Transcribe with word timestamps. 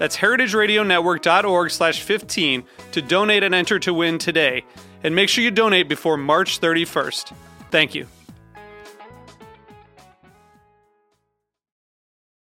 That's 0.00 0.16
heritageradionetwork.org 0.16 1.70
slash 1.70 2.02
15 2.02 2.64
to 2.92 3.02
donate 3.02 3.42
and 3.42 3.54
enter 3.54 3.78
to 3.80 3.92
win 3.92 4.16
today. 4.16 4.64
And 5.04 5.14
make 5.14 5.28
sure 5.28 5.44
you 5.44 5.50
donate 5.50 5.90
before 5.90 6.16
March 6.16 6.58
31st. 6.58 7.34
Thank 7.70 7.94
you. 7.94 8.06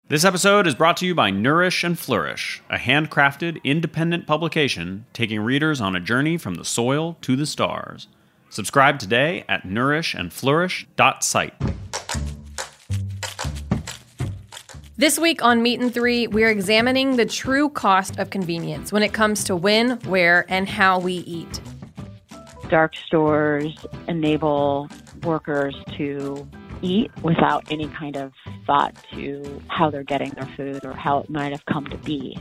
This 0.08 0.26
episode 0.26 0.66
is 0.66 0.74
brought 0.74 0.98
to 0.98 1.06
you 1.06 1.14
by 1.14 1.30
Nourish 1.30 1.84
and 1.84 2.00
Flourish, 2.00 2.64
a 2.68 2.78
handcrafted, 2.78 3.64
independent 3.64 4.26
publication 4.26 5.06
taking 5.14 5.40
readers 5.42 5.80
on 5.80 5.96
a 5.96 6.00
journey 6.00 6.38
from 6.38 6.56
the 6.56 6.66
soil 6.66 7.16
to 7.22 7.36
the 7.36 7.46
stars. 7.46 8.08
Subscribe 8.50 8.98
today 8.98 9.46
at 9.48 9.64
nourishandflourish.site. 9.64 11.54
This 14.98 15.20
week 15.20 15.44
on 15.44 15.62
Meat 15.62 15.82
and 15.82 15.94
Three, 15.94 16.26
we're 16.26 16.50
examining 16.50 17.18
the 17.18 17.26
true 17.26 17.68
cost 17.68 18.18
of 18.18 18.30
convenience 18.30 18.94
when 18.94 19.04
it 19.04 19.12
comes 19.12 19.44
to 19.44 19.54
when, 19.54 20.00
where, 20.04 20.46
and 20.48 20.70
how 20.70 21.00
we 21.00 21.16
eat. 21.16 21.60
Dark 22.70 22.94
stores 23.06 23.76
enable 24.08 24.88
workers 25.24 25.76
to 25.98 26.48
eat 26.82 27.12
without 27.24 27.70
any 27.70 27.90
kind 27.90 28.16
of 28.16 28.32
thought 28.66 28.96
to 29.12 29.62
how 29.68 29.90
they're 29.90 30.04
getting 30.04 30.30
their 30.30 30.48
food 30.56 30.86
or 30.86 30.94
how 30.94 31.18
it 31.20 31.30
might 31.30 31.52
have 31.52 31.66
come 31.66 31.86
to 31.88 31.98
be. 31.98 32.38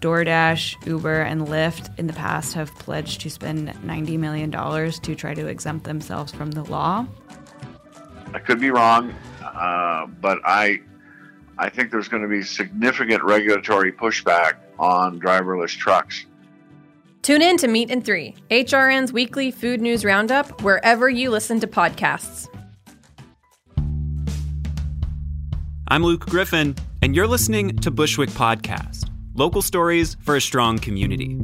DoorDash, 0.00 0.84
Uber, 0.84 1.22
and 1.22 1.42
Lyft 1.46 1.96
in 1.96 2.08
the 2.08 2.12
past 2.12 2.54
have 2.54 2.74
pledged 2.80 3.20
to 3.20 3.30
spend 3.30 3.68
$90 3.68 4.18
million 4.18 4.50
to 4.50 5.14
try 5.14 5.32
to 5.32 5.46
exempt 5.46 5.84
themselves 5.84 6.32
from 6.32 6.50
the 6.50 6.64
law. 6.64 7.06
I 8.34 8.40
could 8.40 8.58
be 8.58 8.72
wrong, 8.72 9.14
uh, 9.42 10.06
but 10.06 10.40
I 10.44 10.80
I 11.58 11.68
think 11.68 11.90
there's 11.90 12.08
going 12.08 12.22
to 12.22 12.28
be 12.28 12.42
significant 12.42 13.22
regulatory 13.24 13.92
pushback 13.92 14.54
on 14.78 15.20
driverless 15.20 15.76
trucks. 15.76 16.24
Tune 17.22 17.42
in 17.42 17.56
to 17.58 17.68
Meat 17.68 17.90
and 17.90 18.04
Three, 18.04 18.36
HRN's 18.50 19.12
weekly 19.12 19.50
food 19.50 19.80
news 19.80 20.04
roundup, 20.04 20.62
wherever 20.62 21.08
you 21.08 21.30
listen 21.30 21.60
to 21.60 21.66
podcasts. 21.66 22.48
I'm 25.88 26.04
Luke 26.04 26.26
Griffin, 26.26 26.76
and 27.02 27.16
you're 27.16 27.26
listening 27.26 27.76
to 27.78 27.90
Bushwick 27.90 28.30
Podcast 28.30 29.08
local 29.38 29.62
stories 29.62 30.16
for 30.22 30.36
a 30.36 30.40
strong 30.40 30.78
community. 30.78 31.38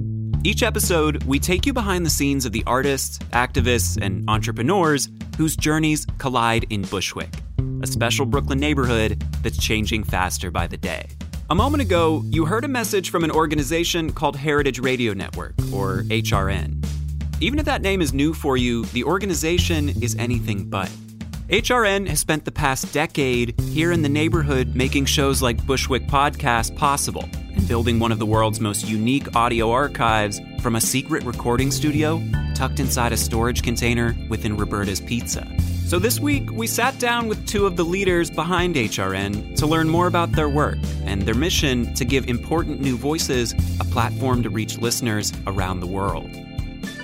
Each 0.47 0.63
episode, 0.63 1.25
we 1.25 1.39
take 1.39 1.65
you 1.65 1.73
behind 1.73 2.05
the 2.05 2.11
scenes 2.11 2.45
of 2.45 2.53
the 2.53 2.63
artists, 2.67 3.19
activists, 3.33 3.99
and 4.01 4.29
entrepreneurs 4.29 5.09
whose 5.39 5.57
journeys 5.57 6.07
collide 6.19 6.67
in 6.69 6.83
Bushwick 6.83 7.33
a 7.83 7.87
special 7.87 8.25
Brooklyn 8.25 8.59
neighborhood 8.59 9.23
that's 9.43 9.59
changing 9.59 10.05
faster 10.05 10.51
by 10.51 10.67
the 10.67 10.77
day. 10.77 11.07
A 11.51 11.55
moment 11.55 11.83
ago, 11.83 12.23
you 12.27 12.47
heard 12.47 12.65
a 12.65 12.69
message 12.69 13.11
from 13.11 13.25
an 13.25 13.31
organization 13.31 14.11
called 14.11 14.37
Heritage 14.37 14.79
Radio 14.79 15.13
Network, 15.13 15.55
or 15.73 16.03
HRN. 16.05 16.83
Even 17.41 17.59
if 17.59 17.67
that 17.67 17.83
name 17.83 18.01
is 18.01 18.15
new 18.15 18.33
for 18.33 18.57
you, 18.57 18.87
the 18.87 19.05
organization 19.05 19.91
is 20.03 20.17
anything 20.19 20.65
but. 20.65 20.91
HRN 21.49 22.07
has 22.09 22.21
spent 22.21 22.47
the 22.47 22.53
past 22.53 22.91
decade 22.93 23.59
here 23.61 23.93
in 23.93 24.01
the 24.01 24.09
neighborhood 24.09 24.75
making 24.75 25.05
shows 25.05 25.43
like 25.43 25.67
Bushwick 25.67 26.07
Podcast 26.07 26.75
possible 26.77 27.29
and 27.55 27.69
building 27.69 27.99
one 27.99 28.13
of 28.13 28.19
the 28.19 28.27
world's 28.27 28.61
most 28.61 28.89
unique 28.89 29.35
audio 29.37 29.71
archives 29.71 30.41
from 30.61 30.77
a 30.77 30.81
secret 30.81 31.25
recording 31.25 31.71
studio 31.71 32.23
tucked 32.55 32.81
inside 32.81 33.13
a 33.13 33.17
storage 33.17 33.63
container 33.63 34.17
within 34.29 34.57
Roberta's 34.57 35.01
Pizza. 35.01 35.47
So 35.87 35.99
this 35.99 36.19
week, 36.19 36.51
we 36.51 36.67
sat 36.67 36.99
down 36.99 37.29
with 37.29 37.47
two 37.47 37.67
of 37.67 37.77
the 37.77 37.85
leaders 37.85 38.31
behind 38.31 38.75
HRN 38.75 39.57
to 39.57 39.67
learn 39.67 39.89
more 39.89 40.07
about 40.07 40.33
their 40.33 40.49
work 40.49 40.79
and 41.05 41.23
their 41.23 41.35
mission 41.35 41.95
to 41.95 42.05
give 42.05 42.27
important 42.29 42.81
new 42.81 42.97
voices 42.97 43.53
a 43.81 43.85
platform 43.85 44.43
to 44.43 44.51
reach 44.51 44.79
listeners 44.79 45.33
around 45.47 45.81
the 45.81 45.87
world. 45.87 46.31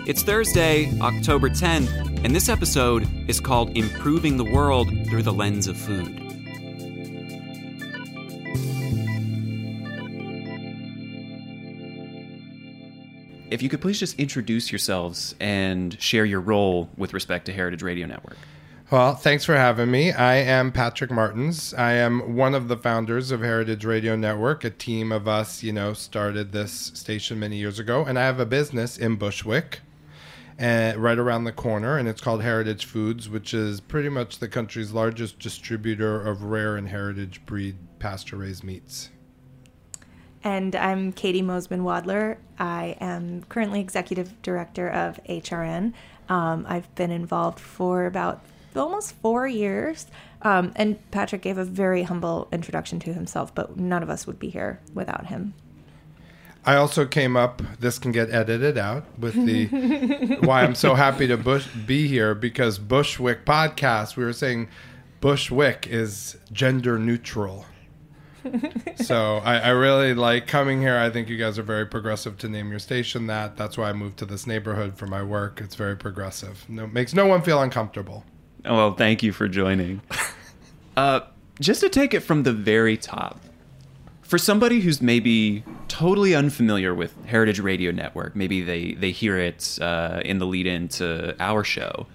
It's 0.06 0.22
Thursday, 0.22 0.90
October 1.00 1.50
10th, 1.50 2.24
and 2.24 2.34
this 2.34 2.48
episode 2.48 3.06
is 3.28 3.38
called 3.38 3.76
Improving 3.76 4.38
the 4.38 4.44
World 4.44 4.88
Through 5.08 5.22
the 5.22 5.32
Lens 5.32 5.66
of 5.66 5.76
Food. 5.76 6.19
If 13.50 13.62
you 13.62 13.68
could 13.68 13.80
please 13.80 13.98
just 13.98 14.18
introduce 14.18 14.70
yourselves 14.70 15.34
and 15.40 16.00
share 16.00 16.24
your 16.24 16.40
role 16.40 16.88
with 16.96 17.12
respect 17.12 17.46
to 17.46 17.52
Heritage 17.52 17.82
Radio 17.82 18.06
Network. 18.06 18.36
Well, 18.92 19.16
thanks 19.16 19.44
for 19.44 19.56
having 19.56 19.90
me. 19.90 20.12
I 20.12 20.36
am 20.36 20.70
Patrick 20.70 21.10
Martins. 21.10 21.74
I 21.74 21.94
am 21.94 22.36
one 22.36 22.54
of 22.54 22.68
the 22.68 22.76
founders 22.76 23.32
of 23.32 23.40
Heritage 23.40 23.84
Radio 23.84 24.14
Network. 24.14 24.62
A 24.62 24.70
team 24.70 25.10
of 25.10 25.26
us, 25.26 25.64
you 25.64 25.72
know, 25.72 25.94
started 25.94 26.52
this 26.52 26.92
station 26.94 27.40
many 27.40 27.56
years 27.56 27.80
ago, 27.80 28.04
and 28.04 28.18
I 28.18 28.22
have 28.22 28.38
a 28.38 28.46
business 28.46 28.96
in 28.96 29.16
Bushwick, 29.16 29.80
uh, 30.60 30.94
right 30.96 31.18
around 31.18 31.42
the 31.42 31.52
corner, 31.52 31.98
and 31.98 32.08
it's 32.08 32.20
called 32.20 32.42
Heritage 32.42 32.84
Foods, 32.84 33.28
which 33.28 33.52
is 33.52 33.80
pretty 33.80 34.08
much 34.10 34.38
the 34.38 34.48
country's 34.48 34.92
largest 34.92 35.40
distributor 35.40 36.20
of 36.20 36.44
rare 36.44 36.76
and 36.76 36.88
heritage 36.88 37.44
breed 37.46 37.76
pasture 37.98 38.36
raised 38.36 38.62
meats. 38.62 39.10
And 40.42 40.74
I'm 40.74 41.12
Caity 41.12 41.42
Moseman 41.42 41.82
Wadler. 41.82 42.38
I 42.58 42.96
am 43.00 43.44
currently 43.48 43.80
executive 43.80 44.40
director 44.42 44.88
of 44.88 45.20
HRN. 45.28 45.92
Um, 46.28 46.64
I've 46.68 46.92
been 46.94 47.10
involved 47.10 47.60
for 47.60 48.06
about 48.06 48.42
almost 48.74 49.14
four 49.16 49.46
years. 49.46 50.06
Um, 50.42 50.72
and 50.76 50.98
Patrick 51.10 51.42
gave 51.42 51.58
a 51.58 51.64
very 51.64 52.04
humble 52.04 52.48
introduction 52.52 53.00
to 53.00 53.12
himself, 53.12 53.54
but 53.54 53.76
none 53.76 54.02
of 54.02 54.08
us 54.08 54.26
would 54.26 54.38
be 54.38 54.48
here 54.48 54.80
without 54.94 55.26
him. 55.26 55.52
I 56.64 56.76
also 56.76 57.06
came 57.06 57.36
up. 57.36 57.62
This 57.78 57.98
can 57.98 58.12
get 58.12 58.30
edited 58.30 58.76
out 58.78 59.04
with 59.18 59.34
the 59.34 60.38
why 60.40 60.62
I'm 60.62 60.74
so 60.74 60.94
happy 60.94 61.26
to 61.26 61.36
bush, 61.36 61.66
be 61.86 62.06
here 62.06 62.34
because 62.34 62.78
Bushwick 62.78 63.44
podcast. 63.44 64.16
We 64.16 64.24
were 64.24 64.32
saying 64.32 64.68
Bushwick 65.20 65.86
is 65.86 66.36
gender 66.52 66.98
neutral. 66.98 67.64
so 68.96 69.38
I, 69.38 69.58
I, 69.58 69.68
really 69.70 70.14
like 70.14 70.46
coming 70.46 70.80
here. 70.80 70.96
I 70.96 71.10
think 71.10 71.28
you 71.28 71.36
guys 71.36 71.58
are 71.58 71.62
very 71.62 71.86
progressive 71.86 72.38
to 72.38 72.48
name 72.48 72.70
your 72.70 72.78
station 72.78 73.26
that. 73.26 73.56
That's 73.56 73.76
why 73.76 73.90
I 73.90 73.92
moved 73.92 74.18
to 74.18 74.26
this 74.26 74.46
neighborhood 74.46 74.96
for 74.96 75.06
my 75.06 75.22
work. 75.22 75.60
It's 75.60 75.74
very 75.74 75.96
progressive. 75.96 76.65
No, 76.68 76.86
makes 76.86 77.15
no 77.15 77.26
one 77.26 77.42
feel 77.42 77.60
uncomfortable. 77.60 78.24
Well, 78.65 78.94
thank 78.94 79.22
you 79.22 79.32
for 79.32 79.48
joining. 79.48 80.03
uh, 80.97 81.20
just 81.60 81.80
to 81.80 81.88
take 81.88 82.15
it 82.15 82.20
from 82.20 82.42
the 82.42 82.53
very 82.53 82.97
top, 82.97 83.41
for 84.22 84.38
somebody 84.38 84.80
who's 84.80 85.03
maybe 85.03 85.65
totally 85.88 86.34
unfamiliar 86.34 86.94
with 86.94 87.15
Heritage 87.26 87.60
Radio 87.60 87.91
Network, 87.91 88.36
maybe 88.36 88.62
they, 88.62 88.92
they 88.92 89.10
hear 89.10 89.36
it 89.36 89.78
uh, 89.80 90.20
in 90.24 90.38
the 90.38 90.47
lead 90.47 90.66
in 90.66 90.88
to 90.88 91.34
our 91.41 91.65
show, 91.65 92.06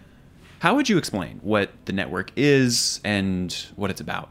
how 0.60 0.76
would 0.76 0.88
you 0.90 0.98
explain 0.98 1.40
what 1.44 1.72
the 1.86 1.94
network 1.94 2.32
is 2.36 3.02
and 3.04 3.54
what 3.76 3.92
it's 3.92 4.02
about? 4.02 4.30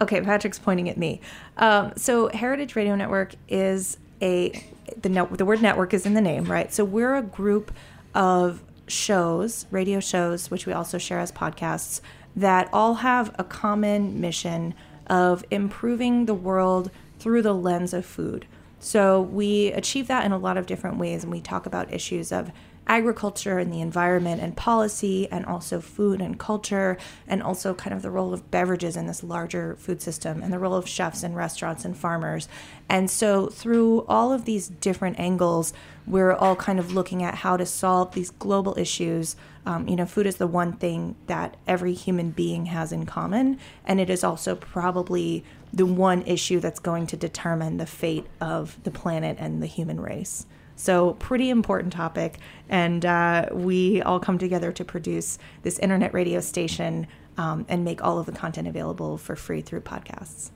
Okay, 0.00 0.20
Patrick's 0.20 0.58
pointing 0.58 0.88
at 0.88 0.96
me. 0.96 1.20
Um, 1.58 1.92
so, 1.96 2.28
Heritage 2.28 2.74
Radio 2.74 2.94
Network 2.94 3.34
is 3.48 3.98
a 4.22 4.52
the 5.00 5.08
net, 5.08 5.36
the 5.36 5.44
word 5.44 5.62
network 5.62 5.94
is 5.94 6.06
in 6.06 6.14
the 6.14 6.20
name, 6.20 6.44
right? 6.44 6.72
So 6.72 6.84
we're 6.84 7.14
a 7.14 7.22
group 7.22 7.72
of 8.14 8.62
shows, 8.86 9.66
radio 9.70 10.00
shows, 10.00 10.50
which 10.50 10.66
we 10.66 10.72
also 10.72 10.98
share 10.98 11.20
as 11.20 11.30
podcasts, 11.30 12.00
that 12.36 12.68
all 12.72 12.94
have 12.94 13.34
a 13.38 13.44
common 13.44 14.20
mission 14.20 14.74
of 15.06 15.44
improving 15.50 16.26
the 16.26 16.34
world 16.34 16.90
through 17.18 17.42
the 17.42 17.54
lens 17.54 17.92
of 17.92 18.04
food. 18.04 18.46
So 18.78 19.20
we 19.20 19.72
achieve 19.72 20.06
that 20.08 20.24
in 20.24 20.32
a 20.32 20.38
lot 20.38 20.56
of 20.56 20.66
different 20.66 20.96
ways, 20.96 21.22
and 21.22 21.32
we 21.32 21.40
talk 21.40 21.66
about 21.66 21.92
issues 21.92 22.32
of 22.32 22.50
agriculture 22.90 23.60
and 23.60 23.72
the 23.72 23.80
environment 23.80 24.42
and 24.42 24.56
policy, 24.56 25.30
and 25.30 25.46
also 25.46 25.80
food 25.80 26.20
and 26.20 26.40
culture, 26.40 26.98
and 27.28 27.40
also 27.40 27.72
kind 27.72 27.94
of 27.94 28.02
the 28.02 28.10
role 28.10 28.34
of 28.34 28.50
beverages 28.50 28.96
in 28.96 29.06
this 29.06 29.22
larger 29.22 29.76
food 29.76 30.02
system, 30.02 30.42
and 30.42 30.52
the 30.52 30.58
role 30.58 30.74
of 30.74 30.88
chefs 30.88 31.22
and 31.22 31.36
restaurants 31.36 31.84
and 31.84 31.96
farmers. 31.96 32.48
And 32.88 33.08
so, 33.08 33.46
through 33.46 34.04
all 34.08 34.32
of 34.32 34.44
these 34.44 34.68
different 34.68 35.20
angles, 35.20 35.72
we're 36.04 36.32
all 36.32 36.56
kind 36.56 36.80
of 36.80 36.92
looking 36.92 37.22
at 37.22 37.36
how 37.36 37.56
to 37.56 37.64
solve 37.64 38.12
these 38.12 38.30
global 38.30 38.76
issues. 38.76 39.36
Um, 39.64 39.86
you 39.86 39.94
know, 39.94 40.06
food 40.06 40.26
is 40.26 40.36
the 40.36 40.48
one 40.48 40.72
thing 40.72 41.14
that 41.28 41.56
every 41.68 41.94
human 41.94 42.30
being 42.32 42.66
has 42.66 42.90
in 42.90 43.06
common, 43.06 43.60
and 43.84 44.00
it 44.00 44.10
is 44.10 44.24
also 44.24 44.56
probably 44.56 45.44
the 45.72 45.86
one 45.86 46.22
issue 46.22 46.58
that's 46.58 46.80
going 46.80 47.06
to 47.06 47.16
determine 47.16 47.76
the 47.76 47.86
fate 47.86 48.26
of 48.40 48.82
the 48.82 48.90
planet 48.90 49.36
and 49.38 49.62
the 49.62 49.68
human 49.68 50.00
race. 50.00 50.44
So, 50.80 51.12
pretty 51.14 51.50
important 51.50 51.92
topic. 51.92 52.38
And 52.70 53.04
uh, 53.04 53.50
we 53.52 54.00
all 54.00 54.18
come 54.18 54.38
together 54.38 54.72
to 54.72 54.82
produce 54.82 55.38
this 55.62 55.78
internet 55.78 56.14
radio 56.14 56.40
station 56.40 57.06
um, 57.36 57.66
and 57.68 57.84
make 57.84 58.02
all 58.02 58.18
of 58.18 58.24
the 58.24 58.32
content 58.32 58.66
available 58.66 59.18
for 59.18 59.36
free 59.36 59.60
through 59.60 59.82
podcasts. 59.82 60.52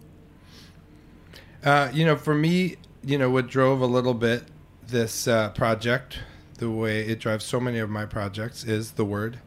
Uh, 1.62 1.91
you 1.93 2.06
know, 2.06 2.17
for 2.17 2.35
me, 2.35 2.76
you 3.03 3.19
know, 3.19 3.29
what 3.29 3.49
drove 3.49 3.82
a 3.82 3.87
little 3.87 4.15
bit 4.15 4.44
this 4.87 5.29
uh, 5.29 5.50
project, 5.50 6.21
the 6.56 6.71
way 6.71 7.00
it 7.00 7.21
drives 7.21 7.44
so 7.44 7.61
many 7.61 7.79
of 7.79 7.91
my 7.91 8.06
projects, 8.06 8.65
is 8.65 8.93
the 8.93 9.05
word 9.05 9.41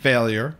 failure 0.00 0.56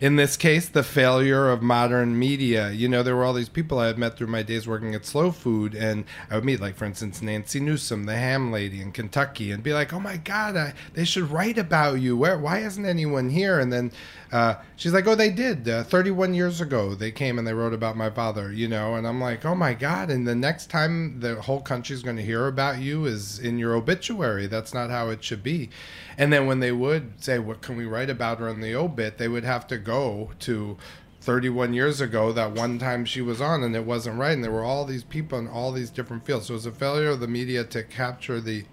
in 0.00 0.16
this 0.16 0.36
case, 0.36 0.68
the 0.68 0.82
failure 0.82 1.50
of 1.50 1.62
modern 1.62 2.18
media. 2.18 2.70
You 2.70 2.88
know, 2.88 3.02
there 3.02 3.16
were 3.16 3.24
all 3.24 3.32
these 3.32 3.48
people 3.48 3.78
I 3.78 3.86
had 3.86 3.98
met 3.98 4.16
through 4.16 4.28
my 4.28 4.42
days 4.42 4.66
working 4.66 4.94
at 4.94 5.04
Slow 5.04 5.30
Food, 5.30 5.74
and 5.74 6.04
I 6.30 6.36
would 6.36 6.44
meet, 6.44 6.60
like, 6.60 6.76
for 6.76 6.84
instance, 6.84 7.22
Nancy 7.22 7.60
Newsom, 7.60 8.04
the 8.04 8.16
ham 8.16 8.52
lady 8.52 8.80
in 8.80 8.92
Kentucky, 8.92 9.50
and 9.50 9.62
be 9.62 9.72
like, 9.72 9.92
oh 9.92 10.00
my 10.00 10.16
God, 10.16 10.56
I, 10.56 10.74
they 10.94 11.04
should 11.04 11.30
write 11.30 11.58
about 11.58 12.00
you. 12.00 12.16
Where, 12.16 12.38
why 12.38 12.58
isn't 12.60 12.86
anyone 12.86 13.30
here? 13.30 13.58
And 13.58 13.72
then 13.72 13.92
uh, 14.32 14.54
she's 14.76 14.94
like, 14.94 15.06
oh, 15.06 15.14
they 15.14 15.28
did. 15.28 15.68
Uh, 15.68 15.84
31 15.84 16.32
years 16.32 16.62
ago, 16.62 16.94
they 16.94 17.10
came 17.10 17.38
and 17.38 17.46
they 17.46 17.52
wrote 17.52 17.74
about 17.74 17.98
my 17.98 18.08
father, 18.08 18.50
you 18.50 18.66
know, 18.66 18.94
and 18.94 19.06
I'm 19.06 19.20
like, 19.20 19.44
oh 19.44 19.54
my 19.54 19.74
God. 19.74 20.10
And 20.10 20.26
the 20.26 20.34
next 20.34 20.70
time 20.70 21.20
the 21.20 21.40
whole 21.42 21.60
country's 21.60 22.02
going 22.02 22.16
to 22.16 22.22
hear 22.22 22.46
about 22.46 22.78
you 22.78 23.04
is 23.04 23.38
in 23.38 23.58
your 23.58 23.74
obituary. 23.74 24.46
That's 24.46 24.72
not 24.72 24.88
how 24.88 25.10
it 25.10 25.22
should 25.22 25.42
be. 25.42 25.68
And 26.16 26.32
then 26.32 26.46
when 26.46 26.60
they 26.60 26.72
would 26.72 27.22
say, 27.22 27.38
what 27.38 27.60
can 27.60 27.76
we 27.76 27.84
write 27.84 28.08
about 28.08 28.38
her 28.38 28.48
in 28.48 28.62
the 28.62 28.74
obit, 28.74 29.18
they 29.18 29.28
would 29.28 29.44
have 29.44 29.66
to 29.66 29.76
go 29.82 30.30
to 30.40 30.78
31 31.20 31.72
years 31.72 32.00
ago 32.00 32.32
that 32.32 32.52
one 32.52 32.78
time 32.78 33.04
she 33.04 33.20
was 33.20 33.40
on 33.40 33.62
and 33.62 33.76
it 33.76 33.84
wasn't 33.84 34.18
right. 34.18 34.32
And 34.32 34.42
there 34.42 34.50
were 34.50 34.64
all 34.64 34.84
these 34.84 35.04
people 35.04 35.38
in 35.38 35.46
all 35.46 35.72
these 35.72 35.90
different 35.90 36.26
fields. 36.26 36.46
So 36.46 36.54
it 36.54 36.56
was 36.56 36.66
a 36.66 36.72
failure 36.72 37.10
of 37.10 37.20
the 37.20 37.28
media 37.28 37.64
to 37.64 37.82
capture 37.82 38.40
the 38.40 38.64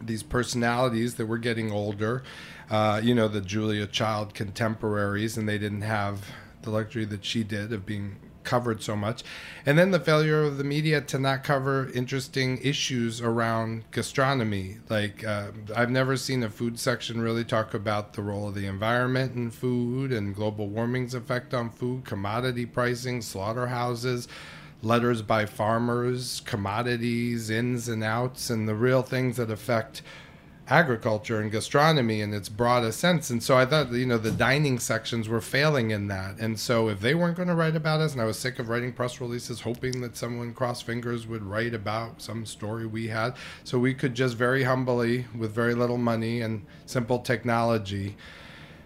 these 0.00 0.22
personalities 0.22 1.14
that 1.14 1.26
were 1.26 1.38
getting 1.38 1.72
older, 1.72 2.22
uh, 2.68 3.00
you 3.02 3.14
know, 3.14 3.26
the 3.28 3.40
Julia 3.40 3.86
Child 3.86 4.34
contemporaries, 4.34 5.38
and 5.38 5.48
they 5.48 5.56
didn't 5.56 5.82
have 5.82 6.30
the 6.62 6.70
luxury 6.70 7.04
that 7.06 7.24
she 7.24 7.42
did 7.42 7.72
of 7.72 7.86
being 7.86 8.16
covered 8.44 8.82
so 8.82 8.94
much. 8.94 9.24
And 9.66 9.78
then 9.78 9.90
the 9.90 10.00
failure 10.00 10.42
of 10.42 10.58
the 10.58 10.64
media 10.64 11.00
to 11.00 11.18
not 11.18 11.42
cover 11.42 11.90
interesting 11.94 12.58
issues 12.62 13.20
around 13.20 13.84
gastronomy. 13.90 14.76
Like, 14.88 15.24
uh, 15.24 15.48
I've 15.74 15.90
never 15.90 16.16
seen 16.16 16.42
a 16.42 16.50
food 16.50 16.78
section 16.78 17.20
really 17.20 17.44
talk 17.44 17.74
about 17.74 18.12
the 18.12 18.22
role 18.22 18.48
of 18.48 18.54
the 18.54 18.66
environment 18.66 19.34
in 19.34 19.50
food 19.50 20.12
and 20.12 20.34
global 20.34 20.68
warming's 20.68 21.14
effect 21.14 21.54
on 21.54 21.70
food, 21.70 22.04
commodity 22.04 22.66
pricing, 22.66 23.22
slaughterhouses. 23.22 24.28
Letters 24.82 25.22
by 25.22 25.46
farmers, 25.46 26.42
commodities, 26.44 27.48
ins 27.48 27.88
and 27.88 28.04
outs, 28.04 28.50
and 28.50 28.68
the 28.68 28.74
real 28.74 29.00
things 29.00 29.38
that 29.38 29.50
affect 29.50 30.02
agriculture 30.68 31.40
and 31.40 31.52
gastronomy 31.52 32.22
in 32.22 32.32
its 32.32 32.48
broadest 32.48 32.98
sense. 32.98 33.28
And 33.28 33.42
so 33.42 33.56
I 33.56 33.66
thought, 33.66 33.92
you 33.92 34.06
know, 34.06 34.16
the 34.16 34.30
dining 34.30 34.78
sections 34.78 35.28
were 35.28 35.42
failing 35.42 35.90
in 35.90 36.08
that. 36.08 36.38
And 36.38 36.58
so 36.58 36.88
if 36.88 37.00
they 37.00 37.14
weren't 37.14 37.36
going 37.36 37.48
to 37.48 37.54
write 37.54 37.76
about 37.76 38.00
us, 38.00 38.12
and 38.12 38.22
I 38.22 38.24
was 38.24 38.38
sick 38.38 38.58
of 38.58 38.68
writing 38.68 38.92
press 38.92 39.20
releases, 39.20 39.60
hoping 39.60 40.00
that 40.00 40.16
someone 40.16 40.54
cross 40.54 40.80
fingers 40.80 41.26
would 41.26 41.42
write 41.42 41.74
about 41.74 42.22
some 42.22 42.46
story 42.46 42.86
we 42.86 43.08
had, 43.08 43.34
so 43.62 43.78
we 43.78 43.92
could 43.92 44.14
just 44.14 44.36
very 44.36 44.64
humbly, 44.64 45.26
with 45.36 45.52
very 45.52 45.74
little 45.74 45.98
money 45.98 46.40
and 46.40 46.64
simple 46.86 47.18
technology, 47.18 48.16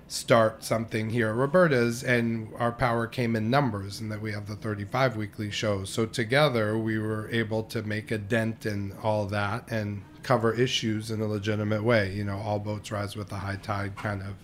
start 0.08 0.64
something 0.64 1.10
here 1.10 1.28
at 1.28 1.36
Roberta's, 1.36 2.02
and 2.02 2.50
our 2.58 2.72
power 2.72 3.06
came 3.06 3.36
in 3.36 3.50
numbers, 3.50 4.00
and 4.00 4.10
that 4.10 4.20
we 4.20 4.32
have 4.32 4.48
the 4.48 4.56
35 4.56 5.16
weekly 5.16 5.50
shows. 5.50 5.90
So 5.90 6.06
together, 6.06 6.76
we 6.76 6.98
were 6.98 7.28
able 7.30 7.62
to 7.64 7.82
make 7.82 8.10
a 8.10 8.18
dent 8.18 8.66
in 8.66 8.94
all 9.02 9.26
that 9.26 9.70
and 9.70 10.02
cover 10.22 10.52
issues 10.52 11.10
in 11.10 11.20
a 11.20 11.26
legitimate 11.26 11.82
way. 11.82 12.12
You 12.12 12.24
know, 12.24 12.38
all 12.38 12.58
boats 12.58 12.90
rise 12.90 13.16
with 13.16 13.28
the 13.28 13.36
high 13.36 13.56
tide 13.56 13.96
kind 13.96 14.22
of 14.22 14.34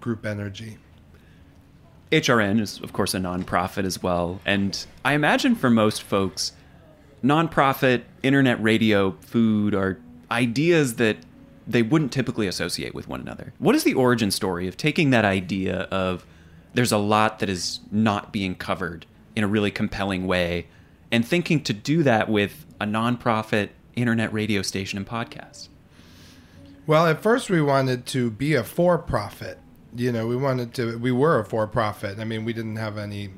group 0.00 0.24
energy. 0.24 0.78
HRN 2.12 2.60
is, 2.60 2.80
of 2.80 2.92
course, 2.92 3.14
a 3.14 3.18
nonprofit 3.18 3.84
as 3.84 4.02
well. 4.02 4.40
And 4.44 4.84
I 5.04 5.12
imagine 5.12 5.54
for 5.54 5.70
most 5.70 6.02
folks, 6.02 6.52
nonprofit, 7.22 8.02
internet 8.22 8.60
radio, 8.62 9.12
food 9.20 9.74
are 9.74 9.98
ideas 10.30 10.96
that 10.96 11.18
they 11.66 11.82
wouldn't 11.82 12.10
typically 12.10 12.48
associate 12.48 12.94
with 12.94 13.06
one 13.06 13.20
another. 13.20 13.52
What 13.58 13.76
is 13.76 13.84
the 13.84 13.94
origin 13.94 14.30
story 14.30 14.66
of 14.66 14.76
taking 14.76 15.10
that 15.10 15.24
idea 15.24 15.82
of 15.82 16.26
there's 16.74 16.92
a 16.92 16.98
lot 16.98 17.38
that 17.38 17.48
is 17.48 17.80
not 17.92 18.32
being 18.32 18.54
covered 18.54 19.06
in 19.36 19.44
a 19.44 19.48
really 19.48 19.70
compelling 19.70 20.26
way 20.26 20.66
and 21.12 21.26
thinking 21.26 21.62
to 21.64 21.72
do 21.72 22.02
that 22.02 22.28
with 22.28 22.66
a 22.80 22.86
nonprofit 22.86 23.70
internet 24.00 24.32
radio 24.32 24.62
station 24.62 24.96
and 24.96 25.06
podcast? 25.06 25.68
Well, 26.86 27.06
at 27.06 27.22
first 27.22 27.50
we 27.50 27.62
wanted 27.62 28.06
to 28.06 28.30
be 28.30 28.54
a 28.54 28.64
for-profit. 28.64 29.58
You 29.94 30.12
know, 30.12 30.26
we 30.26 30.36
wanted 30.36 30.74
to. 30.74 30.98
We 30.98 31.12
were 31.12 31.40
a 31.40 31.44
for-profit. 31.44 32.18
I 32.18 32.24
mean, 32.24 32.44
we 32.44 32.52
didn't 32.52 32.76
have 32.76 32.96
any 32.96 33.30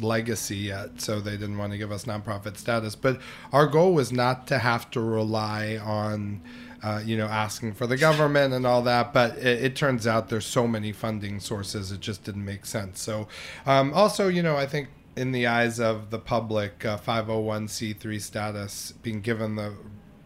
legacy 0.00 0.56
yet, 0.56 1.00
so 1.00 1.20
they 1.20 1.32
didn't 1.32 1.58
want 1.58 1.72
to 1.72 1.78
give 1.78 1.92
us 1.92 2.04
nonprofit 2.04 2.56
status. 2.56 2.94
But 2.94 3.20
our 3.52 3.66
goal 3.66 3.94
was 3.94 4.12
not 4.12 4.46
to 4.48 4.58
have 4.58 4.90
to 4.92 5.00
rely 5.00 5.76
on, 5.76 6.40
uh, 6.82 7.02
you 7.04 7.16
know, 7.16 7.26
asking 7.26 7.74
for 7.74 7.86
the 7.86 7.96
government 7.96 8.54
and 8.54 8.66
all 8.66 8.82
that. 8.82 9.12
But 9.12 9.38
it, 9.38 9.64
it, 9.64 9.76
turns 9.76 10.06
out 10.06 10.28
there's 10.28 10.46
so 10.46 10.66
many 10.66 10.92
funding 10.92 11.40
sources, 11.40 11.92
it 11.92 12.00
just 12.00 12.24
didn't 12.24 12.44
make 12.44 12.66
sense. 12.66 13.00
So, 13.00 13.28
um, 13.66 13.92
also, 13.94 14.28
you 14.28 14.42
know, 14.42 14.56
I 14.56 14.66
think 14.66 14.88
in 15.16 15.32
the 15.32 15.46
eyes 15.46 15.80
of 15.80 16.10
the 16.10 16.18
public, 16.18 16.84
uh, 16.84 16.96
501c3 16.98 18.20
status 18.20 18.92
being 19.02 19.20
given 19.20 19.56
the 19.56 19.74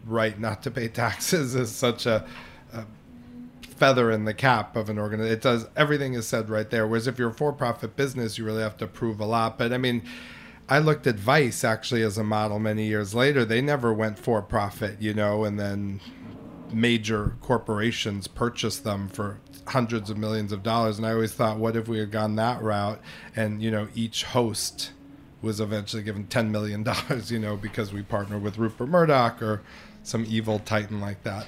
right 0.03 0.39
not 0.39 0.63
to 0.63 0.71
pay 0.71 0.87
taxes 0.87 1.55
is 1.55 1.71
such 1.71 2.05
a, 2.05 2.25
a 2.73 2.85
feather 3.61 4.11
in 4.11 4.25
the 4.25 4.33
cap 4.33 4.75
of 4.75 4.89
an 4.89 4.99
organization. 4.99 5.37
It 5.37 5.41
does 5.41 5.67
everything 5.75 6.13
is 6.13 6.27
said 6.27 6.49
right 6.49 6.69
there. 6.69 6.87
Whereas 6.87 7.07
if 7.07 7.17
you're 7.17 7.29
a 7.29 7.33
for-profit 7.33 7.95
business, 7.95 8.37
you 8.37 8.45
really 8.45 8.61
have 8.63 8.77
to 8.77 8.87
prove 8.87 9.19
a 9.19 9.25
lot. 9.25 9.57
But 9.57 9.73
I 9.73 9.77
mean, 9.77 10.03
I 10.69 10.79
looked 10.79 11.07
at 11.07 11.15
Vice 11.15 11.63
actually 11.63 12.03
as 12.03 12.17
a 12.17 12.23
model 12.23 12.59
many 12.59 12.85
years 12.85 13.13
later. 13.13 13.43
They 13.43 13.61
never 13.61 13.93
went 13.93 14.17
for 14.17 14.41
profit, 14.41 15.01
you 15.01 15.13
know, 15.13 15.43
and 15.43 15.59
then 15.59 15.99
major 16.71 17.35
corporations 17.41 18.27
purchased 18.27 18.83
them 18.83 19.07
for 19.09 19.39
hundreds 19.67 20.09
of 20.09 20.17
millions 20.17 20.51
of 20.51 20.63
dollars. 20.63 20.97
And 20.97 21.05
I 21.05 21.11
always 21.11 21.33
thought, 21.33 21.57
what 21.57 21.75
if 21.75 21.87
we 21.87 21.99
had 21.99 22.11
gone 22.11 22.35
that 22.35 22.61
route 22.61 22.99
and, 23.35 23.61
you 23.61 23.71
know, 23.71 23.87
each 23.95 24.23
host 24.23 24.91
was 25.41 25.59
eventually 25.59 26.03
given 26.03 26.25
$10 26.25 26.49
million, 26.49 26.85
you 27.27 27.39
know, 27.39 27.57
because 27.57 27.93
we 27.93 28.01
partnered 28.01 28.41
with 28.41 28.57
Rupert 28.57 28.87
Murdoch 28.87 29.41
or 29.41 29.61
some 30.03 30.25
evil 30.27 30.59
titan 30.59 31.01
like 31.01 31.23
that. 31.23 31.47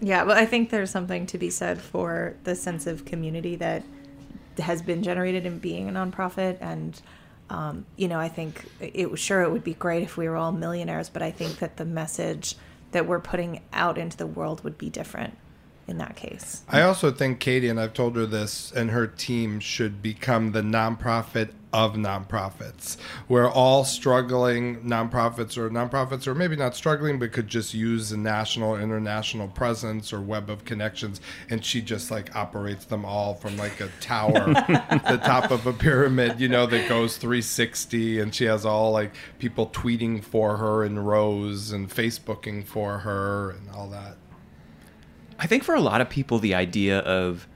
Yeah, 0.00 0.24
well, 0.24 0.36
I 0.36 0.46
think 0.46 0.70
there's 0.70 0.90
something 0.90 1.26
to 1.26 1.38
be 1.38 1.50
said 1.50 1.80
for 1.80 2.36
the 2.44 2.54
sense 2.54 2.86
of 2.86 3.04
community 3.04 3.56
that 3.56 3.82
has 4.58 4.82
been 4.82 5.02
generated 5.02 5.46
in 5.46 5.58
being 5.58 5.88
a 5.88 5.92
nonprofit. 5.92 6.58
And, 6.60 7.00
um, 7.50 7.86
you 7.96 8.08
know, 8.08 8.18
I 8.18 8.28
think 8.28 8.66
it 8.80 9.10
was 9.10 9.20
sure 9.20 9.42
it 9.42 9.50
would 9.50 9.64
be 9.64 9.74
great 9.74 10.02
if 10.02 10.16
we 10.16 10.28
were 10.28 10.36
all 10.36 10.52
millionaires, 10.52 11.08
but 11.08 11.22
I 11.22 11.30
think 11.30 11.58
that 11.58 11.76
the 11.76 11.84
message 11.84 12.56
that 12.92 13.06
we're 13.06 13.20
putting 13.20 13.62
out 13.72 13.98
into 13.98 14.16
the 14.16 14.26
world 14.26 14.62
would 14.62 14.78
be 14.78 14.90
different 14.90 15.36
in 15.86 15.98
that 15.98 16.16
case. 16.16 16.62
I 16.68 16.82
also 16.82 17.10
think 17.10 17.40
Caity, 17.40 17.70
and 17.70 17.78
I've 17.78 17.94
told 17.94 18.16
her 18.16 18.26
this, 18.26 18.72
and 18.72 18.90
her 18.90 19.06
team 19.06 19.60
should 19.60 20.02
become 20.02 20.52
the 20.52 20.62
nonprofit 20.62 21.50
of 21.74 21.94
nonprofits, 21.94 22.96
where 23.26 23.50
all 23.50 23.84
struggling 23.84 24.80
nonprofits 24.82 25.58
or 25.58 25.68
nonprofits, 25.68 26.26
or 26.28 26.34
maybe 26.34 26.54
not 26.54 26.76
struggling, 26.76 27.18
but 27.18 27.32
could 27.32 27.48
just 27.48 27.74
use 27.74 28.12
a 28.12 28.16
national, 28.16 28.76
international 28.76 29.48
presence 29.48 30.12
or 30.12 30.20
web 30.20 30.48
of 30.48 30.64
connections, 30.64 31.20
and 31.50 31.64
she 31.64 31.82
just 31.82 32.12
like 32.12 32.34
operates 32.36 32.84
them 32.84 33.04
all 33.04 33.34
from 33.34 33.56
like 33.56 33.80
a 33.80 33.88
tower, 34.00 34.32
the 35.08 35.20
top 35.24 35.50
of 35.50 35.66
a 35.66 35.72
pyramid, 35.72 36.38
you 36.40 36.48
know, 36.48 36.64
that 36.64 36.88
goes 36.88 37.16
360, 37.16 38.20
and 38.20 38.32
she 38.32 38.44
has 38.44 38.64
all 38.64 38.92
like 38.92 39.12
people 39.40 39.66
tweeting 39.66 40.22
for 40.22 40.56
her 40.56 40.84
in 40.84 40.96
rows 40.98 41.72
and 41.72 41.90
Facebooking 41.90 42.64
for 42.64 42.98
her 42.98 43.50
and 43.50 43.68
all 43.70 43.88
that. 43.88 44.16
I 45.38 45.46
think 45.46 45.64
for 45.64 45.74
a 45.74 45.80
lot 45.80 46.00
of 46.00 46.08
people, 46.08 46.38
the 46.38 46.54
idea 46.54 46.98
of 47.00 47.46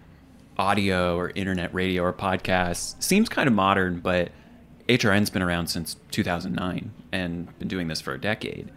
audio 0.56 1.16
or 1.16 1.30
internet 1.30 1.72
radio 1.72 2.02
or 2.02 2.12
podcasts 2.12 3.00
seems 3.02 3.28
kind 3.28 3.46
of 3.48 3.54
modern, 3.54 4.00
but 4.00 4.30
HRN's 4.88 5.30
been 5.30 5.42
around 5.42 5.68
since 5.68 5.96
2009 6.10 6.90
and 7.12 7.58
been 7.58 7.68
doing 7.68 7.88
this 7.88 8.00
for 8.00 8.12
a 8.14 8.20
decade. 8.20 8.70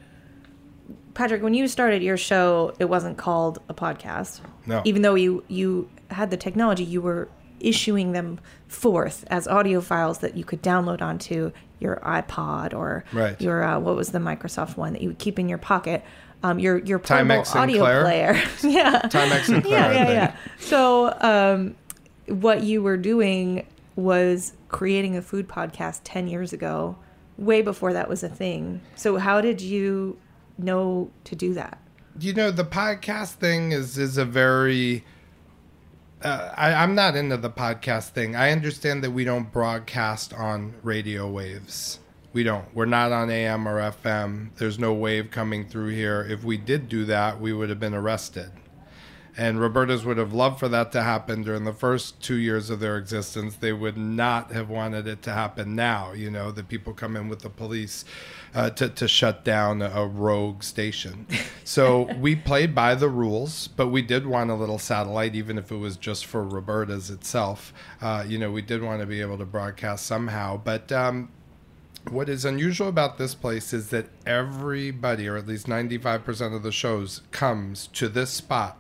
Patrick, 1.13 1.41
when 1.41 1.53
you 1.53 1.67
started 1.67 2.01
your 2.03 2.17
show, 2.17 2.74
it 2.79 2.86
wasn't 2.86 3.17
called 3.17 3.60
a 3.67 3.74
podcast. 3.74 4.41
No. 4.65 4.81
Even 4.86 5.01
though 5.01 5.15
you 5.15 5.43
you 5.48 5.89
had 6.10 6.29
the 6.31 6.38
technology, 6.38 6.84
you 6.84 7.01
were 7.01 7.27
issuing 7.60 8.12
them 8.13 8.39
forth 8.67 9.24
as 9.27 9.48
audio 9.48 9.81
files 9.81 10.20
that 10.20 10.36
you 10.36 10.43
could 10.43 10.62
download 10.63 11.01
onto 11.01 11.51
your 11.79 11.98
iPod 11.98 12.74
or 12.74 13.03
Right. 13.12 13.39
your 13.41 13.63
uh, 13.63 13.79
what 13.79 13.96
was 13.96 14.12
the 14.12 14.20
Microsoft 14.20 14.77
one 14.77 14.93
that 14.93 15.01
you 15.01 15.10
would 15.10 15.20
keep 15.20 15.38
in 15.39 15.50
your 15.50 15.58
pocket. 15.58 16.03
Um, 16.43 16.60
your 16.60 16.79
your 16.79 17.00
portable 17.00 17.36
Timex 17.36 17.55
audio 17.55 18.01
player. 18.01 18.33
yeah. 18.63 19.01
Timex 19.03 19.45
Sinclair, 19.45 19.93
Yeah, 19.93 20.03
yeah, 20.03 20.12
yeah. 20.12 20.36
So 20.60 21.15
um, 21.21 21.75
what 22.27 22.63
you 22.63 22.81
were 22.81 22.98
doing 22.98 23.67
was 23.95 24.53
creating 24.69 25.17
a 25.17 25.21
food 25.21 25.48
podcast 25.48 26.01
10 26.03 26.27
years 26.27 26.53
ago, 26.53 26.98
way 27.38 27.62
before 27.62 27.93
that 27.93 28.10
was 28.10 28.24
a 28.24 28.29
thing. 28.29 28.81
So 28.95 29.17
how 29.17 29.41
did 29.41 29.62
you 29.62 30.17
know 30.57 31.12
to 31.25 31.36
do 31.36 31.53
that? 31.53 31.77
you 32.19 32.33
know 32.33 32.51
the 32.51 32.65
podcast 32.65 33.33
thing 33.33 33.71
is 33.71 33.98
is 33.98 34.17
a 34.17 34.25
very 34.25 35.03
uh, 36.24 36.53
I, 36.55 36.74
I'm 36.74 36.93
not 36.93 37.15
into 37.15 37.36
the 37.38 37.50
podcast 37.50 38.10
thing. 38.10 38.36
I 38.36 38.51
understand 38.51 39.03
that 39.03 39.10
we 39.10 39.24
don't 39.24 39.51
broadcast 39.51 40.33
on 40.33 40.75
radio 40.83 41.27
waves. 41.27 42.00
We 42.33 42.43
don't. 42.43 42.73
We're 42.73 42.85
not 42.85 43.11
on 43.11 43.29
AM 43.29 43.67
or 43.67 43.79
FM. 43.79 44.55
There's 44.55 44.79
no 44.79 44.93
wave 44.93 45.31
coming 45.31 45.67
through 45.67 45.89
here. 45.89 46.25
If 46.29 46.43
we 46.43 46.57
did 46.57 46.88
do 46.88 47.03
that, 47.05 47.41
we 47.41 47.51
would 47.51 47.69
have 47.69 47.79
been 47.79 47.93
arrested. 47.93 48.51
And 49.38 49.61
Roberta's 49.61 50.05
would 50.05 50.17
have 50.17 50.33
loved 50.33 50.59
for 50.59 50.67
that 50.67 50.91
to 50.91 51.03
happen 51.03 51.43
during 51.43 51.63
the 51.63 51.73
first 51.73 52.21
two 52.21 52.35
years 52.35 52.69
of 52.69 52.79
their 52.79 52.97
existence. 52.97 53.55
They 53.55 53.71
would 53.71 53.97
not 53.97 54.51
have 54.51 54.69
wanted 54.69 55.07
it 55.07 55.21
to 55.23 55.31
happen 55.31 55.73
now. 55.73 56.11
You 56.11 56.29
know, 56.29 56.51
that 56.51 56.67
people 56.67 56.93
come 56.93 57.15
in 57.15 57.29
with 57.29 57.39
the 57.39 57.50
police 57.50 58.03
uh, 58.53 58.71
to, 58.71 58.89
to 58.89 59.07
shut 59.07 59.45
down 59.45 59.81
a, 59.81 59.89
a 59.89 60.05
rogue 60.05 60.63
station. 60.63 61.27
So 61.63 62.13
we 62.19 62.35
played 62.35 62.75
by 62.75 62.95
the 62.95 63.07
rules, 63.07 63.67
but 63.69 63.88
we 63.88 64.01
did 64.01 64.27
want 64.27 64.50
a 64.50 64.55
little 64.55 64.79
satellite, 64.79 65.33
even 65.33 65.57
if 65.57 65.71
it 65.71 65.77
was 65.77 65.95
just 65.95 66.25
for 66.25 66.43
Roberta's 66.43 67.09
itself. 67.09 67.73
Uh, 68.01 68.25
you 68.27 68.38
know, 68.38 68.51
we 68.51 68.61
did 68.61 68.81
want 68.81 69.00
to 69.00 69.07
be 69.07 69.21
able 69.21 69.38
to 69.38 69.45
broadcast 69.45 70.05
somehow. 70.05 70.57
But 70.57 70.91
um, 70.91 71.29
what 72.10 72.29
is 72.29 72.46
unusual 72.46 72.88
about 72.88 73.17
this 73.17 73.36
place 73.36 73.74
is 73.74 73.89
that 73.89 74.08
everybody, 74.25 75.27
or 75.27 75.38
at 75.38 75.48
least 75.48 75.67
95% 75.67 76.55
of 76.55 76.63
the 76.63 76.72
shows, 76.72 77.22
comes 77.31 77.88
to 77.88 78.10
this 78.10 78.31
spot 78.31 78.77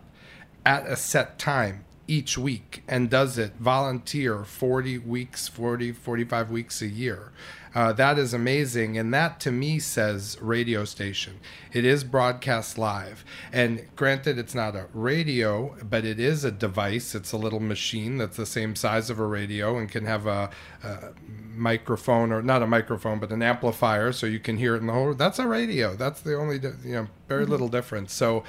at 0.65 0.85
a 0.85 0.95
set 0.95 1.39
time 1.39 1.85
each 2.07 2.37
week 2.37 2.83
and 2.87 3.09
does 3.09 3.37
it 3.37 3.53
volunteer 3.59 4.43
40 4.43 4.97
weeks 4.99 5.47
40 5.47 5.93
45 5.93 6.51
weeks 6.51 6.81
a 6.81 6.87
year 6.87 7.31
uh, 7.73 7.93
that 7.93 8.17
is 8.17 8.33
amazing. 8.33 8.97
And 8.97 9.13
that 9.13 9.39
to 9.41 9.51
me 9.51 9.79
says 9.79 10.37
radio 10.41 10.83
station. 10.85 11.39
It 11.71 11.85
is 11.85 12.03
broadcast 12.03 12.77
live. 12.77 13.23
And 13.51 13.87
granted 13.95 14.37
it's 14.37 14.55
not 14.55 14.75
a 14.75 14.87
radio 14.93 15.75
but 15.83 16.05
it 16.05 16.19
is 16.19 16.43
a 16.43 16.51
device. 16.51 17.15
It's 17.15 17.31
a 17.31 17.37
little 17.37 17.59
machine 17.59 18.17
that's 18.17 18.37
the 18.37 18.45
same 18.45 18.75
size 18.75 19.09
of 19.09 19.19
a 19.19 19.25
radio 19.25 19.77
and 19.77 19.89
can 19.89 20.05
have 20.05 20.27
a, 20.27 20.49
a 20.83 21.09
microphone 21.53 22.31
or 22.31 22.41
not 22.41 22.61
a 22.61 22.67
microphone 22.67 23.19
but 23.19 23.31
an 23.31 23.41
amplifier 23.41 24.11
so 24.11 24.25
you 24.25 24.39
can 24.39 24.57
hear 24.57 24.75
it 24.75 24.79
in 24.79 24.87
the 24.87 24.93
whole 24.93 25.13
that's 25.13 25.39
a 25.39 25.47
radio. 25.47 25.95
That's 25.95 26.21
the 26.21 26.35
only 26.35 26.59
you 26.83 26.93
know 26.93 27.07
very 27.27 27.45
little 27.45 27.69
difference. 27.69 28.13
So 28.13 28.43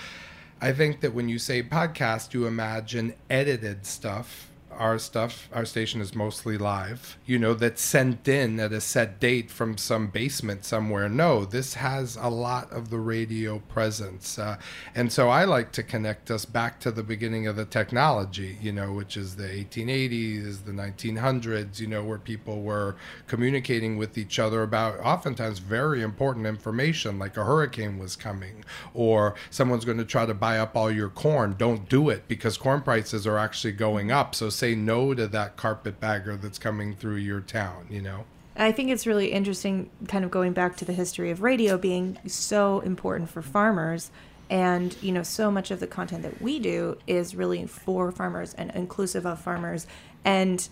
I 0.60 0.72
think 0.72 1.00
that 1.00 1.12
when 1.12 1.28
you 1.28 1.38
say 1.38 1.62
podcast, 1.62 2.34
you 2.34 2.46
imagine 2.46 3.14
edited 3.28 3.84
stuff. 3.84 4.51
Our 4.78 4.98
stuff, 4.98 5.48
our 5.52 5.64
station 5.64 6.00
is 6.00 6.14
mostly 6.14 6.58
live, 6.58 7.18
you 7.26 7.38
know, 7.38 7.54
that's 7.54 7.82
sent 7.82 8.26
in 8.26 8.58
at 8.58 8.72
a 8.72 8.80
set 8.80 9.20
date 9.20 9.50
from 9.50 9.76
some 9.76 10.08
basement 10.08 10.64
somewhere. 10.64 11.08
No, 11.08 11.44
this 11.44 11.74
has 11.74 12.16
a 12.16 12.28
lot 12.28 12.72
of 12.72 12.90
the 12.90 12.98
radio 12.98 13.58
presence. 13.58 14.38
Uh, 14.38 14.56
and 14.94 15.12
so 15.12 15.28
I 15.28 15.44
like 15.44 15.72
to 15.72 15.82
connect 15.82 16.30
us 16.30 16.44
back 16.44 16.80
to 16.80 16.90
the 16.90 17.02
beginning 17.02 17.46
of 17.46 17.56
the 17.56 17.64
technology, 17.64 18.58
you 18.60 18.72
know, 18.72 18.92
which 18.92 19.16
is 19.16 19.36
the 19.36 19.44
1880s, 19.44 20.64
the 20.64 20.72
1900s, 20.72 21.78
you 21.78 21.86
know, 21.86 22.02
where 22.02 22.18
people 22.18 22.62
were 22.62 22.96
communicating 23.26 23.96
with 23.96 24.18
each 24.18 24.38
other 24.38 24.62
about 24.62 24.98
oftentimes 25.00 25.58
very 25.58 26.02
important 26.02 26.46
information, 26.46 27.18
like 27.18 27.36
a 27.36 27.44
hurricane 27.44 27.98
was 27.98 28.16
coming, 28.16 28.64
or 28.94 29.34
someone's 29.50 29.84
going 29.84 29.98
to 29.98 30.04
try 30.04 30.26
to 30.26 30.34
buy 30.34 30.58
up 30.58 30.76
all 30.76 30.90
your 30.90 31.08
corn. 31.08 31.54
Don't 31.56 31.88
do 31.88 32.08
it 32.08 32.26
because 32.28 32.56
corn 32.56 32.82
prices 32.82 33.26
are 33.26 33.38
actually 33.38 33.72
going 33.72 34.10
up. 34.10 34.34
So 34.34 34.48
say 34.50 34.71
no 34.74 35.14
to 35.14 35.26
that 35.28 35.56
carpetbagger 35.56 36.36
that's 36.36 36.58
coming 36.58 36.94
through 36.94 37.16
your 37.16 37.40
town, 37.40 37.86
you 37.90 38.02
know? 38.02 38.24
I 38.56 38.72
think 38.72 38.90
it's 38.90 39.06
really 39.06 39.32
interesting, 39.32 39.90
kind 40.08 40.24
of 40.24 40.30
going 40.30 40.52
back 40.52 40.76
to 40.78 40.84
the 40.84 40.92
history 40.92 41.30
of 41.30 41.42
radio 41.42 41.78
being 41.78 42.18
so 42.26 42.80
important 42.80 43.30
for 43.30 43.40
farmers. 43.40 44.10
And, 44.50 44.94
you 45.00 45.12
know, 45.12 45.22
so 45.22 45.50
much 45.50 45.70
of 45.70 45.80
the 45.80 45.86
content 45.86 46.22
that 46.24 46.42
we 46.42 46.58
do 46.58 46.98
is 47.06 47.34
really 47.34 47.64
for 47.66 48.12
farmers 48.12 48.52
and 48.52 48.70
inclusive 48.74 49.24
of 49.24 49.40
farmers. 49.40 49.86
And 50.24 50.68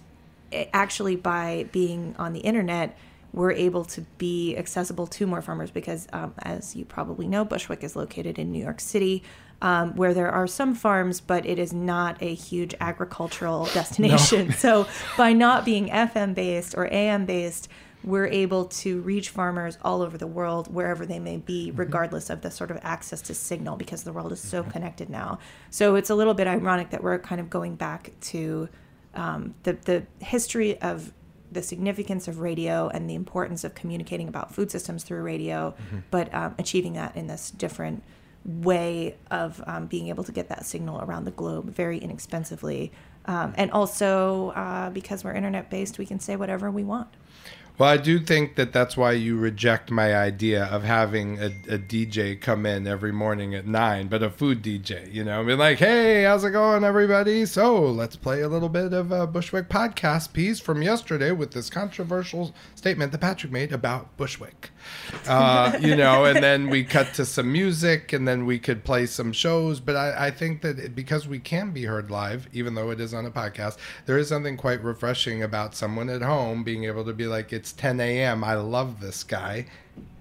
actually, 0.75 1.17
by 1.17 1.67
being 1.73 2.15
on 2.19 2.35
the 2.35 2.41
internet, 2.41 2.99
we're 3.33 3.53
able 3.53 3.85
to 3.87 4.03
be 4.19 4.57
accessible 4.57 5.07
to 5.07 5.27
more 5.27 5.41
farmers 5.41 5.71
because, 5.71 6.09
um, 6.13 6.35
as 6.41 6.77
you 6.77 6.85
probably 6.85 7.27
know, 7.27 7.45
Bushwick 7.45 7.83
is 7.83 7.97
located 7.97 8.39
in 8.39 8.53
New 8.53 8.63
York 8.63 8.81
City, 8.81 9.23
um, 9.63 9.95
where 9.95 10.15
there 10.15 10.31
are 10.31 10.47
some 10.47 10.75
farms, 10.75 11.21
but 11.21 11.45
it 11.47 11.59
is 11.59 11.73
not 11.73 12.17
a 12.21 12.35
huge 12.35 12.75
agricultural 12.81 13.67
destination. 13.67 14.53
So, 14.61 14.87
by 15.17 15.33
not 15.33 15.65
being 15.65 15.89
FM 15.89 16.35
based 16.35 16.75
or 16.77 16.87
AM 16.93 17.25
based, 17.25 17.69
we're 18.03 18.27
able 18.27 18.67
to 18.67 19.01
reach 19.03 19.29
farmers 19.29 19.79
all 19.83 20.03
over 20.03 20.17
the 20.17 20.27
world, 20.27 20.73
wherever 20.73 21.05
they 21.05 21.19
may 21.19 21.37
be, 21.37 21.71
regardless 21.71 22.31
of 22.31 22.41
the 22.41 22.51
sort 22.51 22.71
of 22.71 22.79
access 22.83 23.21
to 23.23 23.35
signal, 23.35 23.77
because 23.77 24.05
the 24.05 24.13
world 24.13 24.33
is 24.33 24.41
so 24.41 24.63
connected 24.63 25.11
now. 25.11 25.39
So 25.71 25.95
it's 25.95 26.11
a 26.11 26.15
little 26.15 26.35
bit 26.35 26.47
ironic 26.47 26.91
that 26.91 27.03
we're 27.03 27.19
kind 27.19 27.41
of 27.41 27.51
going 27.51 27.77
back 27.77 28.13
to 28.23 28.69
um, 29.15 29.55
the 29.65 29.73
the 29.73 30.07
history 30.25 30.81
of 30.81 31.13
the 31.53 31.63
significance 31.63 32.29
of 32.29 32.39
radio 32.39 32.89
and 32.89 33.11
the 33.11 33.15
importance 33.15 33.65
of 33.65 33.75
communicating 33.75 34.29
about 34.29 34.55
food 34.55 34.71
systems 34.71 35.03
through 35.03 35.23
radio, 35.23 35.75
but 36.11 36.33
um, 36.33 36.55
achieving 36.59 36.93
that 36.93 37.17
in 37.17 37.27
this 37.27 37.51
different 37.51 38.03
way 38.45 39.17
of 39.31 39.63
um, 39.67 39.87
being 39.87 40.09
able 40.09 40.25
to 40.25 40.33
get 40.33 40.49
that 40.49 40.65
signal 40.65 41.01
around 41.03 41.25
the 41.25 41.31
globe 41.31 41.75
very 41.75 41.99
inexpensively. 41.99 42.93
Um, 43.27 43.53
and 43.57 43.71
also, 43.71 44.51
uh, 44.51 44.91
because 44.91 45.25
we're 45.25 45.35
internet 45.35 45.71
based, 45.71 45.99
we 45.99 46.07
can 46.07 46.21
say 46.21 46.37
whatever 46.37 46.71
we 46.71 46.85
want. 46.85 47.09
Well, 47.81 47.89
I 47.89 47.97
do 47.97 48.19
think 48.19 48.57
that 48.57 48.75
that's 48.75 48.95
why 48.95 49.13
you 49.13 49.39
reject 49.39 49.91
my 49.91 50.15
idea 50.15 50.65
of 50.65 50.85
having 50.85 51.39
a, 51.39 51.47
a 51.47 51.79
DJ 51.79 52.39
come 52.39 52.67
in 52.67 52.87
every 52.87 53.11
morning 53.11 53.55
at 53.55 53.67
nine, 53.67 54.09
but 54.09 54.23
a 54.23 54.29
food 54.29 54.63
DJ, 54.63 55.11
you 55.11 55.25
know, 55.25 55.41
I 55.41 55.43
mean, 55.43 55.57
like, 55.57 55.79
hey, 55.79 56.25
how's 56.25 56.45
it 56.45 56.51
going, 56.51 56.85
everybody? 56.85 57.47
So 57.47 57.81
let's 57.87 58.17
play 58.17 58.43
a 58.43 58.49
little 58.49 58.69
bit 58.69 58.93
of 58.93 59.13
a 59.13 59.27
Bushwick 59.27 59.71
podcast 59.71 60.35
piece 60.35 60.61
from 60.61 60.83
yesterday 60.83 61.33
with 61.33 61.53
this 61.53 61.71
controversial 61.71 62.55
statement 62.75 63.13
that 63.13 63.23
Patrick 63.23 63.51
made 63.51 63.73
about 63.73 64.15
Bushwick, 64.19 64.73
uh, 65.27 65.79
you 65.81 65.97
know, 65.97 66.25
and 66.25 66.43
then 66.43 66.71
we 66.71 66.85
cut 66.85 67.15
to 67.15 67.25
some 67.25 67.53
music 67.53 68.13
and 68.13 68.27
then 68.27 68.47
we 68.47 68.59
could 68.59 68.85
play 68.85 69.07
some 69.07 69.33
shows. 69.33 69.81
But 69.81 69.97
I, 69.97 70.27
I 70.27 70.31
think 70.31 70.63
that 70.63 70.79
it, 70.79 70.95
because 70.95 71.27
we 71.29 71.39
can 71.39 71.71
be 71.71 71.85
heard 71.85 72.11
live, 72.11 72.49
even 72.53 72.75
though 72.75 72.91
it 72.91 73.01
is 73.01 73.15
on 73.15 73.27
a 73.27 73.31
podcast, 73.31 73.77
there 74.07 74.19
is 74.19 74.29
something 74.29 74.57
quite 74.57 74.83
refreshing 74.83 75.43
about 75.43 75.75
someone 75.75 76.09
at 76.09 76.23
home 76.23 76.65
being 76.65 76.85
able 76.85 77.05
to 77.05 77.13
be 77.13 77.27
like, 77.27 77.53
it's 77.53 77.73
10 77.73 78.01
a.m. 78.01 78.45
I 78.45 78.55
love 78.55 79.01
this 79.01 79.25
guy. 79.25 79.67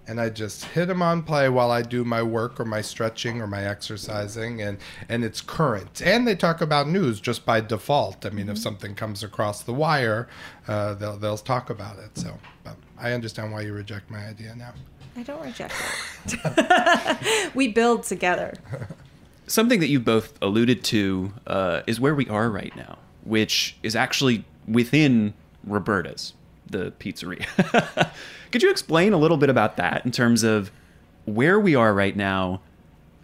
And 0.08 0.20
I 0.20 0.30
just 0.30 0.66
hit 0.66 0.90
him 0.90 1.04
on 1.04 1.22
play 1.22 1.50
while 1.50 1.70
I 1.70 1.84
do 1.84 2.04
my 2.04 2.24
work 2.24 2.60
or 2.60 2.66
my 2.66 2.82
stretching 2.82 3.42
or 3.42 3.46
my 3.46 3.64
exercising, 3.64 4.60
and 4.60 4.80
and 5.08 5.24
it's 5.24 5.40
current. 5.40 6.02
And 6.04 6.28
they 6.28 6.34
talk 6.36 6.62
about 6.62 6.90
news 6.90 7.22
just 7.22 7.46
by 7.46 7.62
default. 7.62 8.26
I 8.26 8.32
mean, 8.32 8.50
if 8.50 8.58
something 8.58 8.96
comes 8.96 9.22
across 9.22 9.62
the 9.62 9.72
wire, 9.72 10.28
uh, 10.68 10.96
they'll 10.96 11.16
they'll 11.16 11.38
talk 11.38 11.70
about 11.70 12.00
it. 12.00 12.18
So, 12.18 12.40
but 12.64 12.76
I 13.00 13.14
understand 13.14 13.52
why 13.52 13.62
you 13.62 13.74
reject 13.74 14.10
my 14.12 14.26
idea 14.28 14.56
now. 14.56 14.74
I 15.16 15.24
don't 15.24 15.44
reject 15.44 15.74
it. 16.26 17.52
we 17.56 17.70
build 17.70 18.04
together. 18.04 18.54
Something 19.48 19.80
that 19.80 19.88
you 19.88 20.00
both 20.00 20.38
alluded 20.42 20.84
to 20.86 21.34
uh, 21.48 21.82
is 21.88 22.00
where 22.00 22.14
we 22.14 22.28
are 22.30 22.50
right 22.50 22.76
now, 22.76 23.00
which 23.24 23.78
is 23.82 23.96
actually 23.96 24.46
within 24.68 25.34
Roberta's, 25.64 26.34
the 26.70 26.92
pizzeria. 27.00 27.46
Could 28.52 28.64
you 28.64 28.70
explain 28.70 29.14
a 29.14 29.18
little 29.18 29.38
bit 29.38 29.50
about 29.50 29.78
that 29.78 30.06
in 30.06 30.12
terms 30.12 30.44
of 30.44 30.72
where 31.26 31.60
we 31.60 31.76
are 31.76 31.94
right 31.94 32.16
now, 32.16 32.62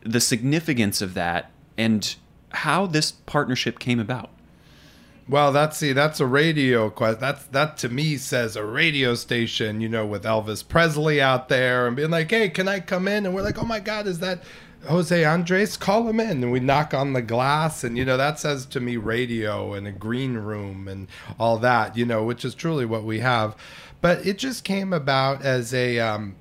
the 0.01 0.19
significance 0.19 1.01
of 1.01 1.13
that, 1.13 1.51
and 1.77 2.15
how 2.49 2.85
this 2.85 3.11
partnership 3.11 3.79
came 3.79 3.99
about? 3.99 4.29
Well, 5.27 5.51
that's 5.51 5.77
see, 5.77 5.91
that's 5.91 6.19
a 6.19 6.25
radio 6.25 6.91
quest. 6.91 7.19
That's 7.19 7.45
that 7.45 7.77
to 7.77 7.89
me 7.89 8.17
says 8.17 8.55
a 8.55 8.63
radio 8.63 9.15
station, 9.15 9.81
you 9.81 9.89
know, 9.89 10.05
with 10.05 10.23
Elvis 10.23 10.67
Presley 10.67 11.19
out 11.19 11.49
there 11.49 11.87
and 11.87 11.95
being 11.95 12.11
like, 12.11 12.29
"Hey, 12.29 12.49
can 12.49 12.67
I 12.67 12.79
come 12.79 13.07
in?" 13.07 13.25
And 13.25 13.33
we're 13.33 13.41
like, 13.41 13.57
"Oh 13.57 13.65
my 13.65 13.79
God, 13.79 14.05
is 14.05 14.19
that 14.19 14.43
Jose 14.87 15.25
Andres? 15.25 15.77
Call 15.77 16.07
him 16.07 16.19
in." 16.19 16.43
And 16.43 16.51
we 16.51 16.59
knock 16.59 16.93
on 16.93 17.13
the 17.13 17.23
glass, 17.23 17.83
and 17.83 17.97
you 17.97 18.05
know, 18.05 18.17
that 18.17 18.39
says 18.39 18.67
to 18.67 18.79
me 18.79 18.97
radio 18.97 19.73
and 19.73 19.87
a 19.87 19.91
green 19.91 20.35
room 20.35 20.87
and 20.87 21.07
all 21.39 21.57
that, 21.57 21.97
you 21.97 22.05
know, 22.05 22.23
which 22.23 22.45
is 22.45 22.53
truly 22.53 22.85
what 22.85 23.03
we 23.03 23.19
have. 23.21 23.55
But 24.01 24.27
it 24.27 24.37
just 24.37 24.63
came 24.63 24.93
about 24.93 25.43
as 25.43 25.73
a 25.73 25.97
um, 25.97 26.35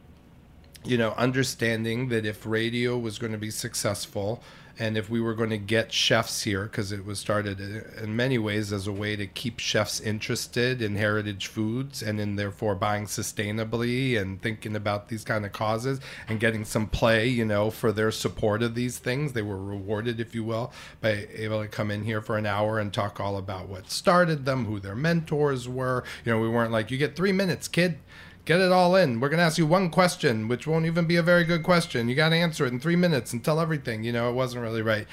you 0.85 0.99
know, 0.99 1.13
understanding 1.13 2.09
that 2.11 2.27
if 2.27 2.45
radio 2.45 2.99
was 2.99 3.19
going 3.19 3.33
to 3.33 3.39
be 3.39 3.51
successful 3.51 4.43
and 4.79 4.97
if 4.97 5.09
we 5.09 5.21
were 5.21 5.35
going 5.35 5.51
to 5.51 5.59
get 5.59 5.93
chefs 5.93 6.43
here, 6.43 6.65
because 6.65 6.91
it 6.91 7.05
was 7.05 7.19
started 7.19 7.61
uh, 7.61 8.03
in 8.03 8.17
many 8.17 8.39
ways 8.39 8.73
as 8.73 8.87
a 8.87 8.93
way 8.93 9.17
to 9.17 9.27
keep 9.27 9.59
chefs 9.59 10.01
interested 10.01 10.83
in 10.83 10.97
heritage 10.97 11.47
foods 11.47 12.03
and 12.03 12.21
in 12.21 12.37
therefore 12.37 12.75
buying 12.75 13.07
sustainably 13.07 14.21
and 14.21 14.43
thinking 14.43 14.75
about 14.75 15.09
these 15.09 15.25
kind 15.25 15.45
of 15.45 15.53
causes 15.53 16.01
and 16.29 16.41
getting 16.41 16.65
some 16.65 16.87
play, 16.87 17.27
you 17.29 17.45
know, 17.45 17.71
for 17.71 17.93
their 17.93 18.11
support 18.11 18.63
of 18.63 18.75
these 18.75 18.99
things. 18.99 19.33
They 19.33 19.43
were 19.43 19.63
rewarded, 19.63 20.19
if 20.19 20.35
you 20.35 20.45
will, 20.45 20.73
by 21.01 21.29
able 21.35 21.63
to 21.63 21.69
come 21.69 21.91
in 21.91 22.05
here 22.05 22.21
for 22.21 22.37
an 22.37 22.47
hour 22.47 22.79
and 22.79 22.93
talk 22.93 23.21
all 23.21 23.37
about 23.37 23.69
what 23.69 23.91
started 23.91 24.45
them, 24.45 24.65
who 24.67 24.81
their 24.81 24.97
mentors 24.97 25.69
were. 25.69 26.05
You 26.25 26.33
know, 26.33 26.41
we 26.41 26.49
weren't 26.49 26.73
like, 26.73 26.91
you 26.91 26.99
get 26.99 27.17
three 27.17 27.33
minutes, 27.33 27.69
kid 27.69 27.99
get 28.45 28.61
it 28.61 28.73
all 28.73 28.95
in. 28.97 29.21
We're 29.21 29.29
going 29.29 29.39
to 29.39 29.45
ask 29.45 29.59
you 29.59 29.67
one 29.67 29.91
question, 29.91 30.49
which 30.49 30.67
won't 30.67 30.87
even 30.87 31.07
be 31.07 31.17
a 31.17 31.23
very 31.23 31.45
good 31.45 31.63
question. 31.63 32.09
You 32.09 32.15
got 32.15 32.31
to 32.31 32.37
answer 32.37 32.67
it 32.67 32.73
in 32.73 32.81
three 32.81 32.97
minutes 32.97 33.33
and 33.33 33.45
tell 33.45 33.61
everything. 33.61 34.05
You 34.05 34.13
know, 34.13 34.29
it 34.29 34.35
wasn't 34.35 34.63
really 34.63 34.83
right. 34.83 35.07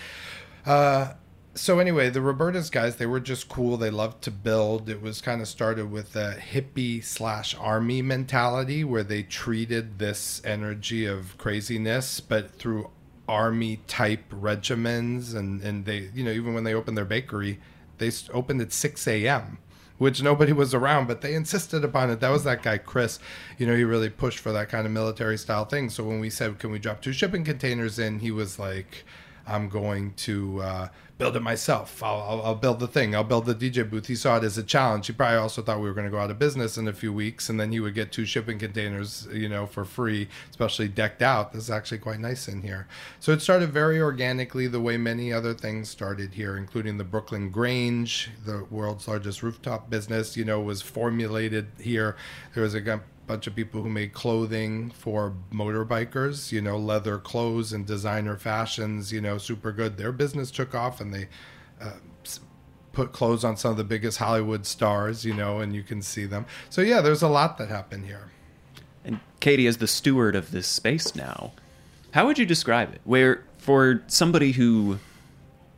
Uh, 0.66 1.14
so 1.54 1.80
anyway, 1.80 2.10
the 2.10 2.22
Roberta's 2.22 2.70
guys, 2.70 2.98
they 2.98 3.06
were 3.06 3.20
just 3.20 3.50
cool. 3.50 3.78
They 3.78 3.90
loved 3.90 4.22
to 4.24 4.32
build. 4.32 4.90
It 4.90 5.02
was 5.02 5.22
kind 5.22 5.42
of 5.42 5.48
started 5.48 5.92
with 5.92 6.16
a 6.16 6.36
hippie 6.36 7.04
slash 7.04 7.56
army 7.56 8.02
mentality 8.02 8.84
where 8.84 9.04
they 9.04 9.24
treated 9.24 10.00
this 10.00 10.42
energy 10.46 11.06
of 11.06 11.38
craziness, 11.38 12.20
but 12.20 12.52
through 12.52 12.90
army 13.28 13.80
type 13.88 14.30
regimens. 14.30 15.36
And, 15.36 15.62
and 15.62 15.86
they, 15.86 16.10
you 16.14 16.24
know, 16.24 16.32
even 16.32 16.54
when 16.54 16.64
they 16.64 16.74
opened 16.74 16.98
their 16.98 17.06
bakery, 17.06 17.60
they 17.98 18.12
opened 18.34 18.62
at 18.62 18.74
6 18.74 19.08
a.m 19.08 19.58
which 20.02 20.24
nobody 20.24 20.52
was 20.52 20.74
around, 20.74 21.08
but 21.08 21.22
they 21.22 21.36
insisted 21.36 21.84
upon 21.84 22.10
it. 22.10 22.20
That 22.20 22.32
was 22.32 22.44
that 22.44 22.64
guy, 22.64 22.80
Chris. 22.80 23.20
You 23.60 23.68
know, 23.68 23.76
he 23.76 23.84
really 23.84 24.10
pushed 24.10 24.40
for 24.40 24.52
that 24.52 24.68
kind 24.68 24.88
of 24.88 24.92
military 24.92 25.38
style 25.38 25.66
thing. 25.66 25.92
So 25.92 26.04
when 26.04 26.20
we 26.20 26.32
said, 26.32 26.58
can 26.58 26.72
we 26.72 26.80
drop 26.80 27.04
two 27.04 27.14
shipping 27.14 27.44
containers 27.44 28.00
in, 28.00 28.18
he 28.18 28.32
was 28.32 28.58
like, 28.58 29.04
I'm 29.48 29.70
going 29.70 30.14
to 30.14 30.62
uh, 30.62 30.88
build 31.22 31.36
it 31.36 31.42
myself. 31.42 32.02
I'll, 32.02 32.20
I'll, 32.22 32.42
I'll, 32.42 32.56
build 32.56 32.80
the 32.80 32.88
thing. 32.88 33.14
I'll 33.14 33.24
build 33.24 33.46
the 33.46 33.54
DJ 33.54 33.88
booth. 33.88 34.08
He 34.08 34.16
saw 34.16 34.38
it 34.38 34.44
as 34.44 34.58
a 34.58 34.64
challenge. 34.64 35.08
He 35.08 35.14
probably 35.14 35.38
also 35.38 35.62
thought 35.62 35.80
we 35.80 35.88
were 35.88 35.94
going 35.94 36.08
to 36.08 36.12
go 36.12 36.18
out 36.18 36.32
of 36.32 36.40
business 36.40 36.78
in 36.78 36.88
a 36.88 36.94
few 36.94 37.14
weeks, 37.14 37.48
and 37.48 37.60
then 37.60 37.72
he 37.72 37.80
would 37.80 37.94
get 37.94 38.12
two 38.12 38.26
shipping 38.26 38.58
containers, 38.58 39.28
you 39.32 39.48
know, 39.48 39.68
for 39.68 39.86
free, 39.86 40.28
especially 40.50 40.88
decked 40.88 41.22
out. 41.22 41.54
This 41.54 41.64
is 41.64 41.70
actually 41.70 42.00
quite 42.00 42.20
nice 42.20 42.48
in 42.48 42.64
here. 42.64 42.88
So 43.20 43.32
it 43.32 43.42
started 43.42 43.72
very 43.72 44.02
organically, 44.02 44.66
the 44.66 44.82
way 44.82 44.98
many 44.98 45.32
other 45.32 45.54
things 45.54 45.90
started 45.90 46.34
here, 46.34 46.58
including 46.58 46.98
the 46.98 47.04
Brooklyn 47.04 47.52
Grange, 47.52 48.32
the 48.44 48.66
world's 48.72 49.08
largest 49.08 49.44
rooftop 49.44 49.90
business. 49.90 50.36
You 50.36 50.46
know, 50.46 50.60
was 50.60 50.82
formulated 50.82 51.68
here. 51.80 52.16
There 52.56 52.64
was 52.64 52.74
a 52.74 53.02
bunch 53.32 53.48
of 53.48 53.56
people 53.56 53.82
who 53.82 53.90
made 53.90 54.12
clothing 54.12 54.90
for 54.90 55.34
motorbikers, 55.54 56.52
you 56.52 56.60
know, 56.60 56.78
leather 56.78 57.18
clothes 57.18 57.72
and 57.72 57.86
designer 57.86 58.36
fashions, 58.36 59.14
you 59.14 59.22
know, 59.22 59.38
super 59.38 59.72
good. 59.72 59.96
Their 59.96 60.12
business 60.12 60.52
took 60.52 60.76
off 60.76 61.00
and 61.00 61.14
they 61.14 61.30
uh, 61.80 61.94
put 62.92 63.14
clothes 63.14 63.46
on 63.46 63.56
some 63.56 63.72
of 63.72 63.78
the 63.78 63.86
biggest 63.86 64.18
Hollywood 64.18 64.66
stars, 64.66 65.24
you 65.24 65.34
know, 65.34 65.62
and 65.62 65.74
you 65.74 65.82
can 65.82 66.02
see 66.02 66.26
them. 66.26 66.46
So, 66.70 66.82
yeah, 66.82 67.00
there's 67.00 67.22
a 67.22 67.30
lot 67.30 67.58
that 67.58 67.70
happened 67.70 68.06
here. 68.06 68.32
And 69.06 69.22
Caity, 69.40 69.66
as 69.66 69.78
the 69.78 69.88
steward 69.88 70.36
of 70.36 70.52
this 70.52 70.68
space 70.68 71.16
now, 71.16 71.54
how 72.14 72.26
would 72.26 72.38
you 72.38 72.46
describe 72.46 72.94
it? 72.94 73.00
Where, 73.06 73.46
for 73.58 74.04
somebody 74.08 74.52
who 74.52 75.00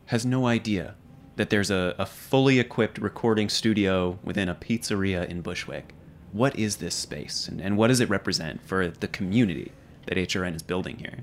has 0.07 0.25
no 0.25 0.47
idea 0.47 0.95
that 1.35 1.51
there's 1.51 1.69
a, 1.69 1.93
a 1.99 2.07
fully 2.07 2.59
equipped 2.59 2.97
recording 2.97 3.47
studio 3.47 4.17
within 4.23 4.49
a 4.49 4.55
pizzeria 4.55 5.29
in 5.29 5.41
Bushwick, 5.41 5.93
what 6.33 6.57
is 6.57 6.77
this 6.77 6.95
space 6.95 7.47
and, 7.47 7.61
and 7.61 7.77
what 7.77 7.87
does 7.87 7.99
it 7.99 8.09
represent 8.09 8.61
for 8.61 8.89
the 8.89 9.07
community 9.07 9.71
that 10.07 10.17
HRN 10.17 10.55
is 10.55 10.63
building 10.63 10.97
here? 10.97 11.19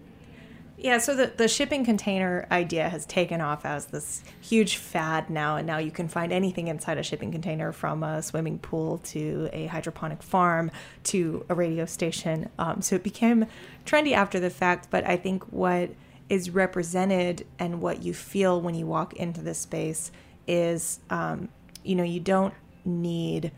Yeah, 0.83 0.97
so 0.97 1.15
the, 1.15 1.27
the 1.27 1.47
shipping 1.47 1.85
container 1.85 2.47
idea 2.51 2.89
has 2.89 3.05
taken 3.05 3.43
off 3.43 3.67
as 3.67 3.87
this 3.87 4.23
huge 4.41 4.77
fad 4.77 5.29
now, 5.29 5.57
and 5.57 5.67
now 5.67 5.77
you 5.77 5.91
can 5.91 6.09
find 6.09 6.33
anything 6.33 6.69
inside 6.69 6.97
a 6.97 7.03
shipping 7.03 7.31
container 7.31 7.71
from 7.71 8.03
a 8.03 8.23
swimming 8.23 8.59
pool 8.59 8.97
to 8.99 9.51
a 9.53 9.67
hydroponic 9.67 10.23
farm 10.23 10.71
to 11.05 11.45
a 11.51 11.55
radio 11.55 11.85
station. 11.85 12.49
Um, 12.59 12.81
so 12.81 12.97
it 12.97 13.03
became 13.03 13.45
trendy 13.85 14.13
after 14.13 14.41
the 14.41 14.49
fact, 14.49 14.89
but 14.91 15.07
I 15.07 15.19
think 15.19 15.45
what 15.53 15.91
is 16.31 16.49
represented 16.49 17.47
and 17.59 17.83
what 17.83 18.03
you 18.03 18.15
feel 18.15 18.59
when 18.59 18.75
you 18.75 18.87
walk 18.87 19.13
into 19.15 19.43
this 19.43 19.59
space 19.59 20.11
is, 20.47 21.01
um, 21.11 21.51
you 21.85 21.95
know, 21.95 22.05
you 22.05 22.21
don't 22.21 22.55
need 22.87 23.53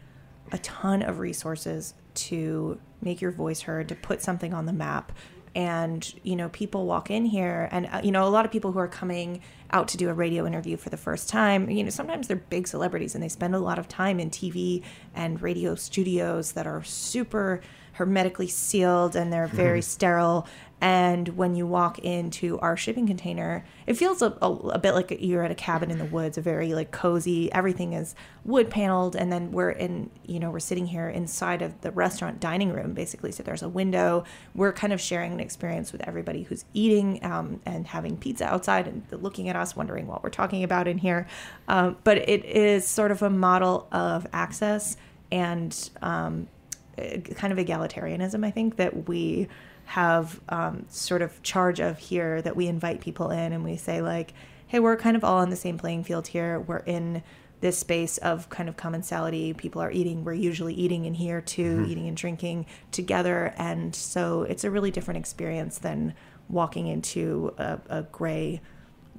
a 0.52 0.58
ton 0.58 1.02
of 1.02 1.18
resources 1.18 1.94
to 2.14 2.78
make 3.00 3.20
your 3.20 3.32
voice 3.32 3.62
heard, 3.62 3.88
to 3.88 3.94
put 3.94 4.22
something 4.22 4.54
on 4.54 4.66
the 4.66 4.72
map. 4.72 5.12
And, 5.54 6.14
you 6.22 6.36
know, 6.36 6.48
people 6.48 6.86
walk 6.86 7.10
in 7.10 7.26
here, 7.26 7.68
and, 7.72 7.86
uh, 7.86 8.00
you 8.02 8.10
know, 8.10 8.26
a 8.26 8.30
lot 8.30 8.46
of 8.46 8.52
people 8.52 8.72
who 8.72 8.78
are 8.78 8.88
coming 8.88 9.42
out 9.70 9.88
to 9.88 9.96
do 9.96 10.08
a 10.08 10.14
radio 10.14 10.46
interview 10.46 10.76
for 10.76 10.88
the 10.88 10.96
first 10.96 11.28
time, 11.28 11.68
you 11.68 11.84
know, 11.84 11.90
sometimes 11.90 12.28
they're 12.28 12.36
big 12.36 12.66
celebrities 12.66 13.14
and 13.14 13.22
they 13.22 13.28
spend 13.28 13.54
a 13.54 13.58
lot 13.58 13.78
of 13.78 13.88
time 13.88 14.18
in 14.18 14.30
TV 14.30 14.82
and 15.14 15.42
radio 15.42 15.74
studios 15.74 16.52
that 16.52 16.66
are 16.66 16.82
super 16.82 17.60
hermetically 17.94 18.48
sealed 18.48 19.14
and 19.14 19.32
they're 19.32 19.46
very 19.46 19.82
sterile 19.94 20.46
and 20.82 21.28
when 21.36 21.54
you 21.54 21.64
walk 21.64 22.00
into 22.00 22.58
our 22.58 22.76
shipping 22.76 23.06
container, 23.06 23.64
it 23.86 23.94
feels 23.94 24.20
a, 24.20 24.36
a, 24.42 24.50
a, 24.50 24.78
bit 24.80 24.94
like 24.94 25.16
you're 25.20 25.44
at 25.44 25.52
a 25.52 25.54
cabin 25.54 25.92
in 25.92 25.98
the 25.98 26.04
woods, 26.04 26.36
a 26.36 26.40
very 26.40 26.74
like 26.74 26.90
cozy. 26.90 27.52
Everything 27.52 27.92
is 27.92 28.16
wood 28.44 28.68
paneled, 28.68 29.14
and 29.14 29.32
then 29.32 29.52
we're 29.52 29.70
in, 29.70 30.10
you 30.26 30.40
know, 30.40 30.50
we're 30.50 30.58
sitting 30.58 30.88
here 30.88 31.08
inside 31.08 31.62
of 31.62 31.80
the 31.82 31.92
restaurant 31.92 32.40
dining 32.40 32.72
room, 32.72 32.94
basically. 32.94 33.30
So 33.30 33.44
there's 33.44 33.62
a 33.62 33.68
window. 33.68 34.24
We're 34.56 34.72
kind 34.72 34.92
of 34.92 35.00
sharing 35.00 35.32
an 35.32 35.38
experience 35.38 35.92
with 35.92 36.00
everybody 36.04 36.42
who's 36.42 36.64
eating 36.74 37.24
um, 37.24 37.60
and 37.64 37.86
having 37.86 38.16
pizza 38.16 38.46
outside 38.46 38.88
and 38.88 39.04
looking 39.12 39.48
at 39.48 39.54
us, 39.54 39.76
wondering 39.76 40.08
what 40.08 40.24
we're 40.24 40.30
talking 40.30 40.64
about 40.64 40.88
in 40.88 40.98
here. 40.98 41.28
Um, 41.68 41.96
but 42.02 42.28
it 42.28 42.44
is 42.44 42.88
sort 42.88 43.12
of 43.12 43.22
a 43.22 43.30
model 43.30 43.86
of 43.92 44.26
access 44.32 44.96
and 45.30 45.90
um, 46.02 46.48
kind 46.96 47.52
of 47.52 47.64
egalitarianism. 47.64 48.44
I 48.44 48.50
think 48.50 48.74
that 48.78 49.06
we 49.06 49.46
have 49.92 50.40
um, 50.48 50.86
sort 50.88 51.20
of 51.20 51.42
charge 51.42 51.78
of 51.78 51.98
here 51.98 52.40
that 52.40 52.56
we 52.56 52.66
invite 52.66 53.02
people 53.02 53.30
in 53.30 53.52
and 53.52 53.62
we 53.62 53.76
say 53.76 54.00
like 54.00 54.32
hey 54.66 54.80
we're 54.80 54.96
kind 54.96 55.18
of 55.18 55.22
all 55.22 55.36
on 55.36 55.50
the 55.50 55.56
same 55.56 55.76
playing 55.76 56.02
field 56.02 56.26
here 56.28 56.60
we're 56.60 56.78
in 56.78 57.22
this 57.60 57.76
space 57.76 58.16
of 58.18 58.48
kind 58.48 58.70
of 58.70 58.76
commensality 58.78 59.52
people 59.52 59.82
are 59.82 59.90
eating 59.90 60.24
we're 60.24 60.32
usually 60.32 60.72
eating 60.72 61.04
in 61.04 61.12
here 61.12 61.42
too 61.42 61.76
mm-hmm. 61.76 61.90
eating 61.90 62.08
and 62.08 62.16
drinking 62.16 62.64
together 62.90 63.52
and 63.58 63.94
so 63.94 64.44
it's 64.44 64.64
a 64.64 64.70
really 64.70 64.90
different 64.90 65.18
experience 65.18 65.76
than 65.76 66.14
walking 66.48 66.86
into 66.86 67.52
a, 67.58 67.78
a 67.90 68.02
gray 68.04 68.62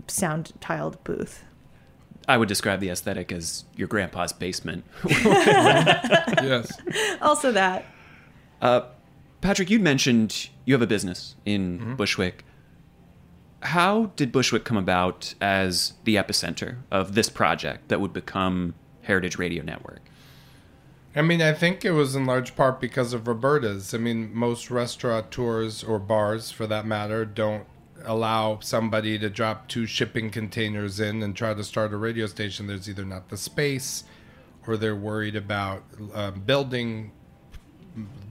sound 0.08 0.54
tiled 0.60 1.02
booth 1.04 1.44
I 2.28 2.38
would 2.38 2.48
describe 2.48 2.80
the 2.80 2.90
aesthetic 2.90 3.34
as 3.34 3.66
your 3.76 3.90
grandpa's 3.90 4.32
basement. 4.32 4.86
yes. 5.06 6.72
Also 7.22 7.52
that. 7.52 7.86
Uh, 8.62 8.84
Patrick, 9.44 9.70
you 9.70 9.78
mentioned 9.78 10.48
you 10.64 10.74
have 10.74 10.82
a 10.82 10.88
business 10.88 11.36
in 11.46 11.78
mm-hmm. 11.78 11.96
Bushwick. 11.96 12.46
How 13.62 14.06
did 14.16 14.32
Bushwick 14.32 14.64
come 14.64 14.78
about 14.78 15.34
as 15.42 15.96
the 16.06 16.16
epicenter 16.16 16.78
of 16.90 17.14
this 17.14 17.28
project 17.28 17.90
that 17.90 18.00
would 18.00 18.14
become 18.14 18.74
Heritage 19.02 19.38
Radio 19.38 19.62
Network? 19.62 20.00
I 21.14 21.24
mean, 21.24 21.42
I 21.42 21.52
think 21.52 21.84
it 21.84 21.92
was 21.92 22.16
in 22.16 22.26
large 22.26 22.56
part 22.56 22.80
because 22.80 23.12
of 23.12 23.28
Roberta's. 23.28 23.94
I 23.94 23.98
mean, 23.98 24.34
most 24.34 24.72
restaurateurs 24.72 25.84
or 25.84 26.00
bars, 26.00 26.50
for 26.50 26.66
that 26.68 26.86
matter, 26.86 27.26
don't 27.26 27.66
allow 28.06 28.60
somebody 28.62 29.20
to 29.20 29.30
drop 29.30 29.68
two 29.68 29.86
shipping 29.86 30.30
containers 30.30 31.02
in 31.02 31.22
and 31.22 31.36
try 31.36 31.54
to 31.54 31.66
start 31.66 31.92
a 31.92 31.98
radio 31.98 32.28
station. 32.28 32.68
There's 32.68 32.90
either 32.90 33.04
not 33.04 33.28
the 33.28 33.36
space 33.36 34.06
or 34.66 34.78
they're 34.78 34.96
worried 34.96 35.36
about 35.36 35.84
uh, 36.14 36.32
building 36.32 37.12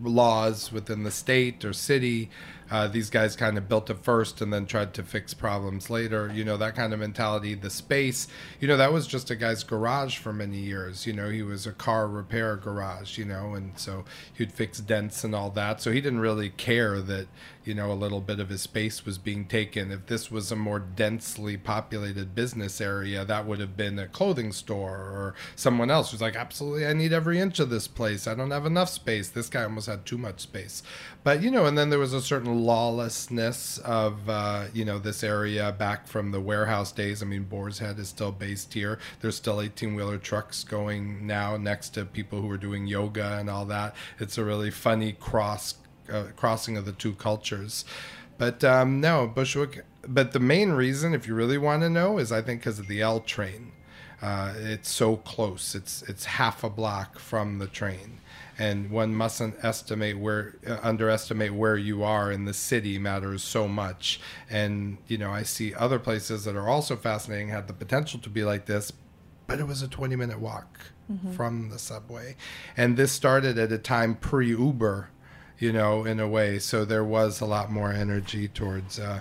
laws 0.03 0.73
within 0.73 1.03
the 1.05 1.11
state 1.11 1.65
or 1.65 1.73
city. 1.73 2.31
Uh, 2.71 2.89
these 2.89 3.11
guys 3.11 3.37
kind 3.37 3.59
of 3.59 3.69
built 3.69 3.91
it 3.91 3.99
first 4.03 4.41
and 4.41 4.53
then 4.53 4.67
tried 4.67 4.95
to 4.95 5.03
fix 5.03 5.35
problems 5.35 5.91
later. 5.91 6.31
You 6.33 6.45
know, 6.45 6.57
that 6.57 6.75
kind 6.75 6.93
of 6.93 7.01
mentality. 7.01 7.55
The 7.55 7.71
space, 7.71 8.29
you 8.61 8.69
know, 8.69 8.77
that 8.77 8.93
was 8.93 9.07
just 9.07 9.31
a 9.31 9.37
guy's 9.37 9.65
garage 9.65 10.19
for 10.19 10.33
many 10.33 10.59
years. 10.59 11.07
You 11.07 11.13
know, 11.13 11.29
he 11.31 11.43
was 11.43 11.67
a 11.67 11.73
car 11.73 12.09
repair 12.09 12.57
garage, 12.57 13.19
you 13.19 13.25
know, 13.25 13.55
and 13.55 13.79
so 13.79 14.05
he'd 14.33 14.53
fix 14.53 14.81
dents 14.81 15.25
and 15.25 15.35
all 15.35 15.51
that. 15.51 15.81
So 15.81 15.93
he 15.93 16.01
didn't 16.01 16.21
really 16.21 16.51
care 16.51 17.01
that, 17.01 17.29
you 17.65 17.75
know, 17.75 17.93
a 17.93 17.95
little 17.95 18.21
bit 18.21 18.41
of 18.41 18.49
his 18.49 18.63
space 18.63 19.05
was 19.05 19.19
being 19.19 19.45
taken. 19.47 19.91
If 19.91 20.07
this 20.07 20.31
was 20.31 20.51
a 20.51 20.57
more 20.57 20.79
densely 20.79 21.57
populated 21.57 22.35
business 22.35 22.81
area, 22.81 23.25
that 23.25 23.47
would 23.47 23.61
have 23.61 23.77
been 23.77 23.99
a 23.99 24.09
clothing 24.09 24.53
store 24.53 24.97
or 24.97 25.35
someone 25.57 25.91
else 25.91 26.11
who's 26.11 26.21
like, 26.21 26.37
absolutely, 26.37 26.87
I 26.87 26.93
need 26.93 27.13
every 27.13 27.39
inch 27.39 27.61
of 27.61 27.71
this 27.71 27.87
place. 27.89 28.27
I 28.27 28.35
don't 28.35 28.51
have 28.51 28.67
enough 28.67 28.89
space. 28.89 29.29
This 29.29 29.49
guy 29.49 29.65
almost 29.65 29.87
had 29.87 30.05
too 30.07 30.19
much 30.19 30.41
space. 30.41 30.83
But, 31.25 31.43
you 31.43 31.51
know, 31.51 31.67
and 31.67 31.79
then 31.79 31.91
there 31.91 32.01
was 32.01 32.13
a 32.13 32.21
certain 32.21 32.65
lawlessness 32.65 33.79
of, 33.79 34.29
uh, 34.29 34.65
you 34.75 34.85
know, 34.85 34.99
this 34.99 35.23
area 35.23 35.71
back 35.71 36.09
from 36.09 36.33
the 36.33 36.41
warehouse 36.41 36.91
days. 36.91 37.23
I 37.23 37.27
mean, 37.27 37.45
Boar's 37.45 37.79
Head 37.79 37.99
is 38.01 38.09
still 38.09 38.33
based 38.33 38.75
here. 38.75 38.99
There's 39.21 39.37
still 39.37 39.61
18 39.61 39.95
wheeler 39.95 40.19
trucks 40.19 40.65
going 40.65 41.25
now 41.27 41.57
next 41.57 41.91
to 41.91 42.05
people 42.05 42.41
who 42.41 42.51
are 42.51 42.57
doing 42.57 42.89
yoga 42.89 43.37
and 43.39 43.49
all 43.49 43.65
that. 43.67 43.95
It's 44.19 44.37
a 44.37 44.45
really 44.45 44.71
funny 44.71 45.13
cross 45.13 45.75
uh, 46.13 46.25
crossing 46.37 46.77
of 46.77 46.85
the 46.85 46.93
two 46.93 47.15
cultures. 47.15 47.85
But 48.39 48.65
um, 48.65 49.01
no, 49.01 49.27
Bushwick. 49.27 49.85
But 50.07 50.33
the 50.33 50.41
main 50.41 50.71
reason, 50.73 51.15
if 51.15 51.29
you 51.29 51.35
really 51.35 51.59
want 51.59 51.83
to 51.83 51.91
know, 51.91 52.19
is 52.19 52.33
I 52.33 52.43
think 52.43 52.61
because 52.61 52.79
of 52.81 52.89
the 52.89 53.01
L 53.01 53.21
train. 53.21 53.73
Uh, 54.21 54.55
it's 54.57 54.89
so 54.89 55.17
close. 55.17 55.75
It's 55.75 56.03
it's 56.03 56.25
half 56.25 56.63
a 56.63 56.71
block 56.71 57.19
from 57.19 57.59
the 57.59 57.67
train, 57.67 58.21
and 58.59 58.91
one 58.91 59.15
mustn't 59.15 59.57
estimate 59.65 60.19
where 60.19 60.57
uh, 60.67 60.79
underestimate 60.83 61.55
where 61.55 61.77
you 61.77 62.03
are 62.03 62.31
in 62.31 62.45
the 62.45 62.55
city 62.55 62.99
matters 62.99 63.43
so 63.43 63.67
much. 63.67 64.21
And 64.51 64.99
you 65.07 65.19
know, 65.19 65.31
I 65.31 65.43
see 65.43 65.75
other 65.75 65.99
places 65.99 66.45
that 66.45 66.57
are 66.57 66.69
also 66.69 66.97
fascinating 66.97 67.49
had 67.49 67.67
the 67.67 67.73
potential 67.73 68.21
to 68.21 68.31
be 68.31 68.45
like 68.45 68.67
this, 68.67 68.93
but 69.47 69.59
it 69.59 69.67
was 69.67 69.83
a 69.83 69.89
20 69.89 70.17
minute 70.17 70.41
walk 70.41 70.81
from 71.35 71.69
the 71.69 71.79
subway, 71.79 72.37
and 72.77 72.97
this 72.97 73.13
started 73.13 73.59
at 73.59 73.71
a 73.71 73.77
time 73.79 74.15
pre 74.15 74.49
Uber, 74.49 75.11
you 75.59 75.73
know, 75.73 76.05
in 76.07 76.19
a 76.21 76.27
way. 76.29 76.59
So 76.59 76.85
there 76.87 77.05
was 77.05 77.41
a 77.41 77.47
lot 77.47 77.71
more 77.71 77.93
energy 77.93 78.49
towards. 78.49 78.99
Uh, 78.99 79.21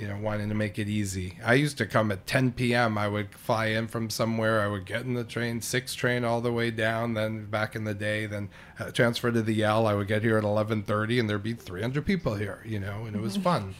you 0.00 0.08
know, 0.08 0.16
wanting 0.16 0.48
to 0.48 0.54
make 0.54 0.78
it 0.78 0.88
easy. 0.88 1.38
I 1.44 1.54
used 1.54 1.76
to 1.78 1.86
come 1.86 2.10
at 2.10 2.26
10 2.26 2.52
p.m. 2.52 2.96
I 2.96 3.06
would 3.06 3.34
fly 3.34 3.66
in 3.66 3.86
from 3.86 4.08
somewhere. 4.08 4.62
I 4.62 4.66
would 4.66 4.86
get 4.86 5.02
in 5.02 5.12
the 5.12 5.24
train, 5.24 5.60
six 5.60 5.94
train 5.94 6.24
all 6.24 6.40
the 6.40 6.50
way 6.50 6.70
down. 6.70 7.12
Then 7.12 7.44
back 7.44 7.76
in 7.76 7.84
the 7.84 7.92
day, 7.92 8.24
then 8.24 8.48
uh, 8.78 8.90
transfer 8.92 9.30
to 9.30 9.42
the 9.42 9.62
L. 9.62 9.86
I 9.86 9.92
would 9.92 10.08
get 10.08 10.22
here 10.22 10.38
at 10.38 10.44
11:30, 10.44 11.20
and 11.20 11.28
there'd 11.28 11.42
be 11.42 11.52
300 11.52 12.06
people 12.06 12.34
here. 12.34 12.62
You 12.64 12.80
know, 12.80 13.04
and 13.04 13.14
it 13.14 13.20
was 13.20 13.36
fun. 13.48 13.74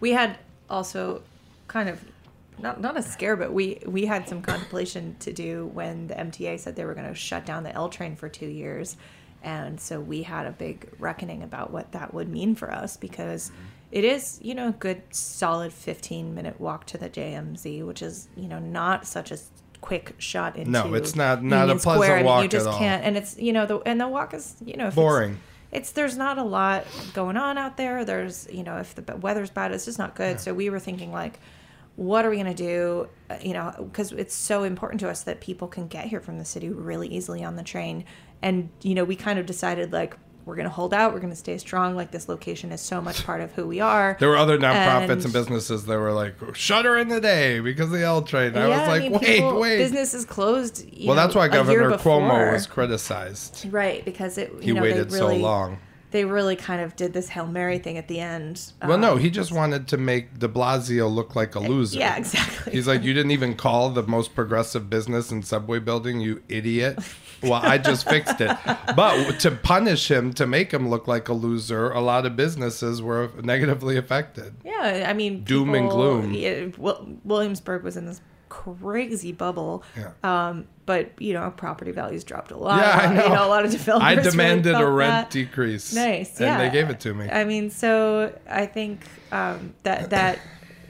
We 0.00 0.10
had 0.10 0.36
also 0.68 1.22
kind 1.68 1.88
of 1.88 2.04
not 2.58 2.80
not 2.80 2.96
a 2.96 3.02
scare, 3.02 3.36
but 3.36 3.52
we 3.52 3.80
we 3.86 4.06
had 4.06 4.28
some 4.28 4.42
contemplation 4.42 5.14
to 5.20 5.32
do 5.32 5.66
when 5.66 6.08
the 6.08 6.14
MTA 6.14 6.58
said 6.58 6.74
they 6.74 6.84
were 6.84 6.94
going 6.94 7.08
to 7.08 7.14
shut 7.14 7.46
down 7.46 7.62
the 7.62 7.72
L 7.72 7.88
train 7.88 8.16
for 8.16 8.28
two 8.28 8.48
years, 8.48 8.96
and 9.44 9.80
so 9.80 10.00
we 10.00 10.24
had 10.24 10.46
a 10.46 10.52
big 10.52 10.88
reckoning 10.98 11.44
about 11.44 11.70
what 11.70 11.92
that 11.92 12.12
would 12.12 12.28
mean 12.28 12.56
for 12.56 12.72
us 12.72 12.96
because 12.96 13.52
it 13.92 14.04
is 14.04 14.38
you 14.42 14.54
know 14.54 14.68
a 14.68 14.72
good 14.72 15.02
solid 15.10 15.72
15 15.72 16.34
minute 16.34 16.60
walk 16.60 16.86
to 16.86 16.98
the 16.98 17.08
JMZ, 17.10 17.84
which 17.86 18.02
is 18.02 18.28
you 18.36 18.48
know 18.48 18.58
not 18.58 19.06
such 19.06 19.30
a 19.32 19.38
quick 19.80 20.14
shot 20.18 20.56
into 20.56 20.70
No, 20.70 20.94
it's 20.94 21.16
not- 21.16 21.42
not 21.42 21.70
a 21.70 21.76
pleasant 21.76 22.04
Square, 22.04 22.24
walk 22.24 22.42
you 22.42 22.48
just 22.48 22.68
at 22.68 22.74
can't 22.78 23.02
and 23.04 23.16
it's 23.16 23.38
you 23.38 23.52
know 23.52 23.64
the 23.66 23.78
and 23.80 24.00
the 24.00 24.08
walk 24.08 24.34
is 24.34 24.56
you 24.64 24.76
know 24.76 24.86
if 24.88 24.92
it's- 24.92 24.94
Boring. 24.94 25.38
it's 25.72 25.92
there's 25.92 26.16
not 26.18 26.36
a 26.38 26.42
lot 26.44 26.84
going 27.14 27.36
on 27.36 27.56
out 27.56 27.76
there. 27.76 28.04
There's 28.04 28.46
you 28.52 28.62
know 28.62 28.76
if 28.78 28.94
the 28.94 29.16
weather's 29.16 29.50
bad, 29.50 29.72
it's 29.72 29.84
just 29.86 29.98
not 29.98 30.14
good. 30.14 30.38
So 30.40 30.52
we 30.54 30.68
were 30.70 30.78
thinking 30.80 31.12
like, 31.12 31.40
what 31.96 32.24
are 32.24 32.30
we 32.30 32.36
gonna 32.36 32.54
do? 32.54 33.08
Uh, 33.30 33.36
You 33.40 33.54
know, 33.54 33.72
because 33.78 34.12
it's 34.12 34.34
so 34.34 34.64
important 34.64 35.00
to 35.00 35.08
us 35.08 35.22
that 35.24 35.40
people 35.40 35.66
can 35.68 35.86
get 35.88 36.06
here 36.06 36.20
from 36.20 36.38
the 36.38 36.44
city 36.44 36.68
really 36.68 37.08
easily 37.08 37.42
on 37.42 37.56
the 37.56 37.62
train. 37.62 38.04
And 38.42 38.68
you 38.82 38.94
know, 38.94 39.04
we 39.04 39.16
kind 39.16 39.38
of 39.38 39.46
decided 39.46 39.92
like 39.92 40.16
we're 40.46 40.56
gonna 40.56 40.68
hold 40.68 40.92
out. 40.94 41.12
We're 41.12 41.20
gonna 41.20 41.36
stay 41.36 41.58
strong. 41.58 41.94
Like 41.94 42.10
this 42.10 42.28
location 42.28 42.72
is 42.72 42.80
so 42.80 43.00
much 43.00 43.24
part 43.24 43.40
of 43.40 43.52
who 43.52 43.66
we 43.66 43.80
are. 43.80 44.16
There 44.18 44.28
were 44.28 44.36
other 44.36 44.58
nonprofits 44.58 45.10
and, 45.10 45.24
And- 45.24 45.32
businesses 45.32 45.84
that 45.86 45.98
were 45.98 46.12
like 46.12 46.34
shutter 46.54 46.96
in 46.98 47.08
the 47.08 47.20
day 47.20 47.60
because 47.60 47.86
of 47.86 47.92
the 47.92 48.02
L 48.02 48.22
train. 48.22 48.56
I 48.56 48.66
was 48.68 48.78
Yeah, 48.78 48.88
like, 48.88 49.02
mean, 49.02 49.12
wait, 49.12 49.22
people- 49.22 49.60
wait. 49.60 49.78
Businesses 49.78 50.24
closed. 50.24 50.84
you 50.92 51.06
well, 51.08 51.16
that's 51.16 51.34
why 51.34 51.48
Governor 51.48 51.90
Cuomo 51.92 52.52
was 52.52 52.66
criticized. 52.66 53.66
right 53.70 54.04
because 54.04 54.38
it. 54.38 54.52
You 54.54 54.60
He 54.60 54.72
know, 54.72 54.82
waited 54.82 55.10
they 55.10 55.18
so 55.18 55.28
long. 55.34 55.78
They 56.10 56.24
really 56.24 56.56
kind 56.56 56.80
of 56.80 56.96
did 56.96 57.12
this 57.12 57.28
hail 57.28 57.46
mary 57.46 57.78
thing 57.78 57.96
at 57.96 58.08
the 58.08 58.18
end. 58.20 58.72
Well, 58.84 58.98
no, 58.98 59.12
Um, 59.12 59.18
he 59.20 59.30
just 59.30 59.52
wanted 59.52 59.86
to 59.88 59.96
make 59.96 60.38
De 60.38 60.48
Blasio 60.48 61.08
look 61.12 61.36
like 61.36 61.54
a 61.54 61.60
loser. 61.60 61.98
yeah, 62.00 62.16
exactly. 62.16 62.72
He's 62.72 62.88
like, 62.88 63.02
you 63.04 63.14
didn't 63.14 63.30
even 63.30 63.54
call 63.54 63.90
the 63.90 64.02
most 64.02 64.34
progressive 64.34 64.90
business 64.90 65.30
in 65.30 65.42
subway 65.42 65.78
building, 65.78 66.20
you 66.20 66.42
idiot. 66.48 66.98
Well, 67.42 67.54
I 67.54 67.78
just 67.78 68.08
fixed 68.08 68.40
it. 68.40 68.54
But 68.96 69.38
to 69.40 69.52
punish 69.52 70.10
him, 70.10 70.32
to 70.34 70.46
make 70.46 70.72
him 70.72 70.90
look 70.90 71.06
like 71.08 71.28
a 71.28 71.32
loser, 71.32 71.90
a 71.90 72.00
lot 72.00 72.26
of 72.26 72.36
businesses 72.36 73.00
were 73.00 73.30
negatively 73.42 73.96
affected. 73.96 74.54
Yeah, 74.64 75.06
I 75.08 75.12
mean, 75.14 75.44
Doom 75.44 75.74
and 75.74 75.88
gloom. 75.88 76.32
Wil- 76.76 77.16
Williamsburg 77.24 77.82
was 77.82 77.96
in 77.96 78.06
this 78.06 78.20
crazy 78.50 79.32
bubble. 79.32 79.82
Yeah. 79.96 80.10
Um, 80.22 80.66
but 80.84 81.12
you 81.18 81.32
know, 81.32 81.50
property 81.56 81.92
values 81.92 82.24
dropped 82.24 82.50
a 82.50 82.56
lot. 82.58 82.80
Yeah, 82.80 83.08
I 83.08 83.14
know. 83.14 83.22
You 83.22 83.28
know, 83.30 83.46
a 83.46 83.48
lot 83.48 83.64
of 83.64 83.70
developers. 83.70 84.06
I 84.06 84.14
really 84.14 84.30
demanded 84.30 84.74
a 84.74 84.86
rent 84.86 85.10
that. 85.10 85.30
decrease. 85.30 85.94
Nice. 85.94 86.36
And 86.38 86.46
yeah. 86.46 86.58
they 86.58 86.68
gave 86.68 86.90
it 86.90 87.00
to 87.00 87.14
me. 87.14 87.30
I 87.30 87.44
mean, 87.44 87.70
so 87.70 88.38
I 88.48 88.66
think 88.66 89.00
um, 89.32 89.72
that 89.84 90.10
that, 90.10 90.38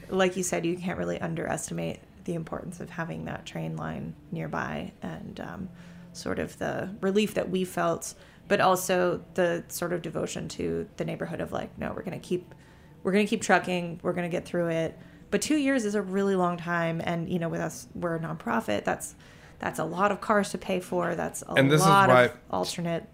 like 0.08 0.36
you 0.36 0.42
said, 0.42 0.66
you 0.66 0.76
can't 0.76 0.98
really 0.98 1.20
underestimate 1.20 2.00
the 2.24 2.34
importance 2.34 2.80
of 2.80 2.90
having 2.90 3.26
that 3.26 3.46
train 3.46 3.76
line 3.76 4.14
nearby, 4.32 4.92
and 5.02 5.38
um, 5.40 5.68
sort 6.12 6.38
of 6.38 6.58
the 6.58 6.88
relief 7.00 7.34
that 7.34 7.48
we 7.48 7.64
felt, 7.64 8.14
but 8.48 8.60
also 8.60 9.22
the 9.34 9.64
sort 9.68 9.92
of 9.92 10.02
devotion 10.02 10.48
to 10.48 10.88
the 10.96 11.04
neighborhood 11.04 11.40
of 11.40 11.52
like, 11.52 11.76
no, 11.78 11.92
we're 11.94 12.02
gonna 12.02 12.18
keep, 12.18 12.54
we're 13.02 13.12
gonna 13.12 13.26
keep 13.26 13.42
trucking, 13.42 14.00
we're 14.02 14.12
gonna 14.12 14.28
get 14.28 14.44
through 14.44 14.68
it. 14.68 14.98
But 15.30 15.42
two 15.42 15.56
years 15.56 15.84
is 15.84 15.94
a 15.94 16.02
really 16.02 16.34
long 16.34 16.56
time, 16.56 17.00
and 17.04 17.28
you 17.28 17.38
know, 17.38 17.48
with 17.48 17.60
us, 17.60 17.86
we're 17.94 18.16
a 18.16 18.20
nonprofit. 18.20 18.84
That's 18.84 19.14
that's 19.58 19.78
a 19.78 19.84
lot 19.84 20.10
of 20.10 20.20
cars 20.20 20.50
to 20.50 20.58
pay 20.58 20.80
for. 20.80 21.14
That's 21.14 21.42
a 21.48 21.52
And 21.54 21.70
this 21.70 21.80
is 21.80 21.86
lot 21.86 22.08
why- 22.08 22.24
of 22.24 22.32
alternate 22.50 23.04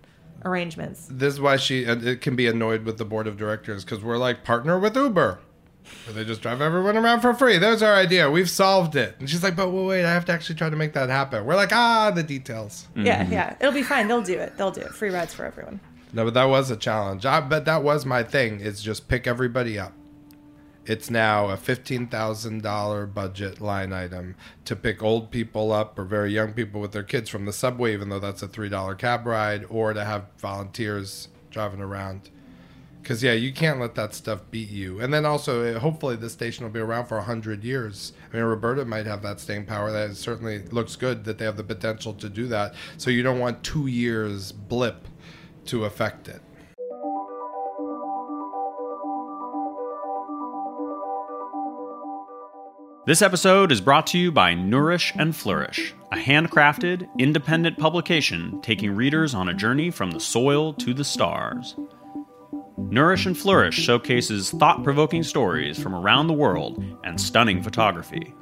arrangements. 0.45 1.09
This 1.11 1.35
is 1.35 1.41
why 1.41 1.57
she 1.57 1.87
uh, 1.87 1.97
it 1.97 2.21
can 2.21 2.37
be 2.37 2.47
annoyed 2.47 2.85
with 2.85 2.99
the 2.99 3.05
board 3.05 3.27
of 3.27 3.37
directors 3.37 3.85
because 3.85 4.03
we're 4.03 4.19
like 4.19 4.45
partner 4.45 4.79
with 4.79 4.97
Uber, 4.97 5.41
where 6.05 6.15
they 6.15 6.25
just 6.25 6.41
drive 6.43 6.61
everyone 6.61 6.97
around 6.97 7.21
for 7.21 7.35
free. 7.35 7.59
There's 7.59 7.83
our 7.83 7.95
idea. 7.95 8.31
We've 8.31 8.49
solved 8.51 8.97
it. 8.97 9.17
And 9.19 9.29
she's 9.29 9.43
like, 9.43 9.57
but 9.57 9.71
wait, 9.71 10.05
I 10.05 10.13
have 10.13 10.25
to 10.27 10.33
actually 10.33 10.57
try 10.57 10.71
to 10.71 10.77
make 10.77 10.93
that 10.95 11.09
happen. 11.09 11.45
We're 11.45 11.57
like, 11.57 11.73
ah, 11.73 12.11
the 12.15 12.23
details. 12.23 12.87
Yeah, 12.95 13.29
yeah. 13.29 13.57
It'll 13.61 13.73
be 13.73 13.83
fine. 13.83 14.09
They'll 14.09 14.23
do 14.23 14.39
it. 14.39 14.57
They'll 14.57 14.71
do 14.71 14.83
it. 14.83 14.89
Free 14.93 15.11
rides 15.11 15.35
for 15.35 15.45
everyone. 15.45 15.81
No, 16.13 16.25
but 16.25 16.35
that 16.35 16.45
was 16.45 16.71
a 16.71 16.77
challenge. 16.77 17.27
I, 17.27 17.41
but 17.41 17.65
that 17.65 17.83
was 17.83 18.07
my 18.07 18.23
thing. 18.23 18.61
Is 18.61 18.81
just 18.83 19.09
pick 19.09 19.27
everybody 19.27 19.79
up. 19.79 19.93
It's 20.89 21.11
now 21.11 21.49
a 21.49 21.57
fifteen 21.57 22.07
thousand 22.07 22.63
dollar 22.63 23.07
budget 23.07 23.61
line 23.61 23.93
item 23.93 24.37
to 24.67 24.77
pick 24.77 25.03
old 25.03 25.33
people 25.33 25.73
up 25.73 25.99
or 25.99 26.05
very 26.05 26.33
young 26.33 26.53
people 26.53 26.81
with 26.81 26.93
their 26.93 27.03
kids 27.03 27.29
from 27.29 27.45
the 27.45 27.53
subway, 27.53 27.93
even 27.93 28.09
though 28.09 28.21
that's 28.21 28.43
a 28.43 28.47
three 28.47 28.69
dollar 28.69 28.95
cab 28.95 29.27
ride, 29.27 29.65
or 29.69 29.93
to 29.93 30.05
have 30.05 30.27
volunteers 30.39 31.27
driving 31.51 31.81
around. 31.81 32.31
Because 33.03 33.21
yeah, 33.21 33.33
you 33.33 33.53
can't 33.53 33.81
let 33.81 33.97
that 33.97 34.15
stuff 34.15 34.43
beat 34.53 34.71
you. 34.71 35.01
And 35.01 35.13
then 35.13 35.25
also, 35.25 35.75
uh, 35.75 35.81
hopefully, 35.81 36.15
the 36.15 36.31
station 36.31 36.65
will 36.65 36.73
be 36.73 36.79
around 36.79 37.07
for 37.07 37.21
hundred 37.21 37.65
years. 37.65 38.13
I 38.33 38.37
mean, 38.37 38.45
Roberta 38.45 38.85
might 38.85 39.07
have 39.07 39.23
that 39.23 39.41
staying 39.41 39.67
power. 39.67 39.91
That 39.91 40.15
certainly 40.15 40.61
looks 40.71 40.95
good 40.95 41.25
that 41.25 41.39
they 41.39 41.45
have 41.45 41.57
the 41.57 41.65
potential 41.65 42.15
to 42.15 42.29
do 42.29 42.47
that. 42.47 42.75
So 42.97 43.11
you 43.11 43.25
don't 43.25 43.41
want 43.41 43.65
two 43.65 43.89
years 43.89 44.53
blip 44.53 45.09
to 45.67 45.85
affect 45.85 46.29
it. 46.29 46.43
This 53.07 53.23
episode 53.23 53.71
is 53.71 53.81
brought 53.81 54.09
to 54.09 54.19
you 54.19 54.33
by 54.33 54.55
Nourish 54.55 55.13
and 55.15 55.35
Flourish, 55.35 55.95
a 56.11 56.17
handcrafted, 56.17 57.09
independent 57.21 57.79
publication 57.79 58.61
taking 58.63 58.97
readers 58.97 59.33
on 59.33 59.49
a 59.49 59.55
journey 59.55 59.93
from 59.93 60.11
the 60.11 60.19
soil 60.19 60.75
to 60.75 60.93
the 60.93 61.05
stars. 61.05 61.77
Nourish 62.77 63.25
and 63.25 63.39
Flourish 63.39 63.77
showcases 63.77 64.51
thought 64.51 64.83
provoking 64.83 65.23
stories 65.23 65.81
from 65.81 65.95
around 65.95 66.27
the 66.27 66.33
world 66.33 66.83
and 67.05 67.21
stunning 67.21 67.63
photography. 67.63 68.35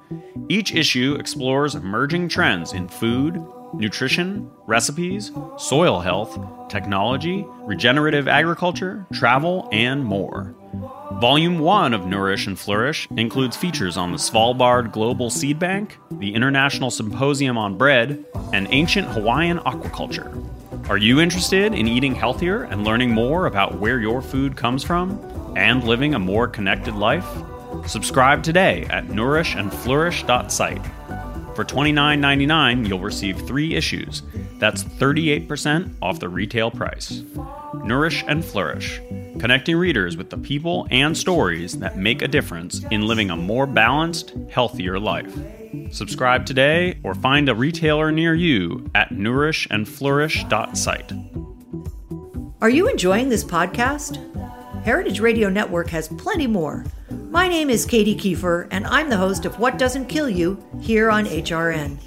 Each 0.48 0.74
issue 0.74 1.14
explores 1.20 1.74
emerging 1.74 2.30
trends 2.30 2.72
in 2.72 2.88
food, 2.88 3.34
nutrition, 3.78 4.50
recipes, 4.66 5.30
soil 5.58 6.00
health, 6.00 6.38
technology, 6.68 7.44
regenerative 7.60 8.28
agriculture, 8.28 9.06
travel, 9.12 9.68
and 9.72 10.04
more. 10.04 10.54
Volume 11.20 11.58
1 11.58 11.94
of 11.94 12.06
Nourish 12.06 12.46
and 12.46 12.58
Flourish 12.58 13.06
includes 13.16 13.56
features 13.56 13.96
on 13.96 14.10
the 14.10 14.18
Svalbard 14.18 14.92
Global 14.92 15.30
Seed 15.30 15.58
Bank, 15.58 15.98
the 16.10 16.34
International 16.34 16.90
Symposium 16.90 17.56
on 17.56 17.78
Bread, 17.78 18.24
and 18.52 18.66
ancient 18.70 19.08
Hawaiian 19.08 19.58
aquaculture. 19.60 20.44
Are 20.88 20.98
you 20.98 21.20
interested 21.20 21.72
in 21.72 21.88
eating 21.88 22.14
healthier 22.14 22.64
and 22.64 22.84
learning 22.84 23.10
more 23.10 23.46
about 23.46 23.78
where 23.78 24.00
your 24.00 24.20
food 24.20 24.56
comes 24.56 24.82
from 24.84 25.18
and 25.56 25.84
living 25.84 26.14
a 26.14 26.18
more 26.18 26.48
connected 26.48 26.94
life? 26.94 27.26
Subscribe 27.86 28.42
today 28.42 28.86
at 28.90 29.06
nourishandflourish.site. 29.06 31.03
For 31.54 31.64
$29.99, 31.64 32.88
you'll 32.88 32.98
receive 32.98 33.46
three 33.46 33.76
issues. 33.76 34.22
That's 34.58 34.82
38% 34.82 35.94
off 36.02 36.18
the 36.18 36.28
retail 36.28 36.70
price. 36.70 37.22
Nourish 37.84 38.24
and 38.26 38.44
Flourish, 38.44 39.00
connecting 39.38 39.76
readers 39.76 40.16
with 40.16 40.30
the 40.30 40.38
people 40.38 40.88
and 40.90 41.16
stories 41.16 41.78
that 41.78 41.96
make 41.96 42.22
a 42.22 42.28
difference 42.28 42.82
in 42.90 43.02
living 43.02 43.30
a 43.30 43.36
more 43.36 43.66
balanced, 43.66 44.34
healthier 44.50 44.98
life. 44.98 45.32
Subscribe 45.90 46.46
today 46.46 46.98
or 47.04 47.14
find 47.14 47.48
a 47.48 47.54
retailer 47.54 48.10
near 48.10 48.34
you 48.34 48.90
at 48.94 49.10
nourishandflourish.site. 49.10 51.12
Are 52.60 52.70
you 52.70 52.88
enjoying 52.88 53.28
this 53.28 53.44
podcast? 53.44 54.18
Heritage 54.84 55.20
Radio 55.20 55.48
Network 55.48 55.88
has 55.90 56.08
plenty 56.08 56.46
more. 56.46 56.84
My 57.34 57.48
name 57.48 57.68
is 57.68 57.84
Katy 57.84 58.14
Keiffer, 58.14 58.68
and 58.70 58.86
I'm 58.86 59.10
the 59.10 59.16
host 59.16 59.44
of 59.44 59.58
What 59.58 59.76
Doesn't 59.76 60.06
Kill 60.06 60.30
You 60.30 60.64
here 60.80 61.10
on 61.10 61.24
HRN. 61.24 61.98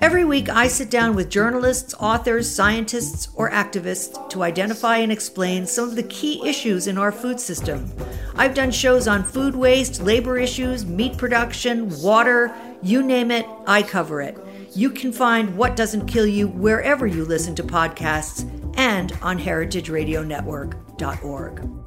Every 0.00 0.24
week, 0.24 0.48
I 0.48 0.68
sit 0.68 0.88
down 0.88 1.16
with 1.16 1.30
journalists, 1.30 1.96
authors, 1.98 2.48
scientists, 2.48 3.28
or 3.34 3.50
activists 3.50 4.30
to 4.30 4.44
identify 4.44 4.98
and 4.98 5.10
explain 5.10 5.66
some 5.66 5.88
of 5.88 5.96
the 5.96 6.04
key 6.04 6.48
issues 6.48 6.86
in 6.86 6.96
our 6.96 7.10
food 7.10 7.40
system. 7.40 7.92
I've 8.36 8.54
done 8.54 8.70
shows 8.70 9.08
on 9.08 9.24
food 9.24 9.56
waste, 9.56 10.00
labor 10.00 10.38
issues, 10.38 10.86
meat 10.86 11.18
production, 11.18 11.88
water, 12.00 12.54
you 12.82 13.02
name 13.02 13.32
it, 13.32 13.46
I 13.66 13.82
cover 13.82 14.22
it. 14.22 14.38
You 14.76 14.90
can 14.90 15.12
find 15.12 15.56
What 15.56 15.74
Doesn't 15.74 16.06
Kill 16.06 16.26
You 16.26 16.46
wherever 16.46 17.08
you 17.08 17.24
listen 17.24 17.56
to 17.56 17.64
podcasts 17.64 18.48
and 18.78 19.12
on 19.22 19.40
heritageradionetwork.org. 19.40 21.81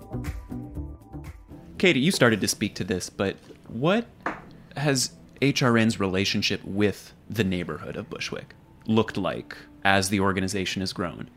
Caity, 1.86 2.02
you 2.02 2.12
started 2.12 2.42
to 2.42 2.48
speak 2.48 2.74
to 2.74 2.84
this, 2.84 3.12
but 3.12 3.38
what 3.68 4.08
has 4.76 5.12
HRN's 5.40 6.00
relationship 6.00 6.66
with 6.66 7.14
the 7.30 7.44
neighborhood 7.44 7.96
of 7.96 8.10
Bushwick 8.10 8.56
looked 8.88 9.18
like 9.18 9.56
as 9.84 10.10
the 10.10 10.20
organization 10.20 10.80
has 10.80 10.94
grown? 10.94 11.30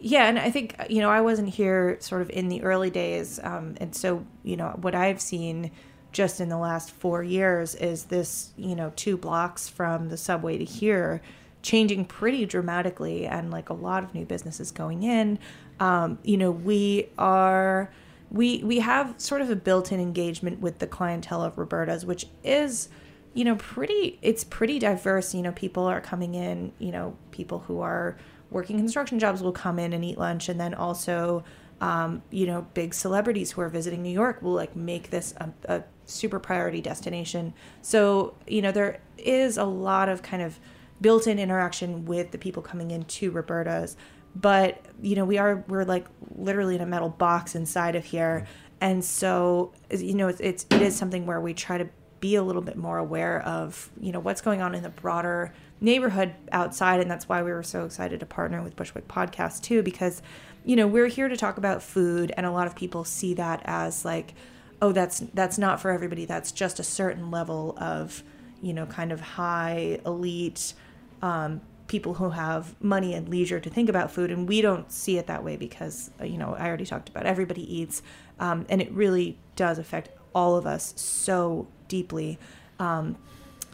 Yeah, 0.00 0.26
and 0.26 0.38
I 0.38 0.50
think 0.50 0.76
you 0.90 1.00
know 1.00 1.08
I 1.08 1.22
wasn't 1.22 1.48
here 1.48 1.96
sort 1.98 2.20
of 2.20 2.28
in 2.28 2.48
the 2.48 2.62
early 2.62 2.90
days, 2.90 3.40
um, 3.42 3.74
and 3.80 3.96
so 3.96 4.26
you 4.44 4.54
know 4.54 4.76
what 4.82 4.94
I've 4.94 5.18
seen 5.18 5.70
just 6.12 6.40
in 6.40 6.50
the 6.50 6.58
last 6.58 6.90
four 6.90 7.22
years 7.22 7.74
is 7.74 8.04
this 8.04 8.52
you 8.58 8.76
know 8.76 8.92
two 8.96 9.16
blocks 9.16 9.66
from 9.66 10.10
the 10.10 10.18
subway 10.18 10.58
to 10.58 10.64
here 10.66 11.22
changing 11.62 12.04
pretty 12.04 12.44
dramatically, 12.44 13.26
and 13.26 13.50
like 13.50 13.70
a 13.70 13.74
lot 13.74 14.04
of 14.04 14.14
new 14.14 14.26
businesses 14.26 14.70
going 14.70 15.04
in. 15.04 15.38
Um, 15.80 16.18
you 16.22 16.36
know, 16.36 16.50
we 16.50 17.08
are 17.16 17.90
we 18.30 18.62
we 18.62 18.80
have 18.80 19.14
sort 19.18 19.40
of 19.40 19.50
a 19.50 19.56
built-in 19.56 20.00
engagement 20.00 20.60
with 20.60 20.78
the 20.78 20.86
clientele 20.86 21.42
of 21.42 21.56
Roberta's, 21.56 22.04
which 22.04 22.26
is 22.44 22.88
you 23.34 23.44
know 23.44 23.56
pretty 23.56 24.18
it's 24.22 24.44
pretty 24.44 24.78
diverse. 24.78 25.34
You 25.34 25.42
know 25.42 25.52
people 25.52 25.84
are 25.84 26.00
coming 26.00 26.34
in 26.34 26.72
you 26.78 26.92
know 26.92 27.16
people 27.30 27.60
who 27.60 27.80
are 27.80 28.16
working 28.50 28.76
construction 28.76 29.18
jobs 29.18 29.42
will 29.42 29.52
come 29.52 29.78
in 29.78 29.92
and 29.92 30.04
eat 30.04 30.18
lunch. 30.18 30.48
And 30.48 30.60
then 30.60 30.74
also 30.74 31.44
um, 31.80 32.22
you 32.30 32.46
know 32.46 32.66
big 32.74 32.92
celebrities 32.92 33.52
who 33.52 33.60
are 33.60 33.68
visiting 33.68 34.02
new 34.02 34.10
york 34.10 34.42
will 34.42 34.54
like 34.54 34.74
make 34.74 35.10
this 35.10 35.32
a, 35.36 35.52
a 35.66 35.82
super 36.04 36.38
priority 36.38 36.80
destination. 36.80 37.54
So 37.82 38.34
you 38.46 38.62
know 38.62 38.72
there 38.72 39.00
is 39.16 39.56
a 39.56 39.64
lot 39.64 40.08
of 40.08 40.22
kind 40.22 40.42
of 40.42 40.58
built-in 41.00 41.38
interaction 41.38 42.04
with 42.04 42.32
the 42.32 42.38
people 42.38 42.60
coming 42.60 42.90
into 42.90 43.30
roberta's 43.30 43.96
but 44.34 44.84
you 45.02 45.16
know 45.16 45.24
we 45.24 45.38
are 45.38 45.64
we're 45.68 45.84
like 45.84 46.06
literally 46.34 46.74
in 46.74 46.80
a 46.80 46.86
metal 46.86 47.08
box 47.08 47.54
inside 47.54 47.96
of 47.96 48.04
here. 48.04 48.46
And 48.80 49.04
so 49.04 49.72
you 49.90 50.14
know 50.14 50.28
it's, 50.28 50.40
it's 50.40 50.66
it 50.70 50.82
is 50.82 50.96
something 50.96 51.26
where 51.26 51.40
we 51.40 51.54
try 51.54 51.78
to 51.78 51.88
be 52.20 52.34
a 52.34 52.42
little 52.42 52.62
bit 52.62 52.76
more 52.76 52.98
aware 52.98 53.40
of 53.42 53.90
you 54.00 54.12
know 54.12 54.20
what's 54.20 54.40
going 54.40 54.60
on 54.60 54.74
in 54.74 54.82
the 54.82 54.88
broader 54.88 55.52
neighborhood 55.80 56.34
outside. 56.52 57.00
And 57.00 57.10
that's 57.10 57.28
why 57.28 57.42
we 57.42 57.52
were 57.52 57.62
so 57.62 57.84
excited 57.84 58.20
to 58.20 58.26
partner 58.26 58.62
with 58.62 58.76
bushwick 58.76 59.08
podcast 59.08 59.62
too 59.62 59.82
because 59.82 60.22
you 60.64 60.76
know 60.76 60.86
we're 60.86 61.06
here 61.06 61.28
to 61.28 61.36
talk 61.36 61.56
about 61.58 61.82
food. 61.82 62.32
And 62.36 62.46
a 62.46 62.50
lot 62.50 62.66
of 62.66 62.74
people 62.74 63.04
see 63.04 63.34
that 63.34 63.62
as 63.64 64.04
like 64.04 64.34
oh 64.80 64.92
that's 64.92 65.20
that's 65.34 65.58
not 65.58 65.80
for 65.80 65.90
everybody. 65.90 66.24
That's 66.24 66.52
just 66.52 66.78
a 66.78 66.84
certain 66.84 67.30
level 67.30 67.76
of 67.78 68.22
you 68.60 68.72
know 68.72 68.86
kind 68.86 69.12
of 69.12 69.20
high 69.20 70.00
elite 70.04 70.74
um, 71.22 71.60
people 71.88 72.14
who 72.14 72.30
have 72.30 72.80
money 72.82 73.14
and 73.14 73.28
leisure 73.28 73.58
to 73.58 73.68
think 73.68 73.88
about 73.88 74.10
food 74.12 74.30
and 74.30 74.48
we 74.48 74.60
don't 74.60 74.92
see 74.92 75.18
it 75.18 75.26
that 75.26 75.42
way 75.42 75.56
because 75.56 76.10
you 76.22 76.38
know 76.38 76.54
i 76.58 76.66
already 76.66 76.86
talked 76.86 77.08
about 77.08 77.26
everybody 77.26 77.62
eats 77.74 78.02
um, 78.38 78.66
and 78.68 78.80
it 78.80 78.92
really 78.92 79.38
does 79.56 79.78
affect 79.78 80.10
all 80.34 80.56
of 80.56 80.66
us 80.66 80.94
so 80.96 81.66
deeply. 81.88 82.38
Um, 82.78 83.16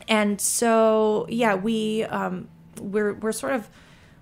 and 0.09 0.40
so, 0.40 1.27
yeah, 1.29 1.55
we 1.55 2.05
um, 2.05 2.48
we're 2.81 3.14
we're 3.14 3.33
sort 3.33 3.53
of 3.53 3.68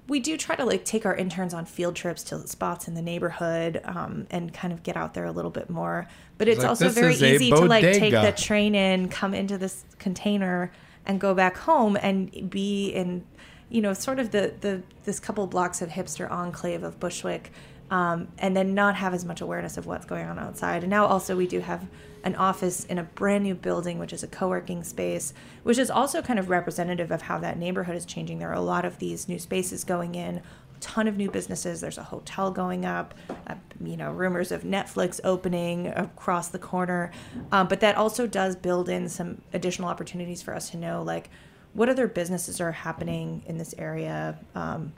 we 0.08 0.20
do 0.20 0.36
try 0.36 0.56
to 0.56 0.64
like 0.64 0.84
take 0.84 1.06
our 1.06 1.14
interns 1.14 1.54
on 1.54 1.64
field 1.64 1.94
trips 1.94 2.22
to 2.24 2.46
spots 2.46 2.88
in 2.88 2.94
the 2.94 3.02
neighborhood 3.02 3.80
um, 3.84 4.26
and 4.30 4.52
kind 4.52 4.72
of 4.72 4.82
get 4.82 4.96
out 4.96 5.14
there 5.14 5.24
a 5.24 5.32
little 5.32 5.50
bit 5.50 5.70
more. 5.70 6.08
But 6.38 6.48
it's 6.48 6.60
Like, 6.60 6.68
also 6.68 6.88
very 6.88 7.14
easy 7.14 7.50
to 7.50 7.64
like 7.64 7.84
take 7.84 8.12
the 8.12 8.32
train 8.36 8.74
in, 8.74 9.08
come 9.08 9.34
into 9.34 9.58
this 9.58 9.84
container, 9.98 10.72
and 11.06 11.20
go 11.20 11.34
back 11.34 11.56
home 11.56 11.96
and 12.00 12.50
be 12.50 12.90
in, 12.90 13.24
you 13.72 13.80
know, 13.80 13.94
sort 13.94 14.18
of 14.18 14.30
the 14.30 14.54
the 14.60 14.82
this 15.04 15.18
couple 15.18 15.46
blocks 15.46 15.80
of 15.82 15.88
hipster 15.88 16.30
enclave 16.30 16.82
of 16.82 17.00
Bushwick, 17.00 17.50
um, 17.90 18.28
and 18.38 18.54
then 18.56 18.74
not 18.74 18.94
have 18.96 19.14
as 19.14 19.24
much 19.24 19.40
awareness 19.40 19.76
of 19.78 19.86
what's 19.86 20.04
going 20.04 20.26
on 20.26 20.38
outside. 20.38 20.82
And 20.84 20.90
now 20.90 21.06
also 21.06 21.36
we 21.36 21.46
do 21.46 21.60
have 21.60 21.86
an 22.24 22.34
office 22.36 22.84
in 22.84 22.98
a 22.98 23.02
brand 23.02 23.44
new 23.44 23.54
building, 23.54 23.98
which 23.98 24.12
is 24.12 24.22
a 24.22 24.28
co-working 24.28 24.84
space, 24.84 25.32
which 25.62 25.78
is 25.78 25.90
also 25.90 26.22
kind 26.22 26.38
of 26.38 26.50
representative 26.50 27.10
of 27.10 27.22
how 27.22 27.38
that 27.38 27.58
neighborhood 27.58 27.96
is 27.96 28.04
changing. 28.04 28.38
There 28.38 28.50
are 28.50 28.54
a 28.54 28.60
lot 28.60 28.84
of 28.84 28.98
these 28.98 29.26
new 29.26 29.38
spaces 29.38 29.84
going 29.84 30.14
in, 30.14 30.42
ton 30.82 31.08
of 31.08 31.16
new 31.16 31.30
businesses. 31.30 31.80
There's 31.80 31.98
a 31.98 32.02
hotel 32.02 32.50
going 32.50 32.84
up, 32.84 33.14
uh, 33.46 33.54
you 33.82 33.96
know, 33.96 34.12
rumors 34.12 34.52
of 34.52 34.62
Netflix 34.64 35.20
opening 35.24 35.86
across 35.86 36.48
the 36.48 36.58
corner. 36.58 37.10
Um, 37.50 37.68
but 37.68 37.80
that 37.80 37.96
also 37.96 38.26
does 38.26 38.54
build 38.54 38.88
in 38.88 39.08
some 39.08 39.40
additional 39.52 39.88
opportunities 39.88 40.42
for 40.42 40.54
us 40.54 40.70
to 40.70 40.76
know, 40.76 41.02
like, 41.02 41.30
what 41.74 41.88
other 41.88 42.06
businesses 42.06 42.60
are 42.60 42.72
happening 42.72 43.42
in 43.46 43.58
this 43.58 43.74
area? 43.78 44.38
Um, 44.54 44.92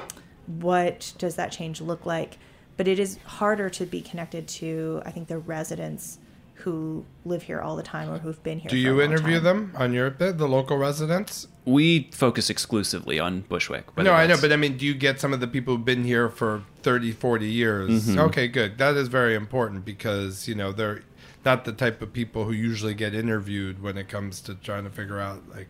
what 0.47 1.13
does 1.19 1.37
that 1.37 1.53
change 1.53 1.81
look 1.81 2.05
like? 2.07 2.39
But 2.77 2.89
it 2.89 2.99
is 2.99 3.19
harder 3.25 3.71
to 3.71 3.87
be 3.87 4.01
connected 4.01 4.49
to, 4.49 5.01
I 5.07 5.11
think, 5.13 5.29
the 5.29 5.39
residents 5.39 6.19
who 6.59 7.05
live 7.25 7.43
here 7.43 7.61
all 7.61 7.77
the 7.77 7.83
time 7.83 8.09
or 8.11 8.19
who've 8.19 8.43
been 8.43 8.59
here. 8.59 8.69
Do 8.71 8.77
for 8.77 8.79
a 8.79 8.81
you 8.81 9.01
long 9.01 9.13
interview 9.13 9.35
time. 9.37 9.45
them 9.45 9.73
on 9.77 9.93
your 9.93 10.11
bit, 10.11 10.39
the 10.39 10.49
local 10.49 10.77
residents? 10.77 11.47
We 11.65 12.11
focus 12.13 12.49
exclusively 12.51 13.19
on 13.19 13.43
Bushwick. 13.43 13.97
No, 13.97 14.13
I 14.13 14.27
know, 14.27 14.37
but 14.41 14.53
I 14.53 14.57
mean, 14.57 14.77
do 14.77 14.87
you 14.87 14.95
get 14.95 15.21
some 15.21 15.33
of 15.33 15.41
the 15.41 15.47
people 15.47 15.77
who've 15.77 15.85
been 15.85 16.05
here 16.05 16.29
for 16.29 16.63
30, 16.83 17.13
40 17.13 17.47
years? 17.49 18.07
Mhm. 18.09 18.19
Okay, 18.29 18.49
good. 18.49 18.79
That 18.79 18.95
is 18.97 19.09
very 19.09 19.35
important 19.35 19.85
because, 19.85 20.47
you 20.49 20.55
know, 20.55 20.73
they're 20.73 21.03
not 21.45 21.65
the 21.65 21.73
type 21.73 22.03
of 22.03 22.13
people 22.13 22.45
who 22.45 22.53
usually 22.53 22.95
get 22.95 23.15
interviewed 23.15 23.83
when 23.83 23.97
it 23.97 24.09
comes 24.09 24.41
to 24.43 24.55
trying 24.55 24.85
to 24.85 24.91
figure 24.91 25.21
out 25.21 25.49
like 25.49 25.69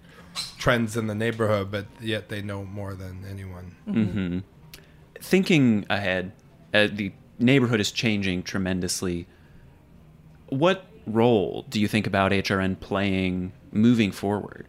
trends 0.58 0.96
in 0.96 1.06
the 1.06 1.14
neighborhood, 1.14 1.70
but 1.70 1.86
yet 2.00 2.28
they 2.28 2.42
know 2.42 2.64
more 2.64 2.94
than 2.94 3.24
anyone. 3.28 3.74
hmm 3.84 4.38
Thinking 5.20 5.86
ahead, 5.88 6.32
uh, 6.74 6.88
the 6.92 7.12
neighborhood 7.38 7.80
is 7.80 7.90
changing 7.90 8.42
tremendously. 8.42 9.26
What 10.48 10.84
role 11.06 11.64
do 11.68 11.80
you 11.80 11.88
think 11.88 12.06
about 12.06 12.32
HRN 12.32 12.78
playing 12.80 13.52
moving 13.72 14.12
forward? 14.12 14.66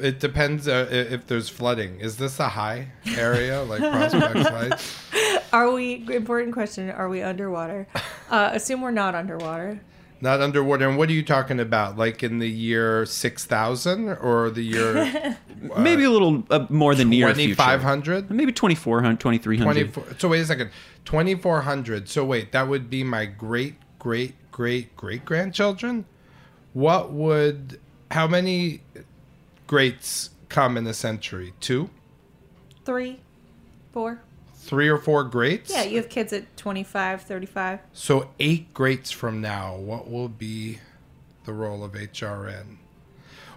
It 0.00 0.20
depends 0.20 0.68
uh, 0.68 0.88
if 0.90 1.26
there's 1.26 1.48
flooding. 1.48 2.00
Is 2.00 2.16
this 2.16 2.40
a 2.40 2.48
high 2.48 2.88
area 3.16 3.62
like 3.62 3.80
Prospect 3.80 4.48
Heights? 4.50 4.96
Are 5.52 5.70
we, 5.70 6.06
important 6.14 6.54
question, 6.54 6.90
are 6.90 7.08
we 7.08 7.22
underwater? 7.22 7.86
Uh, 8.30 8.50
assume 8.52 8.82
we're 8.82 8.90
not 8.90 9.14
underwater. 9.14 9.80
Not 10.22 10.40
underwater. 10.40 10.88
And 10.88 10.98
what 10.98 11.08
are 11.08 11.12
you 11.12 11.24
talking 11.24 11.58
about? 11.60 11.96
Like 11.96 12.22
in 12.22 12.38
the 12.38 12.48
year 12.48 13.06
6000 13.06 14.08
or 14.08 14.50
the 14.50 14.62
year 14.62 15.36
Maybe 15.78 16.04
a 16.04 16.10
little 16.10 16.42
uh, 16.50 16.66
more 16.68 16.94
than 16.94 17.10
near 17.10 17.34
future. 17.34 17.54
2500? 17.54 18.30
Maybe 18.30 18.52
2400, 18.52 19.18
2300. 19.20 19.92
24 19.92 20.18
so 20.18 20.28
wait 20.28 20.40
a 20.40 20.46
second 20.46 20.70
2400 21.04 22.08
so 22.08 22.24
wait 22.24 22.52
that 22.52 22.66
would 22.68 22.88
be 22.88 23.04
my 23.04 23.26
great 23.26 23.74
great 23.98 24.34
great 24.52 24.96
great 24.96 25.24
grandchildren 25.24 26.06
what 26.72 27.12
would 27.12 27.78
how 28.10 28.26
many 28.26 28.80
greats 29.70 30.30
come 30.48 30.76
in 30.76 30.84
a 30.84 30.92
century 30.92 31.52
two 31.60 31.88
Three, 32.84 33.20
four. 33.92 34.20
three 34.52 34.88
or 34.88 34.98
four 34.98 35.22
greats 35.22 35.70
Yeah, 35.70 35.84
you 35.84 35.98
have 35.98 36.08
kids 36.08 36.32
at 36.32 36.56
25, 36.56 37.22
35. 37.22 37.78
so 37.92 38.30
eight 38.40 38.74
greats 38.74 39.12
from 39.12 39.40
now 39.40 39.76
what 39.76 40.10
will 40.10 40.28
be 40.28 40.80
the 41.44 41.52
role 41.52 41.84
of 41.84 41.92
hrn 41.92 42.78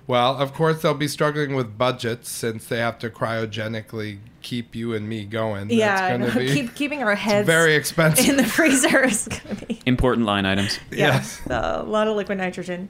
well 0.06 0.38
of 0.38 0.54
course 0.54 0.84
they'll 0.84 0.94
be 0.94 1.08
struggling 1.08 1.56
with 1.56 1.80
budgets 1.80 2.30
since 2.30 2.68
they 2.68 2.78
have 2.78 3.00
to 3.00 3.10
cryogenically 3.10 4.20
keep 4.44 4.76
you 4.76 4.94
and 4.94 5.10
me 5.10 5.26
going 5.26 5.68
yeah, 5.72 5.96
I 5.96 6.18
That's 6.18 6.34
gonna 6.36 6.46
be 6.48 6.54
Keep, 6.54 6.76
keeping 6.76 7.02
our 7.02 7.16
heads 7.16 7.48
very 7.48 7.74
expensive 7.74 8.30
in 8.30 8.38
the 8.38 8.46
freezer 8.46 9.04
is 9.04 9.28
going 9.28 9.56
to 9.56 9.66
be 9.66 9.80
Important 9.88 10.28
line 10.28 10.46
items. 10.46 10.78
yeah, 10.92 10.98
Yes. 11.16 11.42
a 11.50 11.82
lot 11.82 12.08
of 12.08 12.16
liquid 12.16 12.38
nitrogen. 12.38 12.90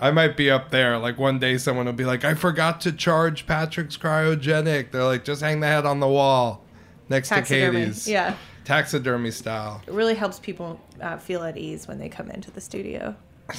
I 0.00 0.10
might 0.12 0.36
be 0.36 0.50
up 0.50 0.70
there. 0.70 0.96
Like 0.98 1.18
one 1.18 1.38
day, 1.38 1.58
someone 1.58 1.86
will 1.86 1.92
be 1.92 2.04
like, 2.04 2.24
"I 2.24 2.34
forgot 2.34 2.80
to 2.82 2.92
charge 2.92 3.46
Patrick's 3.46 3.96
cryogenic." 3.96 4.92
They're 4.92 5.04
like, 5.04 5.24
"Just 5.24 5.42
hang 5.42 5.60
the 5.60 5.66
head 5.66 5.84
on 5.86 6.00
the 6.00 6.08
wall 6.08 6.64
next 7.08 7.28
to 7.30 7.42
Caity's." 7.42 8.06
Yeah. 8.08 8.36
taxidermy 8.64 9.30
style. 9.30 9.82
It 9.86 9.92
really 9.94 10.14
helps 10.14 10.38
people 10.38 10.78
uh, 11.00 11.16
feel 11.16 11.42
at 11.42 11.56
ease 11.56 11.88
when 11.88 11.98
they 11.98 12.08
come 12.08 12.30
into 12.30 12.50
the 12.50 12.60
studio. 12.60 13.14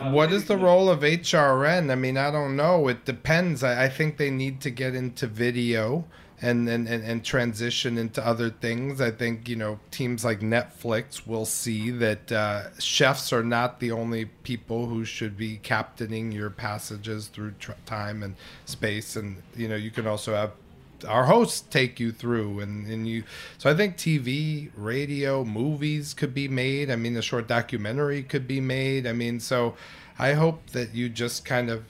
What 0.00 0.32
is 0.32 0.44
the 0.44 0.56
role 0.56 0.88
of 0.88 1.00
HRN? 1.00 1.90
I 1.90 1.94
mean, 1.96 2.16
I 2.16 2.30
don't 2.30 2.54
know. 2.54 2.86
It 2.86 3.04
depends. 3.04 3.64
I, 3.64 3.86
I 3.86 3.88
think 3.88 4.16
they 4.16 4.30
need 4.30 4.60
to 4.60 4.70
get 4.70 4.94
into 4.94 5.26
video. 5.26 6.04
And, 6.40 6.68
and, 6.68 6.88
and, 6.88 7.02
and 7.04 7.24
transition 7.24 7.98
into 7.98 8.24
other 8.24 8.50
things. 8.50 9.00
I 9.00 9.10
think, 9.10 9.48
you 9.48 9.56
know, 9.56 9.80
teams 9.90 10.24
like 10.24 10.40
Netflix 10.40 11.26
will 11.26 11.44
see 11.44 11.90
that 11.90 12.30
uh, 12.30 12.70
chefs 12.78 13.32
are 13.32 13.42
not 13.42 13.80
the 13.80 13.90
only 13.90 14.26
people 14.26 14.86
who 14.86 15.04
should 15.04 15.36
be 15.36 15.56
captaining 15.56 16.32
your 16.32 16.50
passages 16.50 17.28
through 17.28 17.52
tr- 17.58 17.72
time 17.86 18.22
and 18.22 18.36
space. 18.66 19.16
And, 19.16 19.42
you 19.56 19.68
know, 19.68 19.76
you 19.76 19.90
can 19.90 20.06
also 20.06 20.34
have 20.34 20.52
our 21.06 21.24
hosts 21.24 21.60
take 21.60 22.00
you 22.00 22.10
through 22.10 22.58
and, 22.58 22.86
and 22.88 23.06
you 23.06 23.22
so 23.56 23.70
i 23.70 23.74
think 23.74 23.96
tv 23.96 24.68
radio 24.76 25.44
movies 25.44 26.12
could 26.12 26.34
be 26.34 26.48
made 26.48 26.90
i 26.90 26.96
mean 26.96 27.16
a 27.16 27.22
short 27.22 27.46
documentary 27.46 28.20
could 28.20 28.48
be 28.48 28.60
made 28.60 29.06
i 29.06 29.12
mean 29.12 29.38
so 29.38 29.76
i 30.18 30.32
hope 30.32 30.70
that 30.70 30.92
you 30.94 31.08
just 31.08 31.44
kind 31.44 31.70
of 31.70 31.84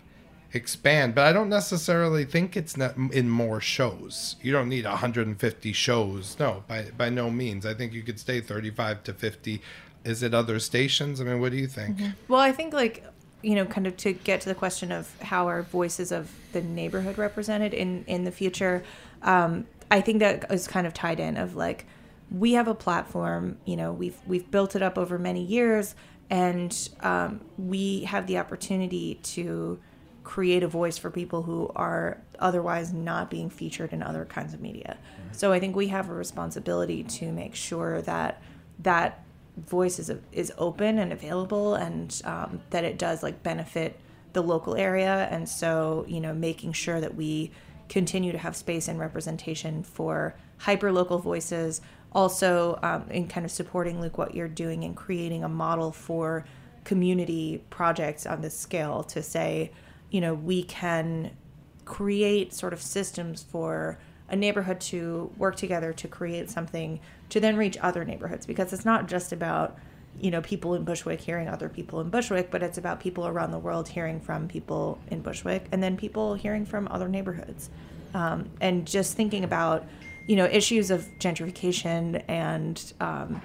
expand 0.55 1.15
but 1.15 1.27
i 1.27 1.33
don't 1.33 1.51
necessarily 1.51 2.25
think 2.25 2.57
it's 2.57 2.77
not 2.77 2.97
in 2.97 3.29
more 3.29 3.61
shows. 3.61 4.37
You 4.43 4.53
don't 4.53 4.69
need 4.69 4.85
150 4.85 5.73
shows. 5.73 6.37
No 6.39 6.65
by 6.67 6.91
by 6.97 7.11
no 7.11 7.31
means. 7.31 7.67
I 7.67 7.75
think 7.75 7.93
you 7.93 8.03
could 8.03 8.19
stay 8.19 8.41
35 8.41 9.05
to 9.05 9.13
50 9.13 9.61
is 10.05 10.23
it 10.23 10.33
other 10.33 10.59
stations? 10.59 11.21
I 11.21 11.25
mean 11.25 11.41
what 11.41 11.53
do 11.53 11.59
you 11.59 11.67
think? 11.67 11.99
Well, 12.29 12.41
I 12.41 12.53
think 12.53 12.73
like 12.73 13.05
you 13.43 13.55
know, 13.55 13.65
kind 13.65 13.87
of 13.87 13.97
to 13.99 14.13
get 14.13 14.41
to 14.43 14.49
the 14.49 14.55
question 14.55 14.91
of 14.91 15.21
how 15.23 15.49
are 15.49 15.63
voices 15.63 16.11
of 16.11 16.31
the 16.53 16.61
neighborhood 16.61 17.19
represented 17.19 17.73
in 17.73 18.05
in 18.07 18.25
the 18.25 18.33
future. 18.33 18.83
Um, 19.23 19.67
I 19.91 20.01
think 20.01 20.21
that 20.21 20.51
is 20.51 20.67
kind 20.67 20.87
of 20.87 20.95
tied 20.95 21.21
in 21.21 21.37
of 21.37 21.55
like 21.55 21.87
we 22.31 22.53
have 22.53 22.69
a 22.69 22.75
platform. 22.75 23.59
You 23.65 23.77
know, 23.77 23.93
we've 23.93 24.19
we've 24.27 24.51
built 24.51 24.75
it 24.75 24.83
up 24.83 24.99
over 24.99 25.19
many 25.19 25.43
years, 25.45 25.95
and 26.31 26.77
um, 27.01 27.41
we 27.57 28.05
have 28.05 28.27
the 28.27 28.39
opportunity 28.39 29.15
to 29.23 29.79
create 30.29 30.63
a 30.63 30.69
voice 30.69 30.99
for 30.99 31.11
people 31.11 31.45
who 31.45 31.73
are 31.75 32.19
otherwise 32.39 32.93
not 32.93 33.31
being 33.31 33.49
featured 33.49 33.95
in 33.95 34.03
other 34.03 34.27
kinds 34.27 34.53
of 34.53 34.61
media. 34.61 34.99
So 35.33 35.53
I 35.53 35.59
think 35.59 35.75
we 35.75 35.89
have 35.89 36.11
a 36.11 36.13
responsibility 36.13 37.03
to 37.03 37.33
make 37.33 37.55
sure 37.55 38.03
that 38.03 38.43
that 38.81 39.25
voice 39.57 39.99
is 39.99 40.13
is 40.31 40.53
open 40.59 40.99
and 40.99 41.15
available, 41.15 41.75
and 41.77 42.21
um, 42.27 42.61
that 42.69 42.85
it 42.85 42.99
does 42.99 43.23
like 43.23 43.43
benefit 43.43 43.99
the 44.35 44.43
local 44.43 44.77
area. 44.77 45.29
And 45.31 45.49
so 45.49 46.05
you 46.07 46.21
know, 46.21 46.35
making 46.35 46.75
sure 46.75 47.01
that 47.01 47.15
we 47.15 47.51
continue 47.89 48.31
to 48.31 48.39
have 48.39 48.55
space 48.55 48.87
and 48.87 49.01
representation 49.01 49.83
for 49.83 50.35
hyper 50.59 50.93
local 50.93 51.19
voices. 51.19 51.81
Also, 52.13 52.79
um, 52.83 53.05
in 53.11 53.29
kind 53.29 53.47
of 53.47 53.53
supporting 53.53 53.99
Luke 53.99 54.19
what 54.19 54.35
you're 54.35 54.47
doing 54.47 54.85
and 54.85 54.95
creating 54.95 55.43
a 55.43 55.49
model 55.49 55.91
for 55.91 56.45
community 56.85 57.63
projects 57.71 58.27
on 58.27 58.43
this 58.43 58.57
scale 58.59 59.03
to 59.05 59.23
say, 59.23 59.71
you 60.11 60.21
know, 60.21 60.35
we 60.35 60.63
can 60.63 61.31
create 61.85 62.53
sort 62.53 62.73
of 62.73 62.83
systems 62.83 63.43
for 63.43 63.99
a 64.29 64.37
neighborhood 64.37 64.79
to 64.79 65.33
work 65.39 65.57
together 65.57 65.93
to 65.95 66.07
create 66.07 66.51
something 66.51 67.01
to 67.31 67.41
then 67.41 67.57
reach 67.57 67.79
other 67.81 68.05
neighborhoods. 68.05 68.47
Because 68.47 68.73
it's 68.73 68.85
not 68.85 69.09
just 69.09 69.33
about 69.33 69.79
you 70.21 70.31
know 70.31 70.41
people 70.41 70.75
in 70.75 70.85
Bushwick 70.85 71.21
hearing 71.21 71.49
other 71.49 71.69
people 71.69 72.01
in 72.01 72.11
Bushwick 72.11 72.51
but 72.51 72.61
it's 72.63 72.77
about 72.77 72.99
people 72.99 73.29
around 73.29 73.53
the 73.53 73.59
world 73.59 73.89
hearing 73.89 74.21
from 74.21 74.49
people 74.49 74.99
in 75.11 75.21
Bushwick 75.21 75.67
and 75.71 75.81
then 75.81 75.97
people 75.97 76.35
hearing 76.35 76.67
from 76.67 76.89
other 76.91 77.09
neighborhoods. 77.09 77.71
Um, 78.15 78.51
and 78.61 78.87
just 78.87 79.15
thinking 79.17 79.45
about 79.45 79.87
you 80.27 80.37
know 80.37 80.45
issues 80.45 80.91
of 80.91 81.07
gentrification 81.19 82.23
and 82.29 82.93
um, 83.01 83.43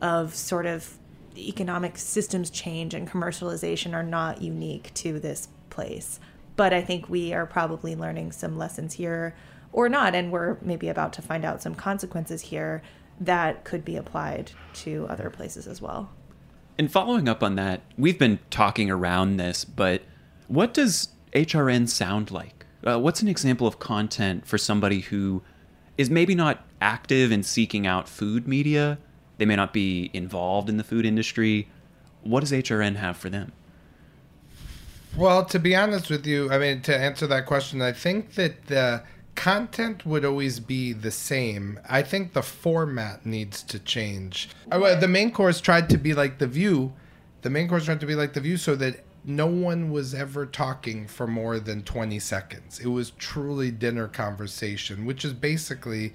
of 0.00 0.34
sort 0.34 0.66
of 0.66 0.98
economic 1.36 1.98
systems 1.98 2.50
change 2.50 2.94
and 2.94 3.08
commercialization 3.08 3.92
are 3.92 4.02
not 4.02 4.40
unique 4.40 4.92
to 4.94 5.18
this 5.18 5.48
place 5.74 6.20
but 6.56 6.72
I 6.72 6.82
think 6.82 7.08
we 7.08 7.32
are 7.32 7.46
probably 7.46 7.96
learning 7.96 8.32
some 8.32 8.56
lessons 8.56 8.94
here 8.94 9.34
or 9.72 9.88
not 9.88 10.14
and 10.14 10.30
we're 10.30 10.56
maybe 10.60 10.88
about 10.88 11.12
to 11.14 11.22
find 11.22 11.44
out 11.44 11.62
some 11.62 11.74
consequences 11.74 12.42
here 12.42 12.82
that 13.20 13.64
could 13.64 13.84
be 13.84 13.96
applied 13.96 14.52
to 14.74 15.06
other 15.08 15.30
places 15.30 15.66
as 15.66 15.80
well. 15.80 16.10
And 16.78 16.90
following 16.90 17.28
up 17.28 17.42
on 17.42 17.54
that, 17.54 17.82
we've 17.96 18.18
been 18.18 18.40
talking 18.50 18.90
around 18.90 19.36
this, 19.36 19.64
but 19.64 20.02
what 20.48 20.74
does 20.74 21.08
HRN 21.32 21.88
sound 21.88 22.30
like? 22.30 22.66
Uh, 22.84 22.98
what's 22.98 23.22
an 23.22 23.28
example 23.28 23.66
of 23.66 23.78
content 23.78 24.46
for 24.46 24.58
somebody 24.58 25.00
who 25.00 25.42
is 25.96 26.10
maybe 26.10 26.34
not 26.34 26.64
active 26.80 27.30
in 27.30 27.42
seeking 27.42 27.86
out 27.86 28.08
food 28.08 28.48
media? 28.48 28.98
They 29.38 29.44
may 29.44 29.56
not 29.56 29.72
be 29.72 30.10
involved 30.12 30.68
in 30.68 30.76
the 30.76 30.84
food 30.84 31.06
industry. 31.06 31.68
What 32.22 32.40
does 32.40 32.52
HRN 32.52 32.96
have 32.96 33.16
for 33.16 33.30
them? 33.30 33.52
Well, 35.16 35.44
to 35.46 35.58
be 35.60 35.76
honest 35.76 36.10
with 36.10 36.26
you, 36.26 36.50
I 36.50 36.58
mean, 36.58 36.82
to 36.82 36.96
answer 36.96 37.26
that 37.28 37.46
question, 37.46 37.80
I 37.80 37.92
think 37.92 38.34
that 38.34 38.66
the 38.66 39.04
content 39.36 40.04
would 40.04 40.24
always 40.24 40.58
be 40.58 40.92
the 40.92 41.12
same. 41.12 41.78
I 41.88 42.02
think 42.02 42.32
the 42.32 42.42
format 42.42 43.24
needs 43.24 43.62
to 43.64 43.78
change. 43.78 44.48
The 44.70 45.06
main 45.08 45.30
course 45.30 45.60
tried 45.60 45.88
to 45.90 45.98
be 45.98 46.14
like 46.14 46.38
The 46.38 46.48
View. 46.48 46.92
The 47.42 47.50
main 47.50 47.68
course 47.68 47.84
tried 47.84 48.00
to 48.00 48.06
be 48.06 48.16
like 48.16 48.32
The 48.32 48.40
View 48.40 48.56
so 48.56 48.74
that 48.76 49.04
no 49.24 49.46
one 49.46 49.90
was 49.90 50.14
ever 50.14 50.46
talking 50.46 51.06
for 51.06 51.26
more 51.26 51.60
than 51.60 51.84
20 51.84 52.18
seconds. 52.18 52.80
It 52.80 52.88
was 52.88 53.12
truly 53.12 53.70
dinner 53.70 54.08
conversation, 54.08 55.06
which 55.06 55.24
is 55.24 55.32
basically 55.32 56.12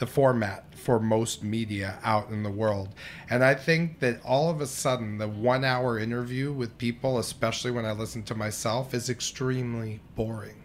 the 0.00 0.06
format 0.06 0.74
for 0.74 0.98
most 0.98 1.44
media 1.44 1.98
out 2.02 2.30
in 2.30 2.42
the 2.42 2.50
world. 2.50 2.88
And 3.28 3.44
I 3.44 3.54
think 3.54 4.00
that 4.00 4.20
all 4.24 4.50
of 4.50 4.60
a 4.60 4.66
sudden, 4.66 5.18
the 5.18 5.28
one 5.28 5.64
hour 5.64 5.98
interview 5.98 6.52
with 6.52 6.78
people, 6.78 7.18
especially 7.18 7.70
when 7.70 7.84
I 7.84 7.92
listen 7.92 8.22
to 8.24 8.34
myself, 8.34 8.92
is 8.94 9.08
extremely 9.08 10.00
boring 10.16 10.64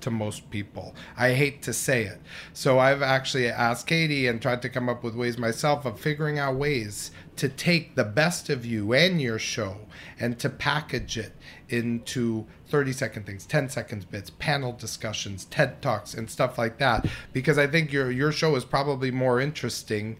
to 0.00 0.10
most 0.10 0.50
people. 0.50 0.94
I 1.16 1.32
hate 1.32 1.62
to 1.62 1.72
say 1.72 2.04
it. 2.04 2.20
So 2.52 2.78
I've 2.78 3.02
actually 3.02 3.48
asked 3.48 3.88
Caity 3.88 4.30
and 4.30 4.40
tried 4.40 4.62
to 4.62 4.68
come 4.68 4.88
up 4.88 5.02
with 5.02 5.16
ways 5.16 5.36
myself 5.36 5.84
of 5.84 5.98
figuring 5.98 6.38
out 6.38 6.54
ways 6.54 7.10
to 7.36 7.48
take 7.48 7.96
the 7.96 8.04
best 8.04 8.48
of 8.48 8.64
you 8.64 8.92
and 8.94 9.20
your 9.20 9.38
show 9.38 9.78
and 10.20 10.38
to 10.38 10.48
package 10.48 11.18
it 11.18 11.32
into 11.68 12.46
30 12.68 12.92
second 12.92 13.26
things, 13.26 13.46
10 13.46 13.68
seconds 13.68 14.04
bits, 14.04 14.30
panel 14.30 14.72
discussions, 14.72 15.44
TED 15.46 15.82
Talks 15.82 16.14
and 16.14 16.30
stuff 16.30 16.58
like 16.58 16.78
that. 16.78 17.06
Because 17.32 17.58
I 17.58 17.66
think 17.66 17.92
your 17.92 18.10
your 18.10 18.32
show 18.32 18.54
is 18.56 18.64
probably 18.64 19.10
more 19.10 19.40
interesting 19.40 20.18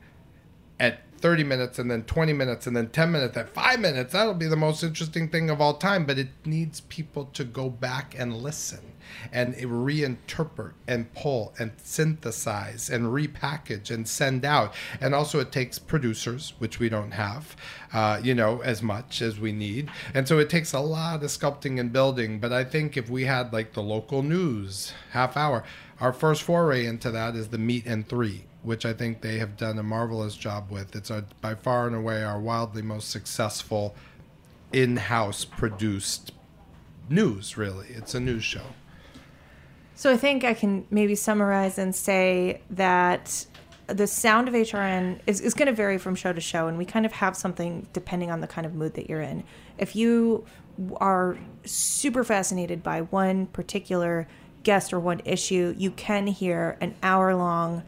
at 0.78 1.00
30 1.26 1.42
minutes 1.42 1.80
and 1.80 1.90
then 1.90 2.04
20 2.04 2.32
minutes 2.32 2.68
and 2.68 2.76
then 2.76 2.88
10 2.88 3.10
minutes 3.10 3.36
at 3.36 3.48
5 3.48 3.80
minutes. 3.80 4.12
That'll 4.12 4.32
be 4.32 4.46
the 4.46 4.54
most 4.54 4.84
interesting 4.84 5.28
thing 5.28 5.50
of 5.50 5.60
all 5.60 5.74
time 5.74 6.06
but 6.06 6.20
it 6.20 6.28
needs 6.44 6.82
people 6.82 7.24
to 7.32 7.42
go 7.42 7.68
back 7.68 8.14
and 8.16 8.32
listen 8.32 8.92
and 9.32 9.52
reinterpret 9.56 10.74
and 10.86 11.12
pull 11.14 11.52
and 11.58 11.72
synthesize 11.78 12.88
and 12.88 13.06
repackage 13.06 13.90
and 13.90 14.06
send 14.06 14.44
out. 14.44 14.72
And 15.00 15.16
also 15.16 15.40
it 15.40 15.50
takes 15.50 15.80
producers 15.80 16.52
which 16.58 16.78
we 16.78 16.88
don't 16.88 17.10
have 17.10 17.56
uh, 17.92 18.20
you 18.22 18.32
know 18.32 18.60
as 18.60 18.80
much 18.80 19.20
as 19.20 19.40
we 19.40 19.50
need. 19.50 19.90
And 20.14 20.28
so 20.28 20.38
it 20.38 20.48
takes 20.48 20.72
a 20.72 20.80
lot 20.80 21.24
of 21.24 21.30
sculpting 21.30 21.80
and 21.80 21.92
building 21.92 22.38
but 22.38 22.52
i 22.52 22.62
think 22.62 22.96
if 22.96 23.10
we 23.10 23.24
had 23.24 23.52
like 23.52 23.72
the 23.72 23.82
local 23.82 24.22
news 24.22 24.92
half 25.10 25.36
hour 25.36 25.64
our 26.00 26.12
first 26.12 26.42
foray 26.42 26.84
into 26.84 27.10
that 27.10 27.34
is 27.34 27.48
the 27.48 27.58
Meat 27.58 27.86
and 27.86 28.06
Three 28.06 28.44
which 28.62 28.84
I 28.84 28.92
think 28.92 29.20
they 29.20 29.38
have 29.38 29.56
done 29.56 29.78
a 29.78 29.82
marvelous 29.82 30.36
job 30.36 30.70
with. 30.70 30.96
It's 30.96 31.10
a, 31.10 31.24
by 31.40 31.54
far 31.54 31.86
and 31.86 31.94
away 31.94 32.24
our 32.24 32.40
wildly 32.40 32.82
most 32.82 33.10
successful 33.10 33.94
in-house 34.72 35.44
produced 35.44 36.32
news. 37.08 37.56
Really, 37.56 37.88
it's 37.88 38.14
a 38.14 38.20
news 38.20 38.44
show. 38.44 38.66
So 39.94 40.12
I 40.12 40.16
think 40.16 40.44
I 40.44 40.52
can 40.52 40.86
maybe 40.90 41.14
summarize 41.14 41.78
and 41.78 41.94
say 41.94 42.60
that 42.70 43.46
the 43.86 44.06
sound 44.06 44.48
of 44.48 44.54
HRN 44.54 45.20
is, 45.26 45.40
is 45.40 45.54
going 45.54 45.66
to 45.66 45.72
vary 45.72 45.96
from 45.96 46.14
show 46.14 46.32
to 46.32 46.40
show, 46.40 46.66
and 46.66 46.76
we 46.76 46.84
kind 46.84 47.06
of 47.06 47.12
have 47.12 47.36
something 47.36 47.86
depending 47.92 48.30
on 48.30 48.40
the 48.40 48.46
kind 48.46 48.66
of 48.66 48.74
mood 48.74 48.94
that 48.94 49.08
you're 49.08 49.22
in. 49.22 49.44
If 49.78 49.94
you 49.96 50.44
are 50.96 51.38
super 51.64 52.24
fascinated 52.24 52.82
by 52.82 53.02
one 53.02 53.46
particular 53.46 54.26
guest 54.64 54.92
or 54.92 55.00
one 55.00 55.22
issue, 55.24 55.74
you 55.78 55.92
can 55.92 56.26
hear 56.26 56.76
an 56.80 56.94
hour 57.02 57.34
long, 57.34 57.82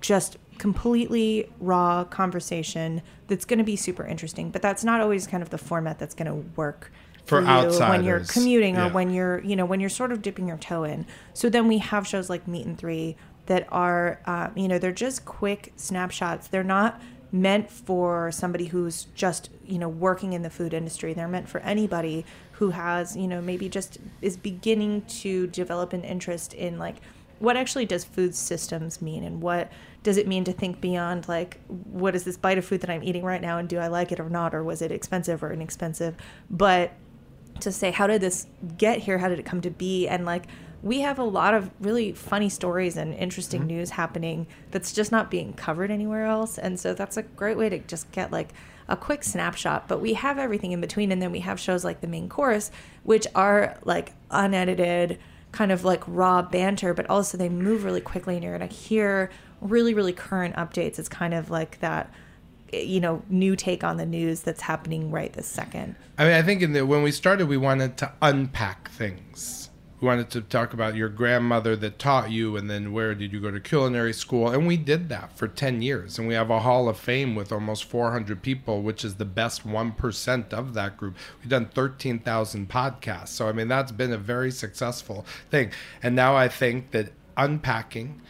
just 0.00 0.36
completely 0.58 1.50
raw 1.58 2.04
conversation 2.04 3.02
that's 3.26 3.44
going 3.44 3.58
to 3.58 3.64
be 3.64 3.76
super 3.76 4.04
interesting. 4.04 4.50
But 4.50 4.62
that's 4.62 4.84
not 4.84 5.00
always 5.00 5.26
kind 5.26 5.42
of 5.42 5.50
the 5.50 5.58
format 5.58 5.98
that's 5.98 6.14
going 6.14 6.26
to 6.26 6.48
work 6.56 6.92
For 7.24 7.40
you 7.40 7.46
when 7.46 8.04
you're 8.04 8.16
outsiders, 8.20 8.30
commuting 8.30 8.76
or 8.76 8.86
yeah. 8.86 8.92
when 8.92 9.10
you're 9.10 9.40
you 9.42 9.56
know 9.56 9.64
when 9.64 9.80
you're 9.80 9.90
sort 9.90 10.12
of 10.12 10.22
dipping 10.22 10.48
your 10.48 10.58
toe 10.58 10.84
in. 10.84 11.06
So 11.34 11.48
then 11.48 11.68
we 11.68 11.78
have 11.78 12.06
shows 12.06 12.30
like 12.30 12.46
Meat 12.46 12.66
and 12.66 12.78
Three 12.78 13.16
that 13.46 13.66
are 13.70 14.20
uh, 14.26 14.50
you 14.54 14.68
know 14.68 14.78
they're 14.78 14.92
just 14.92 15.24
quick 15.24 15.72
snapshots. 15.76 16.48
They're 16.48 16.62
not 16.62 17.00
meant 17.32 17.70
for 17.70 18.30
somebody 18.30 18.66
who's 18.66 19.06
just 19.14 19.48
you 19.64 19.78
know 19.78 19.88
working 19.88 20.32
in 20.34 20.42
the 20.42 20.50
food 20.50 20.74
industry. 20.74 21.14
They're 21.14 21.28
meant 21.28 21.48
for 21.48 21.60
anybody 21.60 22.24
who 22.52 22.70
has 22.70 23.16
you 23.16 23.26
know 23.26 23.40
maybe 23.40 23.68
just 23.68 23.98
is 24.20 24.36
beginning 24.36 25.02
to 25.02 25.46
develop 25.48 25.92
an 25.92 26.04
interest 26.04 26.54
in 26.54 26.78
like 26.78 26.96
what 27.42 27.56
actually 27.56 27.84
does 27.84 28.04
food 28.04 28.36
systems 28.36 29.02
mean? 29.02 29.24
And 29.24 29.42
what 29.42 29.72
does 30.04 30.16
it 30.16 30.28
mean 30.28 30.44
to 30.44 30.52
think 30.52 30.80
beyond 30.80 31.26
like 31.26 31.60
what 31.66 32.14
is 32.14 32.22
this 32.22 32.36
bite 32.36 32.56
of 32.56 32.64
food 32.64 32.80
that 32.82 32.90
i'm 32.90 33.02
eating 33.02 33.24
right 33.24 33.42
now? 33.42 33.58
And 33.58 33.68
do 33.68 33.78
i 33.78 33.88
like 33.88 34.12
it 34.12 34.20
or 34.20 34.30
not? 34.30 34.54
Or 34.54 34.62
was 34.62 34.80
it 34.80 34.92
expensive 34.92 35.42
or 35.42 35.52
inexpensive? 35.52 36.14
But 36.48 36.92
to 37.58 37.72
say 37.72 37.90
how 37.90 38.06
did 38.06 38.20
this 38.20 38.46
get 38.78 38.98
here? 38.98 39.18
How 39.18 39.28
did 39.28 39.40
it 39.40 39.44
come 39.44 39.60
to 39.62 39.70
be? 39.70 40.06
And 40.06 40.24
like 40.24 40.44
we 40.84 41.00
have 41.00 41.18
a 41.18 41.24
lot 41.24 41.52
of 41.52 41.68
really 41.80 42.12
funny 42.12 42.48
stories 42.48 42.96
and 42.96 43.12
interesting 43.12 43.62
mm-hmm. 43.62 43.78
news 43.78 43.90
happening 43.90 44.46
that's 44.70 44.92
just 44.92 45.10
not 45.10 45.28
being 45.28 45.52
covered 45.52 45.90
anywhere 45.90 46.26
else. 46.26 46.58
And 46.58 46.78
so 46.78 46.94
that's 46.94 47.16
a 47.16 47.22
great 47.22 47.56
way 47.56 47.68
to 47.68 47.78
just 47.80 48.10
get 48.12 48.30
like 48.30 48.50
a 48.86 48.96
quick 48.96 49.24
snapshot. 49.24 49.88
But 49.88 50.00
we 50.00 50.14
have 50.14 50.38
everything 50.38 50.70
in 50.70 50.80
between. 50.80 51.10
And 51.10 51.20
then 51.20 51.32
we 51.32 51.40
have 51.40 51.58
shows 51.58 51.84
like 51.84 52.02
The 52.02 52.06
Main 52.06 52.28
Course, 52.28 52.70
which 53.02 53.26
are 53.34 53.78
like 53.84 54.12
unedited, 54.30 55.18
kind 55.52 55.70
of 55.70 55.84
like 55.84 56.02
raw 56.06 56.42
banter, 56.42 56.94
but 56.94 57.08
also 57.08 57.38
they 57.38 57.48
move 57.48 57.84
really 57.84 58.00
quickly 58.00 58.34
and 58.34 58.42
you're 58.44 58.56
going 58.56 58.68
to 58.68 58.74
hear 58.74 59.30
really, 59.60 59.94
really 59.94 60.12
current 60.12 60.56
updates. 60.56 60.98
It's 60.98 61.08
kind 61.08 61.34
of 61.34 61.50
like 61.50 61.80
that 61.80 62.12
you 62.72 63.00
know 63.00 63.22
new 63.28 63.54
take 63.54 63.84
on 63.84 63.98
the 63.98 64.06
news 64.06 64.40
that's 64.40 64.62
happening 64.62 65.10
right 65.10 65.34
this 65.34 65.46
second 65.46 65.94
I 66.18 66.24
mean, 66.24 66.32
I 66.34 66.42
think 66.42 66.62
in 66.62 66.72
the, 66.72 66.86
when 66.86 67.02
we 67.02 67.10
started, 67.10 67.48
we 67.48 67.56
wanted 67.56 67.96
to 67.98 68.12
unpack 68.20 68.90
things. 68.90 69.61
We 70.02 70.08
wanted 70.08 70.30
to 70.30 70.40
talk 70.40 70.72
about 70.72 70.96
your 70.96 71.08
grandmother 71.08 71.76
that 71.76 72.00
taught 72.00 72.32
you, 72.32 72.56
and 72.56 72.68
then 72.68 72.92
where 72.92 73.14
did 73.14 73.32
you 73.32 73.38
go 73.38 73.52
to 73.52 73.60
culinary 73.60 74.12
school? 74.12 74.48
And 74.48 74.66
we 74.66 74.76
did 74.76 75.08
that 75.10 75.38
for 75.38 75.46
10 75.46 75.80
years. 75.80 76.18
And 76.18 76.26
we 76.26 76.34
have 76.34 76.50
a 76.50 76.58
Hall 76.58 76.88
of 76.88 76.98
Fame 76.98 77.36
with 77.36 77.52
almost 77.52 77.84
400 77.84 78.42
people, 78.42 78.82
which 78.82 79.04
is 79.04 79.14
the 79.14 79.24
best 79.24 79.64
1% 79.64 80.52
of 80.52 80.74
that 80.74 80.96
group. 80.96 81.14
We've 81.38 81.48
done 81.48 81.66
13,000 81.66 82.68
podcasts. 82.68 83.28
So, 83.28 83.48
I 83.48 83.52
mean, 83.52 83.68
that's 83.68 83.92
been 83.92 84.12
a 84.12 84.18
very 84.18 84.50
successful 84.50 85.24
thing. 85.52 85.70
And 86.02 86.16
now 86.16 86.34
I 86.34 86.48
think 86.48 86.90
that 86.90 87.12
unpacking 87.36 88.20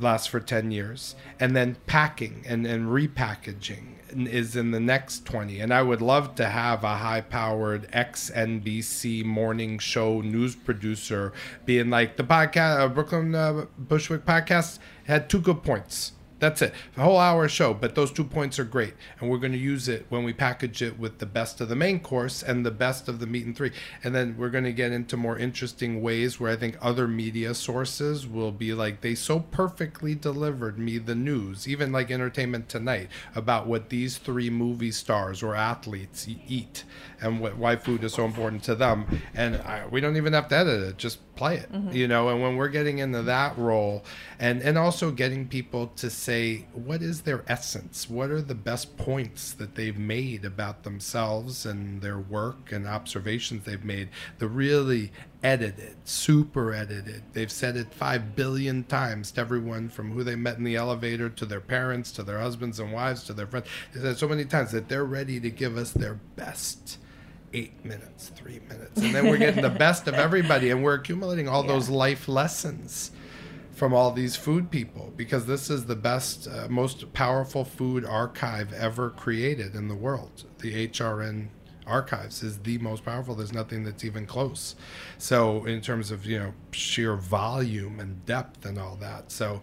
lasts 0.00 0.26
for 0.26 0.40
10 0.40 0.72
years 0.72 1.14
and 1.38 1.54
then 1.54 1.76
packing 1.86 2.42
and, 2.48 2.66
and 2.66 2.88
repackaging 2.88 3.91
is 4.14 4.56
in 4.56 4.70
the 4.70 4.80
next 4.80 5.24
20 5.26 5.60
and 5.60 5.72
i 5.72 5.82
would 5.82 6.00
love 6.00 6.34
to 6.34 6.46
have 6.46 6.84
a 6.84 6.96
high 6.96 7.20
powered 7.20 7.88
ex 7.92 8.30
nbc 8.34 9.24
morning 9.24 9.78
show 9.78 10.20
news 10.20 10.54
producer 10.54 11.32
being 11.64 11.90
like 11.90 12.16
the 12.16 12.24
podcast 12.24 12.80
uh, 12.80 12.88
brooklyn 12.88 13.34
uh, 13.34 13.66
bushwick 13.78 14.24
podcast 14.24 14.78
had 15.04 15.28
two 15.28 15.40
good 15.40 15.62
points 15.62 16.12
that's 16.42 16.60
it. 16.60 16.74
A 16.96 17.02
whole 17.02 17.20
hour 17.20 17.48
show, 17.48 17.72
but 17.72 17.94
those 17.94 18.10
two 18.10 18.24
points 18.24 18.58
are 18.58 18.64
great. 18.64 18.94
And 19.20 19.30
we're 19.30 19.38
going 19.38 19.52
to 19.52 19.58
use 19.58 19.86
it 19.86 20.06
when 20.08 20.24
we 20.24 20.32
package 20.32 20.82
it 20.82 20.98
with 20.98 21.18
the 21.18 21.24
best 21.24 21.60
of 21.60 21.68
the 21.68 21.76
main 21.76 22.00
course 22.00 22.42
and 22.42 22.66
the 22.66 22.72
best 22.72 23.06
of 23.06 23.20
the 23.20 23.28
meat 23.28 23.46
and 23.46 23.56
three. 23.56 23.70
And 24.02 24.12
then 24.12 24.34
we're 24.36 24.50
going 24.50 24.64
to 24.64 24.72
get 24.72 24.90
into 24.90 25.16
more 25.16 25.38
interesting 25.38 26.02
ways 26.02 26.40
where 26.40 26.50
I 26.50 26.56
think 26.56 26.76
other 26.82 27.06
media 27.06 27.54
sources 27.54 28.26
will 28.26 28.50
be 28.50 28.74
like, 28.74 29.02
they 29.02 29.14
so 29.14 29.38
perfectly 29.38 30.16
delivered 30.16 30.80
me 30.80 30.98
the 30.98 31.14
news, 31.14 31.68
even 31.68 31.92
like 31.92 32.10
Entertainment 32.10 32.68
Tonight, 32.68 33.08
about 33.36 33.68
what 33.68 33.90
these 33.90 34.18
three 34.18 34.50
movie 34.50 34.90
stars 34.90 35.44
or 35.44 35.54
athletes 35.54 36.26
eat 36.48 36.82
and 37.22 37.40
what, 37.40 37.56
why 37.56 37.76
food 37.76 38.04
is 38.04 38.12
so 38.12 38.24
important 38.24 38.62
to 38.64 38.74
them. 38.74 39.06
And 39.34 39.56
I, 39.56 39.86
we 39.86 40.00
don't 40.00 40.16
even 40.16 40.32
have 40.32 40.48
to 40.48 40.56
edit 40.56 40.82
it, 40.82 40.98
just 40.98 41.18
play 41.34 41.56
it, 41.56 41.72
mm-hmm. 41.72 41.92
you 41.92 42.08
know. 42.08 42.28
And 42.28 42.42
when 42.42 42.56
we're 42.56 42.68
getting 42.68 42.98
into 42.98 43.22
that 43.22 43.56
role, 43.56 44.04
and 44.38 44.60
and 44.62 44.76
also 44.76 45.10
getting 45.10 45.48
people 45.48 45.88
to 45.96 46.10
say 46.10 46.66
what 46.72 47.02
is 47.02 47.22
their 47.22 47.44
essence, 47.46 48.08
what 48.08 48.30
are 48.30 48.42
the 48.42 48.54
best 48.54 48.96
points 48.96 49.52
that 49.54 49.74
they've 49.74 49.98
made 49.98 50.44
about 50.44 50.82
themselves 50.82 51.64
and 51.66 52.02
their 52.02 52.18
work 52.18 52.72
and 52.72 52.86
observations 52.86 53.64
they've 53.64 53.84
made, 53.84 54.08
the 54.38 54.48
really 54.48 55.12
edited, 55.42 55.96
super 56.04 56.72
edited. 56.72 57.22
They've 57.32 57.50
said 57.50 57.76
it 57.76 57.92
five 57.92 58.36
billion 58.36 58.84
times 58.84 59.32
to 59.32 59.40
everyone 59.40 59.88
from 59.88 60.12
who 60.12 60.22
they 60.22 60.36
met 60.36 60.58
in 60.58 60.64
the 60.64 60.76
elevator 60.76 61.28
to 61.28 61.46
their 61.46 61.60
parents 61.60 62.12
to 62.12 62.22
their 62.22 62.38
husbands 62.38 62.78
and 62.78 62.92
wives 62.92 63.24
to 63.24 63.32
their 63.32 63.46
friends. 63.46 63.66
They 63.92 64.00
said 64.00 64.18
so 64.18 64.28
many 64.28 64.44
times 64.44 64.72
that 64.72 64.88
they're 64.88 65.04
ready 65.04 65.40
to 65.40 65.50
give 65.50 65.76
us 65.76 65.92
their 65.92 66.14
best 66.36 66.98
eight 67.52 67.84
minutes, 67.84 68.30
three 68.34 68.60
minutes. 68.68 69.00
And 69.00 69.14
then 69.14 69.28
we're 69.28 69.38
getting 69.38 69.62
the 69.62 69.70
best 69.70 70.08
of 70.08 70.14
everybody 70.14 70.70
and 70.70 70.82
we're 70.82 70.94
accumulating 70.94 71.48
all 71.48 71.62
those 71.62 71.88
life 71.88 72.28
lessons 72.28 73.10
from 73.72 73.94
all 73.94 74.12
these 74.12 74.36
food 74.36 74.70
people 74.70 75.12
because 75.16 75.46
this 75.46 75.70
is 75.70 75.86
the 75.86 75.96
best, 75.96 76.46
uh, 76.46 76.68
most 76.68 77.12
powerful 77.12 77.64
food 77.64 78.04
archive 78.04 78.72
ever 78.72 79.10
created 79.10 79.74
in 79.74 79.88
the 79.88 79.94
world. 79.94 80.44
The 80.58 80.88
HRN 80.88 81.48
archives 81.86 82.42
is 82.42 82.58
the 82.58 82.78
most 82.78 83.04
powerful. 83.04 83.34
There's 83.34 83.52
nothing 83.52 83.84
that's 83.84 84.04
even 84.04 84.26
close. 84.26 84.76
So, 85.18 85.64
in 85.64 85.80
terms 85.80 86.10
of, 86.10 86.24
you 86.24 86.38
know, 86.38 86.54
sheer 86.70 87.16
volume 87.16 87.98
and 88.00 88.24
depth 88.24 88.64
and 88.64 88.78
all 88.78 88.96
that. 88.96 89.32
So, 89.32 89.62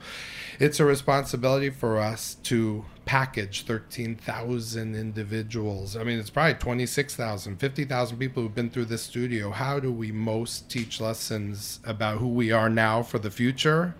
it's 0.60 0.80
a 0.80 0.86
responsibility 0.86 1.70
for 1.70 1.98
us 1.98 2.36
to 2.44 2.86
package 3.10 3.64
13,000 3.64 4.94
individuals. 4.94 5.96
I 5.96 6.04
mean, 6.04 6.20
it's 6.20 6.30
probably 6.30 6.54
26,000, 6.54 7.58
50,000 7.58 8.18
people 8.20 8.44
who've 8.44 8.54
been 8.54 8.70
through 8.70 8.86
this 8.86 9.02
studio. 9.02 9.50
How 9.50 9.80
do 9.80 9.92
we 9.92 10.12
most 10.12 10.70
teach 10.70 11.02
lessons 11.02 11.80
about 11.84 12.20
who 12.20 12.28
we 12.28 12.52
are 12.52 12.70
now 12.70 13.02
for 13.02 13.18
the 13.18 13.32
future 13.32 13.96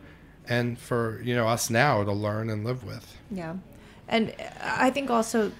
and 0.48 0.78
for, 0.78 1.24
you 1.24 1.34
know, 1.34 1.48
us 1.48 1.72
now 1.72 2.04
to 2.04 2.12
learn 2.12 2.52
and 2.52 2.64
live 2.64 2.84
with? 2.84 3.18
Yeah. 3.32 3.56
And 4.08 4.32
I 4.62 4.92
think 4.92 5.10
also 5.10 5.54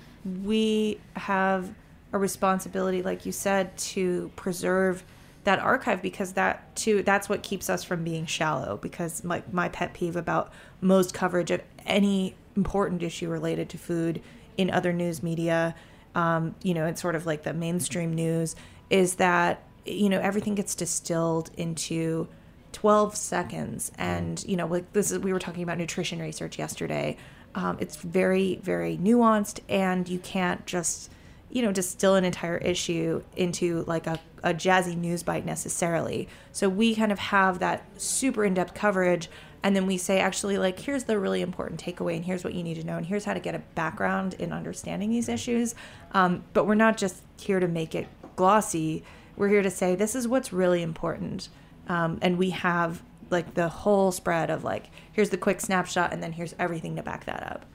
we 0.44 1.00
have 1.16 1.74
a 2.14 2.20
responsibility, 2.20 3.02
like 3.02 3.26
you 3.26 3.32
said, 3.32 3.76
to 3.80 4.30
preserve 4.36 5.04
that 5.46 5.58
archive 5.58 6.04
because 6.04 6.34
that 6.34 6.76
too 6.76 7.02
that's 7.02 7.28
what 7.28 7.42
keeps 7.42 7.68
us 7.68 7.84
from 7.84 8.04
being 8.04 8.28
shallow 8.28 8.78
because 8.78 9.24
my, 9.24 9.42
my 9.52 9.70
pet 9.70 9.94
peeve 9.94 10.18
about 10.18 10.52
most 10.82 11.14
coverage 11.14 11.50
of 11.50 11.62
any 11.88 12.36
important 12.60 13.02
issue 13.04 13.30
related 13.30 13.70
to 13.70 13.78
food 13.78 14.22
in 14.58 14.70
other 14.70 14.92
news 14.94 15.24
media 15.24 15.74
um, 16.16 16.56
you 16.62 16.74
know 16.74 16.86
it's 16.86 17.02
sort 17.02 17.16
of 17.16 17.26
like 17.26 17.44
the 17.44 17.54
mainstream 17.54 18.14
news 18.14 18.56
is 18.90 19.16
that 19.16 19.64
you 19.86 20.10
know 20.10 20.20
everything 20.20 20.56
gets 20.56 20.76
distilled 20.76 21.52
into 21.58 22.28
12 22.72 23.16
seconds. 23.16 23.92
And 23.98 24.44
you 24.48 24.56
know 24.56 24.68
like 24.68 24.92
this 24.94 25.12
is 25.12 25.20
we 25.20 25.34
were 25.34 25.40
talking 25.40 25.64
about 25.64 25.78
nutrition 25.78 26.20
research 26.20 26.60
yesterday. 26.60 27.18
Um, 27.56 27.78
it's 27.80 27.96
very 27.96 28.60
very 28.62 28.98
nuanced 28.98 29.60
and 29.68 30.08
you 30.08 30.20
can't 30.20 30.66
just 30.66 31.12
you 31.50 31.62
know 31.62 31.72
distill 31.72 32.16
an 32.16 32.26
entire 32.26 32.58
issue 32.58 33.24
into 33.36 33.84
like 33.88 34.06
a, 34.06 34.20
a 34.44 34.54
jazzy 34.54 34.96
news 34.96 35.24
bite 35.24 35.46
necessarily. 35.46 36.28
So 36.52 36.70
we 36.70 36.96
kind 36.96 37.12
of 37.12 37.20
have 37.20 37.60
that 37.60 37.84
super 38.00 38.46
in-depth 38.46 38.74
coverage 38.74 39.30
and 39.64 39.76
then 39.76 39.86
we 39.86 39.98
say 39.98 40.20
actually 40.20 40.58
like 40.58 40.80
here's 40.80 41.04
the 41.06 41.20
really 41.20 41.42
important 41.42 41.84
takeaway 41.84 42.16
and 42.16 42.26
here's 42.26 42.44
what 42.44 42.54
you 42.54 42.64
need 42.64 42.76
to 42.76 42.84
know 42.84 42.98
and 42.98 43.06
here's 43.06 43.26
how 43.26 43.34
to 43.34 43.40
get 43.40 43.56
a 43.56 43.60
background 43.76 44.34
in 44.36 44.54
understanding 44.54 45.10
these 45.10 45.30
issues 45.30 45.76
um, 46.14 46.44
but 46.54 46.66
we're 46.66 46.76
not 46.76 46.98
just 46.98 47.24
here 47.38 47.60
to 47.60 47.68
make 47.68 47.96
it 47.96 48.08
glossy 48.36 49.04
we're 49.36 49.50
here 49.50 49.62
to 49.62 49.72
say 49.72 49.96
this 49.96 50.16
is 50.16 50.28
what's 50.28 50.54
really 50.54 50.82
important 50.82 51.50
um, 51.88 52.20
and 52.22 52.38
we 52.38 52.52
have 52.52 53.02
like 53.30 53.54
the 53.54 53.70
whole 53.70 54.12
spread 54.12 54.50
of 54.50 54.64
like 54.64 54.90
here's 55.12 55.30
the 55.30 55.38
quick 55.38 55.62
snapshot 55.62 56.12
and 56.14 56.24
then 56.24 56.32
here's 56.34 56.56
everything 56.60 56.96
to 56.96 57.04
back 57.04 57.26
that 57.26 57.44
up 57.44 57.66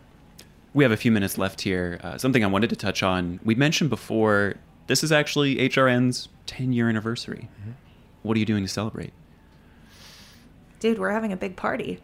We 0.72 0.82
have 0.82 0.93
a 0.93 0.97
few 0.97 1.12
minutes 1.12 1.39
left 1.39 1.61
here. 1.61 2.01
Uh, 2.03 2.18
something 2.18 2.43
I 2.43 2.49
wanted 2.49 2.70
to 2.70 2.76
touch 2.76 3.05
on. 3.05 3.39
We 3.45 3.55
mentioned 3.55 3.91
before, 3.91 4.57
this 4.89 5.05
is 5.05 5.12
actually 5.12 5.57
HRN's 5.57 6.28
10 6.47 6.72
year 6.72 6.89
anniversary. 6.89 7.49
What 8.22 8.37
are 8.37 8.41
you 8.41 8.47
doing 8.47 8.64
to 8.64 8.68
celebrate? 8.68 9.12
Dude 10.85 10.99
we're 10.99 11.12
having 11.12 11.32
a 11.32 11.37
big 11.37 11.57
party 11.57 11.99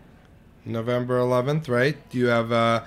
November 0.64 1.18
11th, 1.18 1.68
right? 1.68 1.98
You 2.12 2.28
have 2.28 2.50
a 2.50 2.86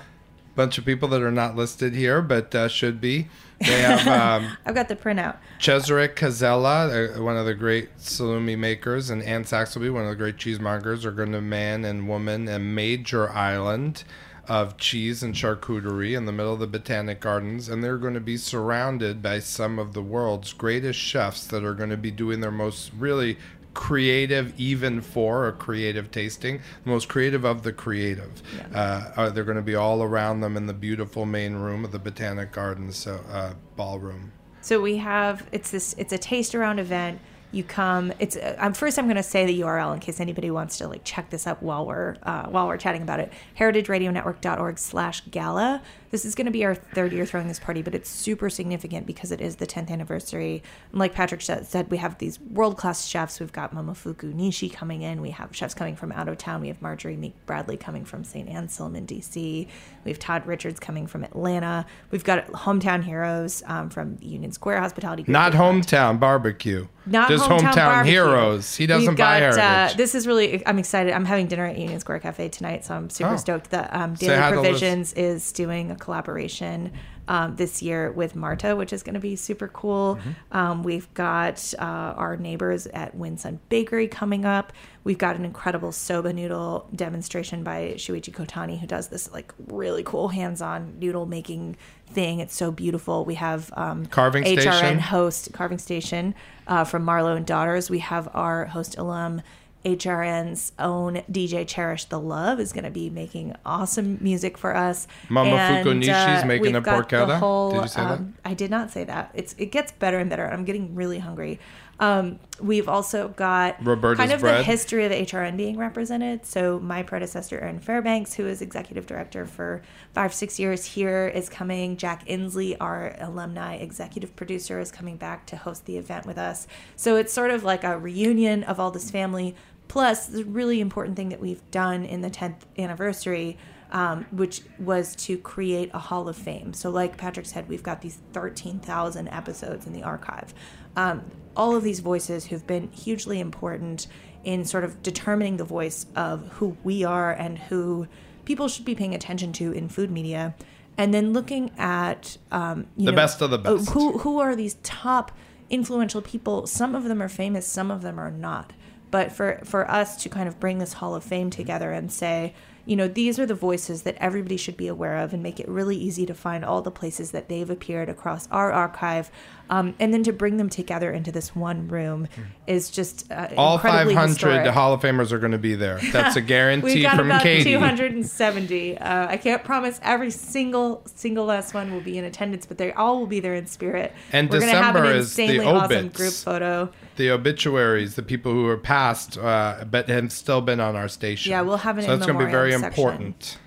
bunch 0.56 0.80
of 0.80 0.86
people 0.86 1.08
that 1.10 1.22
are 1.22 1.32
not 1.32 1.56
listed 1.56 1.94
here, 1.94 2.20
but 2.20 2.54
uh, 2.56 2.68
should 2.68 3.00
be. 3.00 3.28
They 3.60 3.82
have 3.82 4.08
um, 4.44 4.58
i've 4.66 4.74
got 4.74 4.88
the 4.88 4.96
printout 4.96 5.38
Cesare 5.60 6.08
Casella, 6.08 6.88
uh, 6.88 7.22
one 7.22 7.38
of 7.38 7.46
the 7.46 7.54
great 7.54 7.96
salumi 8.00 8.58
makers, 8.58 9.12
and 9.12 9.22
Anne 9.22 9.44
Saxelby, 9.44 9.94
one 9.94 10.02
of 10.02 10.10
the 10.10 10.16
great 10.16 10.38
cheesemongers, 10.38 11.06
are 11.06 11.12
going 11.12 11.32
to 11.32 11.42
man 11.42 11.86
and 11.86 12.10
woman 12.10 12.48
a 12.48 12.58
major 12.58 13.30
island 13.30 14.04
of 14.48 14.78
cheese 14.78 15.22
and 15.22 15.36
charcuterie 15.36 16.18
in 16.18 16.26
the 16.26 16.32
middle 16.32 16.54
of 16.54 16.60
the 16.60 16.66
Botanic 16.66 17.20
Gardens, 17.20 17.70
and 17.70 17.84
they're 17.84 17.98
going 17.98 18.16
to 18.16 18.20
be 18.20 18.38
surrounded 18.38 19.22
by 19.22 19.38
some 19.38 19.78
of 19.78 19.94
the 19.94 20.02
world's 20.02 20.54
greatest 20.54 21.00
chefs 21.00 21.46
that 21.46 21.64
are 21.64 21.76
going 21.76 21.92
to 21.92 21.98
be 21.98 22.12
doing 22.12 22.42
their 22.42 22.52
most 22.52 22.92
really 22.98 23.38
creative, 23.74 24.54
even 24.60 25.02
for 25.02 25.48
a 25.48 25.52
creative 25.52 26.12
tasting, 26.12 26.62
the 26.84 26.90
most 26.90 27.10
creative 27.10 27.44
of 27.44 27.64
the 27.64 27.74
creative. 27.74 28.42
Uh, 28.74 29.12
uh, 29.16 29.30
they're 29.30 29.44
going 29.44 29.58
to 29.58 29.62
be 29.62 29.76
all 29.76 30.04
around 30.04 30.42
them 30.42 30.58
in 30.58 30.68
the 30.68 30.74
beautiful 30.74 31.26
main 31.26 31.56
room 31.56 31.84
of 31.84 31.92
the 31.92 32.00
Botanic 32.00 32.52
Gardens 32.52 32.98
so, 32.98 33.20
uh, 33.32 33.54
ballroom. 33.76 34.32
So 34.62 34.80
we 34.82 34.98
have 34.98 35.48
it's 35.52 35.72
this 35.72 35.94
it's 35.98 36.14
a 36.14 36.18
taste 36.18 36.56
around 36.56 36.80
event. 36.80 37.20
You 37.54 37.64
come. 37.64 38.12
It's 38.20 38.36
uh, 38.36 38.56
um, 38.58 38.74
first. 38.74 39.00
I'm 39.00 39.06
going 39.06 39.16
to 39.16 39.24
say 39.24 39.46
the 39.46 39.62
URL 39.62 39.94
in 39.94 40.00
case 40.00 40.20
anybody 40.20 40.52
wants 40.52 40.80
to 40.80 40.88
like 40.88 41.04
check 41.04 41.30
this 41.30 41.46
up 41.48 41.62
while 41.62 41.86
we're 41.86 42.16
uh, 42.24 42.48
while 42.48 42.68
we're 42.68 42.78
chatting 42.78 43.04
about 43.04 43.20
it. 43.20 43.32
HeritageRadioNetwork.org/gala. 43.58 45.82
This 46.14 46.26
is 46.26 46.36
going 46.36 46.46
to 46.46 46.52
be 46.52 46.64
our 46.64 46.76
third 46.76 47.12
year 47.12 47.26
throwing 47.26 47.48
this 47.48 47.60
party, 47.60 47.82
but 47.82 47.96
it's 47.96 48.08
super 48.08 48.48
significant 48.48 49.08
because 49.08 49.32
it 49.32 49.42
is 49.42 49.56
the 49.56 49.66
10th 49.66 49.90
anniversary. 49.90 50.62
And 50.92 51.00
like 51.00 51.16
Patrick 51.16 51.42
said, 51.42 51.66
said, 51.66 51.90
we 51.90 51.98
have 51.98 52.20
these 52.20 52.40
world 52.40 52.78
class 52.78 53.08
chefs. 53.08 53.40
We've 53.40 53.52
got 53.52 53.74
Momofuku 53.74 54.32
Nishi 54.32 54.72
coming 54.72 55.02
in. 55.02 55.22
We 55.22 55.32
have 55.32 55.56
chefs 55.56 55.74
coming 55.74 55.96
from 55.96 56.12
out 56.12 56.28
of 56.28 56.38
town. 56.38 56.62
We 56.62 56.68
have 56.68 56.80
Marjorie 56.84 57.18
Meek 57.18 57.34
Bradley 57.48 57.78
coming 57.78 58.06
from 58.06 58.24
St. 58.24 58.48
Anselm 58.48 58.96
in 58.96 59.08
DC. 59.08 59.68
We 60.06 60.12
have 60.12 60.20
Todd 60.20 60.46
Richards 60.46 60.80
coming 60.80 61.08
from 61.08 61.24
Atlanta. 61.24 61.84
We've 62.12 62.24
got 62.24 62.46
hometown 62.46 63.04
heroes 63.04 63.64
um, 63.66 63.90
from 63.90 64.20
Union 64.22 64.52
Square 64.52 64.82
Hospitality 64.82 65.24
Group. 65.24 65.34
Not 65.34 65.54
hometown 65.54 66.20
barbecue. 66.20 66.88
Not 67.08 67.28
Just 67.28 67.43
hometown, 67.48 67.76
barbecue. 67.76 68.12
heroes. 68.14 68.76
He 68.76 68.86
doesn't 68.88 69.08
We've 69.08 69.18
buy 69.18 69.40
got, 69.40 69.56
heritage. 69.56 69.94
Uh, 69.94 69.98
this 69.98 70.16
is 70.16 70.28
really. 70.28 70.66
I'm 70.66 70.80
excited. 70.80 71.14
I'm 71.14 71.26
having 71.26 71.48
dinner 71.48 71.66
at 71.66 71.78
Union 71.78 72.00
Square 72.00 72.20
Cafe 72.20 72.50
tonight, 72.50 72.86
so 72.86 72.94
I'm 72.96 73.10
super 73.10 73.34
Oh. 73.34 73.38
stoked 73.38 73.70
that 73.72 73.94
um, 73.94 74.14
Daily 74.16 74.36
hi 74.36 74.52
to 74.52 74.62
Liz. 74.62 74.70
Provisions 74.70 75.14
is 75.14 75.52
doing 75.52 75.92
a 75.92 75.96
collaboration 75.96 76.92
um, 77.28 77.56
this 77.56 77.82
year 77.82 78.12
with 78.12 78.36
Marta, 78.36 78.76
which 78.76 78.92
is 78.92 79.02
going 79.02 79.14
to 79.14 79.20
be 79.20 79.36
super 79.38 79.70
cool. 79.70 80.16
Mm-hmm. 80.18 80.58
Um, 80.58 80.84
we've 80.84 81.12
got 81.14 81.74
uh, 81.80 81.84
our 81.84 82.36
neighbors 82.36 82.86
at 82.88 83.16
Win 83.16 83.38
Son 83.38 83.60
Bakery 83.70 84.08
coming 84.08 84.44
up. 84.46 84.74
We've 85.06 85.18
got 85.18 85.36
an 85.36 85.44
incredible 85.44 85.92
soba 85.92 86.32
noodle 86.32 86.88
demonstration 86.96 87.64
by 87.64 87.94
Shuichi 87.98 88.34
Kotani, 88.34 88.80
who 88.80 88.88
does 88.88 89.10
this 89.10 89.32
like 89.34 89.54
really 89.68 90.02
cool 90.04 90.30
hands-on 90.30 90.98
noodle 91.00 91.26
making 91.26 91.76
thing. 92.08 92.40
It's 92.40 92.56
so 92.56 92.72
beautiful. 92.72 93.26
We 93.26 93.36
have 93.36 93.72
um, 93.76 94.06
Carving 94.06 94.44
HRN 94.44 94.62
Station. 94.62 95.00
host 95.00 95.52
Carving 95.52 95.78
Station 95.78 96.36
uh, 96.68 96.86
from 96.86 97.04
Marlow 97.04 97.36
and 97.36 97.46
Daughters. 97.46 97.90
We 97.90 98.00
have 98.00 98.30
our 98.34 98.66
host 98.66 98.98
alum. 98.98 99.42
HRN's 99.84 100.72
own 100.80 101.16
DJ 101.30 101.68
Cherish 101.68 102.06
the 102.06 102.18
Love 102.20 102.62
is 102.62 102.72
going 102.72 102.86
to 102.86 102.90
be 102.90 103.10
making 103.10 103.54
awesome 103.66 104.18
music 104.22 104.58
for 104.58 104.74
us. 104.76 105.08
Mama 105.28 105.50
And, 105.52 105.86
Fukunishi's 105.86 106.44
uh, 106.44 106.46
making 106.46 106.76
a 106.76 106.82
got 106.82 107.10
the 107.10 107.16
porchetta? 107.18 107.38
whole, 107.38 107.72
Did 107.72 107.82
you 107.82 107.88
say 107.90 108.02
that? 108.02 108.12
um, 108.20 108.34
I 108.46 108.54
did 108.54 108.72
not 108.72 108.92
say 108.92 109.04
that. 109.04 109.32
It's 109.34 109.54
it 109.58 109.68
gets 109.74 109.92
better 109.92 110.20
and 110.20 110.30
better. 110.30 110.48
I'm 110.50 110.64
getting 110.64 110.96
really 110.96 111.20
hungry. 111.20 111.60
Um, 112.04 112.40
we've 112.60 112.90
also 112.90 113.30
got 113.30 113.82
Roberta's 113.82 114.20
kind 114.20 114.34
of 114.34 114.42
the 114.42 114.62
history 114.62 115.06
of 115.06 115.12
HRN 115.14 115.56
being 115.56 115.78
represented. 115.78 116.46
So 116.46 116.78
my 116.80 117.02
predecessor, 117.02 117.58
Erin 117.60 117.80
Fairbanks, 117.80 118.34
who 118.34 118.46
is 118.46 118.62
executive 118.62 119.06
director 119.06 119.46
for 119.46 119.82
five 120.12 120.34
six 120.34 120.60
years 120.60 120.84
here, 120.84 121.32
is 121.34 121.48
coming. 121.48 121.96
Jack 121.96 122.28
Inslee, 122.28 122.76
our 122.82 123.16
alumni 123.20 123.76
executive 123.76 124.36
producer, 124.36 124.82
is 124.82 124.92
coming 124.92 125.16
back 125.16 125.46
to 125.48 125.56
host 125.56 125.86
the 125.86 125.96
event 125.98 126.26
with 126.26 126.38
us. 126.38 126.68
So 126.98 127.16
it's 127.16 127.32
sort 127.32 127.52
of 127.52 127.64
like 127.64 127.86
a 127.86 127.98
reunion 127.98 128.64
of 128.66 128.82
all 128.82 128.92
this 128.92 129.10
family. 129.10 129.56
Plus, 129.88 130.28
the 130.28 130.44
really 130.44 130.82
important 130.82 131.16
thing 131.16 131.30
that 131.30 131.40
we've 131.40 131.70
done 131.72 132.04
in 132.04 132.20
the 132.20 132.30
10th 132.30 132.64
anniversary 132.78 133.58
um, 133.94 134.26
which 134.32 134.64
was 134.80 135.16
to 135.16 135.38
create 135.38 135.92
a 135.94 136.00
Hall 136.00 136.28
of 136.28 136.36
Fame. 136.36 136.74
So, 136.74 136.90
like 136.90 137.16
Patrick 137.16 137.46
said, 137.46 137.70
we've 137.70 137.84
got 137.84 138.02
these 138.02 138.18
13,000 138.34 139.28
episodes 139.28 139.86
in 139.86 139.94
the 139.94 140.02
archive. 140.02 140.54
Um, 140.96 141.24
all 141.56 141.76
of 141.76 141.84
these 141.84 142.00
voices 142.00 142.46
who've 142.46 142.66
been 142.66 142.90
hugely 142.92 143.40
important 143.40 144.08
in 144.44 144.66
sort 144.66 144.84
of 144.84 145.02
determining 145.04 145.58
the 145.58 145.64
voice 145.64 146.06
of 146.16 146.48
who 146.54 146.76
we 146.84 147.04
are 147.04 147.32
and 147.32 147.58
who 147.58 148.08
people 148.46 148.68
should 148.68 148.86
be 148.86 148.96
paying 148.96 149.16
attention 149.16 149.54
to 149.54 149.72
in 149.72 149.88
food 149.88 150.12
media. 150.12 150.56
And 150.98 151.14
then 151.14 151.34
looking 151.34 151.72
at 151.78 152.38
um, 152.52 152.88
you 152.98 153.06
The 153.06 153.12
know, 153.12 153.16
best 153.16 153.42
of 153.42 153.50
the 153.52 153.58
best. 153.58 153.90
who 153.92 154.18
who 154.20 154.40
are 154.40 154.56
these 154.56 154.76
top 154.84 155.32
influential 155.70 156.22
people? 156.22 156.68
Some 156.68 156.94
of 156.96 157.06
them 157.06 157.22
are 157.22 157.30
famous, 157.30 157.66
some 157.66 157.90
of 157.90 158.02
them 158.02 158.20
are 158.20 158.32
not. 158.32 158.74
But 159.10 159.32
for 159.32 159.60
for 159.64 159.90
us 159.90 160.22
to 160.24 160.30
kind 160.30 160.48
of 160.48 160.60
bring 160.60 160.80
this 160.80 160.94
Hall 160.94 161.16
of 161.16 161.24
Fame 161.24 161.50
together 161.50 161.92
and 161.92 162.12
say, 162.12 162.54
you 162.86 162.96
know, 162.96 163.08
these 163.08 163.40
are 163.40 163.46
the 163.46 163.56
voices 163.56 164.04
that 164.04 164.16
everybody 164.18 164.58
should 164.58 164.76
be 164.76 164.88
aware 164.88 165.18
of, 165.18 165.34
and 165.34 165.42
make 165.42 165.60
it 165.60 165.68
really 165.70 165.96
easy 165.96 166.26
to 166.26 166.34
find 166.34 166.66
all 166.66 166.82
the 166.82 166.92
places 166.92 167.32
that 167.32 167.48
they've 167.48 167.70
appeared 167.70 168.10
across 168.10 168.48
our 168.52 168.72
archive, 168.72 169.32
um, 169.70 169.96
and 170.00 170.14
then 170.14 170.24
to 170.24 170.34
bring 170.34 170.58
them 170.58 170.70
together 170.70 171.12
into 171.12 171.32
this 171.32 171.56
one 171.56 171.88
room 171.88 172.28
is 172.68 172.90
just 172.90 173.32
uh, 173.32 173.48
All 173.56 173.78
500 173.78 174.28
historic. 174.28 174.68
Hall 174.68 174.94
of 174.94 175.02
Famers 175.02 175.32
are 175.32 175.40
going 175.40 175.54
to 175.54 175.58
be 175.58 175.76
there. 175.76 176.00
That's 176.12 176.36
a 176.36 176.42
guarantee 176.42 176.96
We've 176.96 177.04
got 177.04 177.16
from 177.16 177.28
about 177.28 177.44
Caity. 177.44 177.64
270. 177.64 178.98
Uh, 178.98 179.28
I 179.28 179.38
can't 179.38 179.64
promise 179.64 180.00
every 180.04 180.32
single 180.32 181.02
single 181.06 181.46
last 181.46 181.74
one 181.74 181.94
will 181.94 182.02
be 182.02 182.18
in 182.18 182.26
attendance, 182.26 182.66
but 182.66 182.78
they 182.78 182.92
all 182.92 183.20
will 183.20 183.28
be 183.28 183.40
there 183.40 183.56
in 183.56 183.66
spirit. 183.66 184.14
And 184.34 184.50
We're 184.50 184.60
gonna 184.60 184.74
have 184.74 184.96
an 184.96 185.04
December 185.04 185.20
is 185.20 185.36
the 185.36 185.44
insanely 185.44 185.66
awesome 185.66 186.10
group 186.10 186.34
photo. 186.34 186.92
The 187.16 187.30
obituaries, 187.32 188.16
the 188.16 188.24
people 188.24 188.52
who 188.52 188.68
are 188.68 188.78
passed, 188.78 189.38
uh, 189.38 189.86
but 189.90 190.10
have 190.10 190.32
still 190.32 190.62
been 190.62 190.80
on 190.80 190.96
our 190.96 191.08
station. 191.08 191.52
Yeah, 191.52 191.62
we'll 191.62 191.78
have 191.78 191.98
an 191.98 192.06
So 192.06 192.16
that's 192.18 192.26
going 192.26 192.40
to 192.40 192.46
be 192.46 192.52
very 192.52 192.72
section. 192.72 192.88
important. 192.90 193.58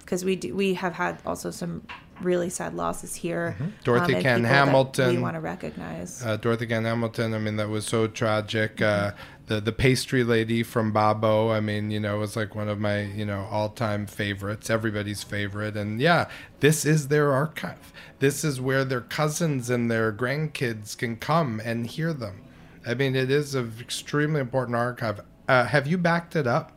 Because 0.00 0.24
we 0.24 0.34
do, 0.36 0.54
we 0.54 0.74
have 0.74 0.94
had 0.94 1.18
also 1.24 1.50
some 1.50 1.86
really 2.20 2.50
sad 2.50 2.74
losses 2.74 3.14
here. 3.14 3.54
Mm-hmm. 3.58 3.68
Dorothy 3.84 4.20
Cann 4.20 4.44
Hamilton. 4.44 5.14
We 5.16 5.22
want 5.22 5.34
to 5.34 5.40
recognize. 5.40 6.24
uh, 6.24 6.36
Dorothy 6.36 6.66
Cann 6.66 6.84
Hamilton. 6.84 7.34
I 7.34 7.38
mean, 7.38 7.56
that 7.56 7.68
was 7.68 7.86
so 7.86 8.06
tragic. 8.06 8.80
Uh, 8.82 9.12
the 9.46 9.60
the 9.60 9.72
pastry 9.72 10.24
lady 10.24 10.62
from 10.62 10.92
Babbo. 10.92 11.50
I 11.50 11.60
mean, 11.60 11.90
you 11.90 12.00
know, 12.00 12.18
was 12.18 12.34
like 12.34 12.54
one 12.54 12.68
of 12.68 12.80
my 12.80 13.02
you 13.02 13.24
know 13.26 13.46
all 13.50 13.68
time 13.68 14.06
favorites. 14.06 14.70
Everybody's 14.70 15.22
favorite. 15.22 15.76
And 15.76 16.00
yeah, 16.00 16.28
this 16.60 16.84
is 16.84 17.08
their 17.08 17.32
archive. 17.32 17.92
This 18.20 18.42
is 18.42 18.60
where 18.60 18.84
their 18.84 19.02
cousins 19.02 19.68
and 19.70 19.90
their 19.90 20.12
grandkids 20.12 20.96
can 20.96 21.16
come 21.16 21.60
and 21.64 21.86
hear 21.86 22.12
them. 22.12 22.40
I 22.86 22.94
mean, 22.94 23.14
it 23.16 23.30
is 23.30 23.54
an 23.54 23.72
extremely 23.80 24.40
important 24.40 24.76
archive. 24.76 25.20
Uh, 25.48 25.64
have 25.64 25.86
you 25.86 25.98
backed 25.98 26.36
it 26.36 26.46
up? 26.46 26.72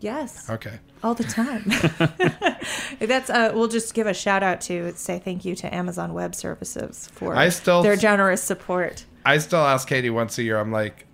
yes, 0.00 0.50
Okay. 0.50 0.80
all 1.02 1.14
the 1.14 1.24
time. 1.24 1.64
That's 3.00 3.30
uh, 3.30 3.52
we'll 3.54 3.68
just 3.68 3.94
give 3.94 4.06
a 4.06 4.12
shout 4.14 4.42
out 4.42 4.60
to 4.62 4.92
say 4.96 5.18
thank 5.18 5.44
you 5.46 5.54
to 5.56 5.74
Amazon 5.74 6.12
Web 6.12 6.34
Services 6.34 7.08
for 7.12 7.34
I 7.34 7.48
still- 7.48 7.82
their 7.82 7.96
generous 7.96 8.42
support. 8.42 9.04
I 9.24 9.38
still 9.38 9.60
ask 9.60 9.88
Caity 9.88 10.12
once 10.12 10.36
a 10.38 10.42
year. 10.42 10.58
I'm 10.58 10.70
like, 10.72 11.06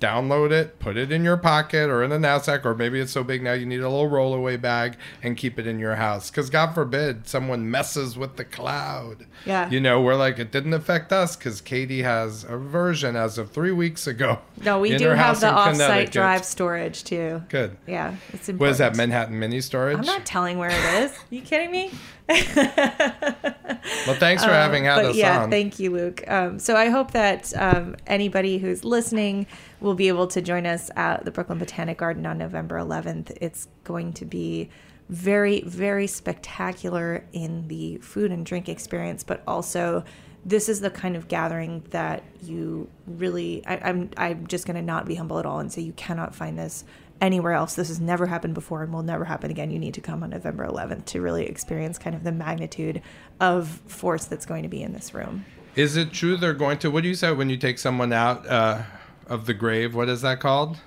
download 0.00 0.50
it, 0.52 0.78
put 0.78 0.96
it 0.96 1.10
in 1.10 1.24
your 1.24 1.36
pocket 1.36 1.88
or 1.90 2.02
in 2.04 2.12
a 2.12 2.18
knapsack, 2.18 2.64
or 2.64 2.74
maybe 2.74 3.00
it's 3.00 3.12
so 3.12 3.24
big 3.24 3.42
now 3.42 3.52
you 3.52 3.66
need 3.66 3.80
a 3.80 3.88
little 3.88 4.08
rollaway 4.08 4.60
bag 4.60 4.96
and 5.22 5.36
keep 5.36 5.58
it 5.58 5.66
in 5.66 5.78
your 5.78 5.96
house. 5.96 6.30
Because 6.30 6.50
God 6.50 6.72
forbid 6.74 7.26
someone 7.26 7.70
messes 7.70 8.16
with 8.16 8.36
the 8.36 8.44
cloud. 8.44 9.26
Yeah. 9.44 9.68
You 9.70 9.80
know, 9.80 10.00
we're 10.00 10.14
like, 10.14 10.38
it 10.38 10.52
didn't 10.52 10.74
affect 10.74 11.12
us 11.12 11.36
because 11.36 11.60
Caity 11.60 12.02
has 12.02 12.44
a 12.44 12.56
version 12.56 13.16
as 13.16 13.38
of 13.38 13.50
three 13.50 13.72
weeks 13.72 14.06
ago. 14.06 14.38
No, 14.64 14.78
we 14.80 14.96
do 14.96 15.08
have 15.08 15.40
the 15.40 15.46
offsite 15.46 16.10
drive 16.10 16.44
storage 16.44 17.04
too. 17.04 17.42
Good. 17.48 17.76
Yeah, 17.86 18.14
it's 18.32 18.48
important. 18.48 18.60
What 18.60 18.70
is 18.70 18.78
that, 18.78 18.96
Manhattan 18.96 19.38
Mini 19.38 19.60
Storage? 19.60 19.98
I'm 19.98 20.04
not 20.06 20.24
telling 20.26 20.58
where 20.58 20.70
it 20.70 21.02
is. 21.02 21.18
you 21.30 21.40
kidding 21.42 21.70
me? 21.70 21.90
well, 22.28 24.16
thanks 24.16 24.44
for 24.44 24.50
having 24.50 24.84
had 24.84 24.98
Uh, 24.98 25.02
but 25.02 25.06
us 25.06 25.16
yeah, 25.16 25.42
on. 25.44 25.50
thank 25.50 25.78
you, 25.78 25.90
Luke. 25.90 26.22
Um, 26.28 26.58
so 26.58 26.76
I 26.76 26.88
hope 26.90 27.12
that 27.12 27.52
um, 27.56 27.96
anybody 28.06 28.58
who's 28.58 28.84
listening 28.84 29.46
will 29.80 29.94
be 29.94 30.08
able 30.08 30.26
to 30.28 30.42
join 30.42 30.66
us 30.66 30.90
at 30.96 31.24
the 31.24 31.30
Brooklyn 31.30 31.58
Botanic 31.58 31.98
Garden 31.98 32.26
on 32.26 32.38
November 32.38 32.78
11th. 32.78 33.36
It's 33.40 33.68
going 33.84 34.12
to 34.14 34.24
be 34.24 34.70
very, 35.08 35.62
very 35.62 36.06
spectacular 36.06 37.24
in 37.32 37.68
the 37.68 37.96
food 37.98 38.30
and 38.30 38.44
drink 38.44 38.68
experience, 38.68 39.24
but 39.24 39.42
also 39.46 40.04
this 40.44 40.68
is 40.68 40.80
the 40.80 40.90
kind 40.90 41.16
of 41.16 41.28
gathering 41.28 41.82
that 41.90 42.22
you 42.42 42.88
really. 43.06 43.64
I, 43.66 43.76
I'm 43.78 44.10
I'm 44.16 44.46
just 44.46 44.66
going 44.66 44.76
to 44.76 44.82
not 44.82 45.06
be 45.06 45.14
humble 45.14 45.38
at 45.38 45.46
all 45.46 45.58
and 45.58 45.72
say 45.72 45.82
you 45.82 45.92
cannot 45.92 46.34
find 46.34 46.58
this 46.58 46.84
anywhere 47.20 47.52
else. 47.52 47.74
This 47.74 47.88
has 47.88 48.00
never 48.00 48.26
happened 48.26 48.54
before 48.54 48.82
and 48.82 48.92
will 48.92 49.02
never 49.02 49.24
happen 49.24 49.50
again. 49.50 49.70
You 49.70 49.78
need 49.78 49.94
to 49.94 50.00
come 50.00 50.22
on 50.22 50.30
November 50.30 50.66
11th 50.66 51.06
to 51.06 51.20
really 51.20 51.46
experience 51.46 51.98
kind 51.98 52.14
of 52.14 52.22
the 52.22 52.32
magnitude 52.32 53.02
of 53.40 53.68
force 53.86 54.26
that's 54.26 54.46
going 54.46 54.62
to 54.62 54.68
be 54.68 54.82
in 54.82 54.92
this 54.92 55.14
room. 55.14 55.44
Is 55.74 55.96
it 55.96 56.12
true 56.12 56.36
they're 56.36 56.54
going 56.54 56.78
to? 56.78 56.90
What 56.90 57.02
do 57.02 57.08
you 57.08 57.14
say 57.14 57.32
when 57.32 57.50
you 57.50 57.56
take 57.56 57.78
someone 57.78 58.12
out 58.12 58.46
uh, 58.46 58.82
of 59.28 59.46
the 59.46 59.54
grave? 59.54 59.94
What 59.94 60.08
is 60.08 60.22
that 60.22 60.40
called? 60.40 60.78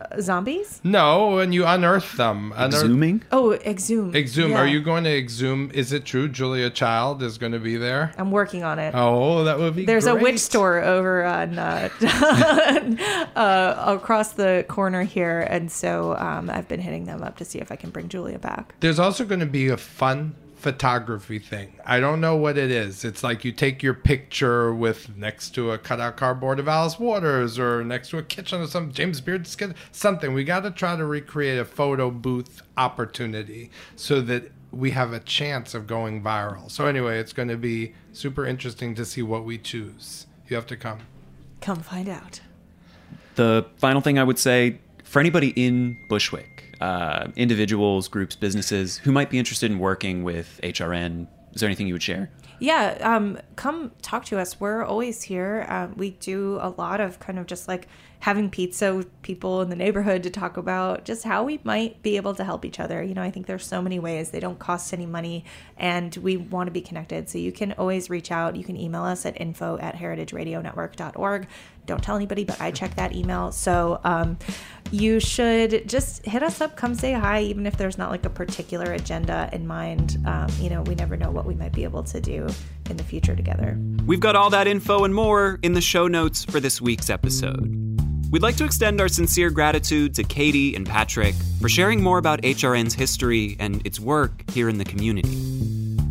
Uh, 0.00 0.18
zombies? 0.20 0.80
No, 0.82 1.36
when 1.36 1.52
you 1.52 1.66
unearth 1.66 2.16
them. 2.16 2.54
Unearth- 2.56 2.84
Exhuming? 2.84 3.20
Oh, 3.30 3.52
exhume. 3.52 4.14
Exhume. 4.16 4.52
Yeah. 4.52 4.60
Are 4.60 4.66
you 4.66 4.80
going 4.80 5.04
to 5.04 5.14
exhume? 5.14 5.70
Is 5.74 5.92
it 5.92 6.06
true 6.06 6.26
Julia 6.26 6.70
Child 6.70 7.22
is 7.22 7.36
going 7.36 7.52
to 7.52 7.58
be 7.58 7.76
there? 7.76 8.14
I'm 8.16 8.30
working 8.30 8.64
on 8.64 8.78
it. 8.78 8.94
Oh, 8.96 9.44
that 9.44 9.58
would 9.58 9.76
be 9.76 9.84
There's 9.84 10.06
a 10.06 10.14
witch 10.14 10.38
store 10.38 10.80
over 10.80 11.24
on 11.26 11.58
uh, 11.58 11.90
uh, 13.36 13.84
across 13.94 14.32
the 14.32 14.64
corner 14.68 15.02
here, 15.02 15.40
and 15.40 15.70
so 15.70 16.16
um, 16.16 16.48
I've 16.48 16.68
been 16.68 16.80
hitting 16.80 17.04
them 17.04 17.22
up 17.22 17.36
to 17.36 17.44
see 17.44 17.58
if 17.58 17.70
I 17.70 17.76
can 17.76 17.90
bring 17.90 18.08
Julia 18.08 18.38
back. 18.38 18.74
There's 18.80 18.98
also 18.98 19.26
going 19.26 19.40
to 19.40 19.46
be 19.46 19.68
a 19.68 19.76
fun 19.76 20.34
photography 20.60 21.38
thing. 21.38 21.72
I 21.86 22.00
don't 22.00 22.20
know 22.20 22.36
what 22.36 22.58
it 22.58 22.70
is. 22.70 23.04
It's 23.04 23.24
like 23.24 23.44
you 23.44 23.52
take 23.52 23.82
your 23.82 23.94
picture 23.94 24.74
with 24.74 25.16
next 25.16 25.50
to 25.54 25.72
a 25.72 25.78
cutout 25.78 26.16
cardboard 26.16 26.58
of 26.58 26.68
Alice 26.68 26.98
Waters 26.98 27.58
or 27.58 27.82
next 27.82 28.10
to 28.10 28.18
a 28.18 28.22
kitchen 28.22 28.60
or 28.60 28.66
some 28.66 28.92
James 28.92 29.20
Beard 29.20 29.46
skit, 29.46 29.74
something. 29.90 30.34
We 30.34 30.44
got 30.44 30.60
to 30.64 30.70
try 30.70 30.96
to 30.96 31.04
recreate 31.04 31.58
a 31.58 31.64
photo 31.64 32.10
booth 32.10 32.62
opportunity 32.76 33.70
so 33.96 34.20
that 34.20 34.52
we 34.70 34.90
have 34.90 35.12
a 35.12 35.20
chance 35.20 35.74
of 35.74 35.86
going 35.86 36.22
viral. 36.22 36.70
So 36.70 36.86
anyway, 36.86 37.18
it's 37.18 37.32
going 37.32 37.48
to 37.48 37.56
be 37.56 37.94
super 38.12 38.44
interesting 38.44 38.94
to 38.96 39.04
see 39.04 39.22
what 39.22 39.44
we 39.44 39.58
choose. 39.58 40.26
You 40.48 40.56
have 40.56 40.66
to 40.66 40.76
come. 40.76 41.00
Come 41.60 41.80
find 41.80 42.08
out. 42.08 42.40
The 43.36 43.66
final 43.78 44.00
thing 44.00 44.18
I 44.18 44.24
would 44.24 44.38
say 44.38 44.78
for 45.04 45.20
anybody 45.20 45.48
in 45.56 45.96
Bushwick, 46.08 46.59
uh, 46.80 47.28
individuals, 47.36 48.08
groups, 48.08 48.36
businesses 48.36 48.98
who 48.98 49.12
might 49.12 49.30
be 49.30 49.38
interested 49.38 49.70
in 49.70 49.78
working 49.78 50.22
with 50.22 50.60
HRN, 50.62 51.26
is 51.52 51.60
there 51.60 51.68
anything 51.68 51.86
you 51.86 51.94
would 51.94 52.02
share? 52.02 52.30
Yeah, 52.58 52.98
um, 53.00 53.38
come 53.56 53.92
talk 54.02 54.24
to 54.26 54.38
us. 54.38 54.60
We're 54.60 54.84
always 54.84 55.22
here. 55.22 55.66
Um, 55.68 55.94
we 55.96 56.10
do 56.10 56.58
a 56.60 56.68
lot 56.68 57.00
of 57.00 57.18
kind 57.18 57.38
of 57.38 57.46
just 57.46 57.68
like 57.68 57.88
having 58.20 58.50
pizza 58.50 58.94
with 58.94 59.22
people 59.22 59.62
in 59.62 59.70
the 59.70 59.76
neighborhood 59.76 60.22
to 60.22 60.30
talk 60.30 60.58
about 60.58 61.04
just 61.04 61.24
how 61.24 61.42
we 61.42 61.58
might 61.64 62.02
be 62.02 62.16
able 62.16 62.34
to 62.34 62.44
help 62.44 62.64
each 62.64 62.78
other. 62.78 63.02
You 63.02 63.14
know, 63.14 63.22
I 63.22 63.30
think 63.30 63.46
there's 63.46 63.66
so 63.66 63.80
many 63.80 63.98
ways. 63.98 64.30
They 64.30 64.40
don't 64.40 64.58
cost 64.58 64.92
any 64.92 65.06
money, 65.06 65.44
and 65.78 66.14
we 66.16 66.36
want 66.36 66.66
to 66.66 66.70
be 66.70 66.82
connected. 66.82 67.28
So 67.30 67.38
you 67.38 67.50
can 67.50 67.72
always 67.72 68.10
reach 68.10 68.30
out. 68.30 68.56
You 68.56 68.64
can 68.64 68.76
email 68.76 69.04
us 69.04 69.24
at 69.24 69.40
info 69.40 69.78
at 69.78 69.96
heritageradionetwork.org 69.96 71.46
Don't 71.86 72.02
tell 72.02 72.14
anybody, 72.14 72.44
but 72.44 72.60
I 72.60 72.70
check 72.70 72.94
that 72.96 73.16
email. 73.16 73.52
So 73.52 74.00
um, 74.04 74.38
you 74.90 75.18
should 75.18 75.88
just 75.88 76.24
hit 76.26 76.42
us 76.42 76.60
up, 76.60 76.76
come 76.76 76.94
say 76.94 77.14
hi, 77.14 77.42
even 77.42 77.66
if 77.66 77.78
there's 77.78 77.96
not 77.96 78.10
like 78.10 78.26
a 78.26 78.30
particular 78.30 78.92
agenda 78.92 79.48
in 79.52 79.66
mind. 79.66 80.18
Um, 80.26 80.48
you 80.58 80.68
know, 80.68 80.82
we 80.82 80.94
never 80.94 81.16
know 81.16 81.30
what 81.30 81.46
we 81.46 81.54
might 81.54 81.72
be 81.72 81.84
able 81.84 82.02
to 82.04 82.20
do 82.20 82.48
in 82.90 82.98
the 82.98 83.04
future 83.04 83.34
together. 83.34 83.78
We've 84.04 84.20
got 84.20 84.36
all 84.36 84.50
that 84.50 84.66
info 84.66 85.04
and 85.04 85.14
more 85.14 85.58
in 85.62 85.72
the 85.72 85.80
show 85.80 86.06
notes 86.06 86.44
for 86.44 86.60
this 86.60 86.82
week's 86.82 87.08
episode. 87.08 87.89
We'd 88.30 88.42
like 88.42 88.56
to 88.58 88.64
extend 88.64 89.00
our 89.00 89.08
sincere 89.08 89.50
gratitude 89.50 90.14
to 90.14 90.22
Caity 90.22 90.76
and 90.76 90.86
Patrick 90.86 91.34
for 91.60 91.68
sharing 91.68 92.00
more 92.00 92.16
about 92.16 92.42
HRN's 92.42 92.94
history 92.94 93.56
and 93.58 93.84
its 93.84 93.98
work 93.98 94.48
here 94.52 94.68
in 94.68 94.78
the 94.78 94.84
community. 94.84 95.36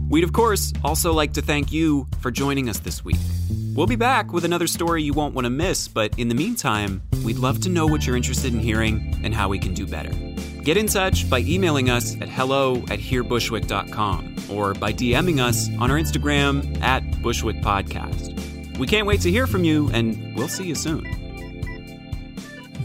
We'd, 0.10 0.26
of 0.26 0.34
course, 0.34 0.74
also 0.84 1.14
like 1.14 1.34
to 1.34 1.42
thank 1.42 1.72
you 1.72 2.08
for 2.20 2.30
joining 2.30 2.68
us 2.68 2.80
this 2.80 3.06
week. 3.06 3.20
We'll 3.74 3.88
be 3.88 3.96
back 3.96 4.34
with 4.34 4.44
another 4.44 4.68
story 4.68 5.02
you 5.02 5.14
won't 5.14 5.34
want 5.34 5.46
to 5.46 5.50
miss, 5.50 5.88
but 5.88 6.18
in 6.20 6.28
the 6.28 6.36
meantime, 6.36 7.02
we'd 7.24 7.38
love 7.38 7.62
to 7.62 7.70
know 7.70 7.88
what 7.88 8.06
you're 8.06 8.18
interested 8.18 8.54
in 8.54 8.60
hearing 8.60 9.22
and 9.24 9.34
how 9.34 9.48
we 9.48 9.58
can 9.58 9.74
do 9.74 9.88
better. 9.88 10.12
Get 10.62 10.76
in 10.76 10.88
touch 10.88 11.30
by 11.30 11.40
emailing 11.40 11.90
us 11.90 12.20
at 12.20 12.28
hello 12.28 12.78
at 12.90 13.00
hearbushwick.com 13.00 14.36
or 14.52 14.74
by 14.74 14.92
DMing 14.92 15.40
us 15.40 15.70
on 15.80 15.90
our 15.90 15.98
Instagram 15.98 16.82
at 16.82 17.22
Bushwick 17.22 17.62
Podcast. 17.62 18.78
We 18.78 18.88
can't 18.88 19.08
wait 19.08 19.22
to 19.22 19.32
hear 19.32 19.48
from 19.48 19.64
you, 19.64 19.90
and 19.94 20.36
we'll 20.36 20.50
see 20.50 20.66
you 20.66 20.76
soon. 20.76 21.19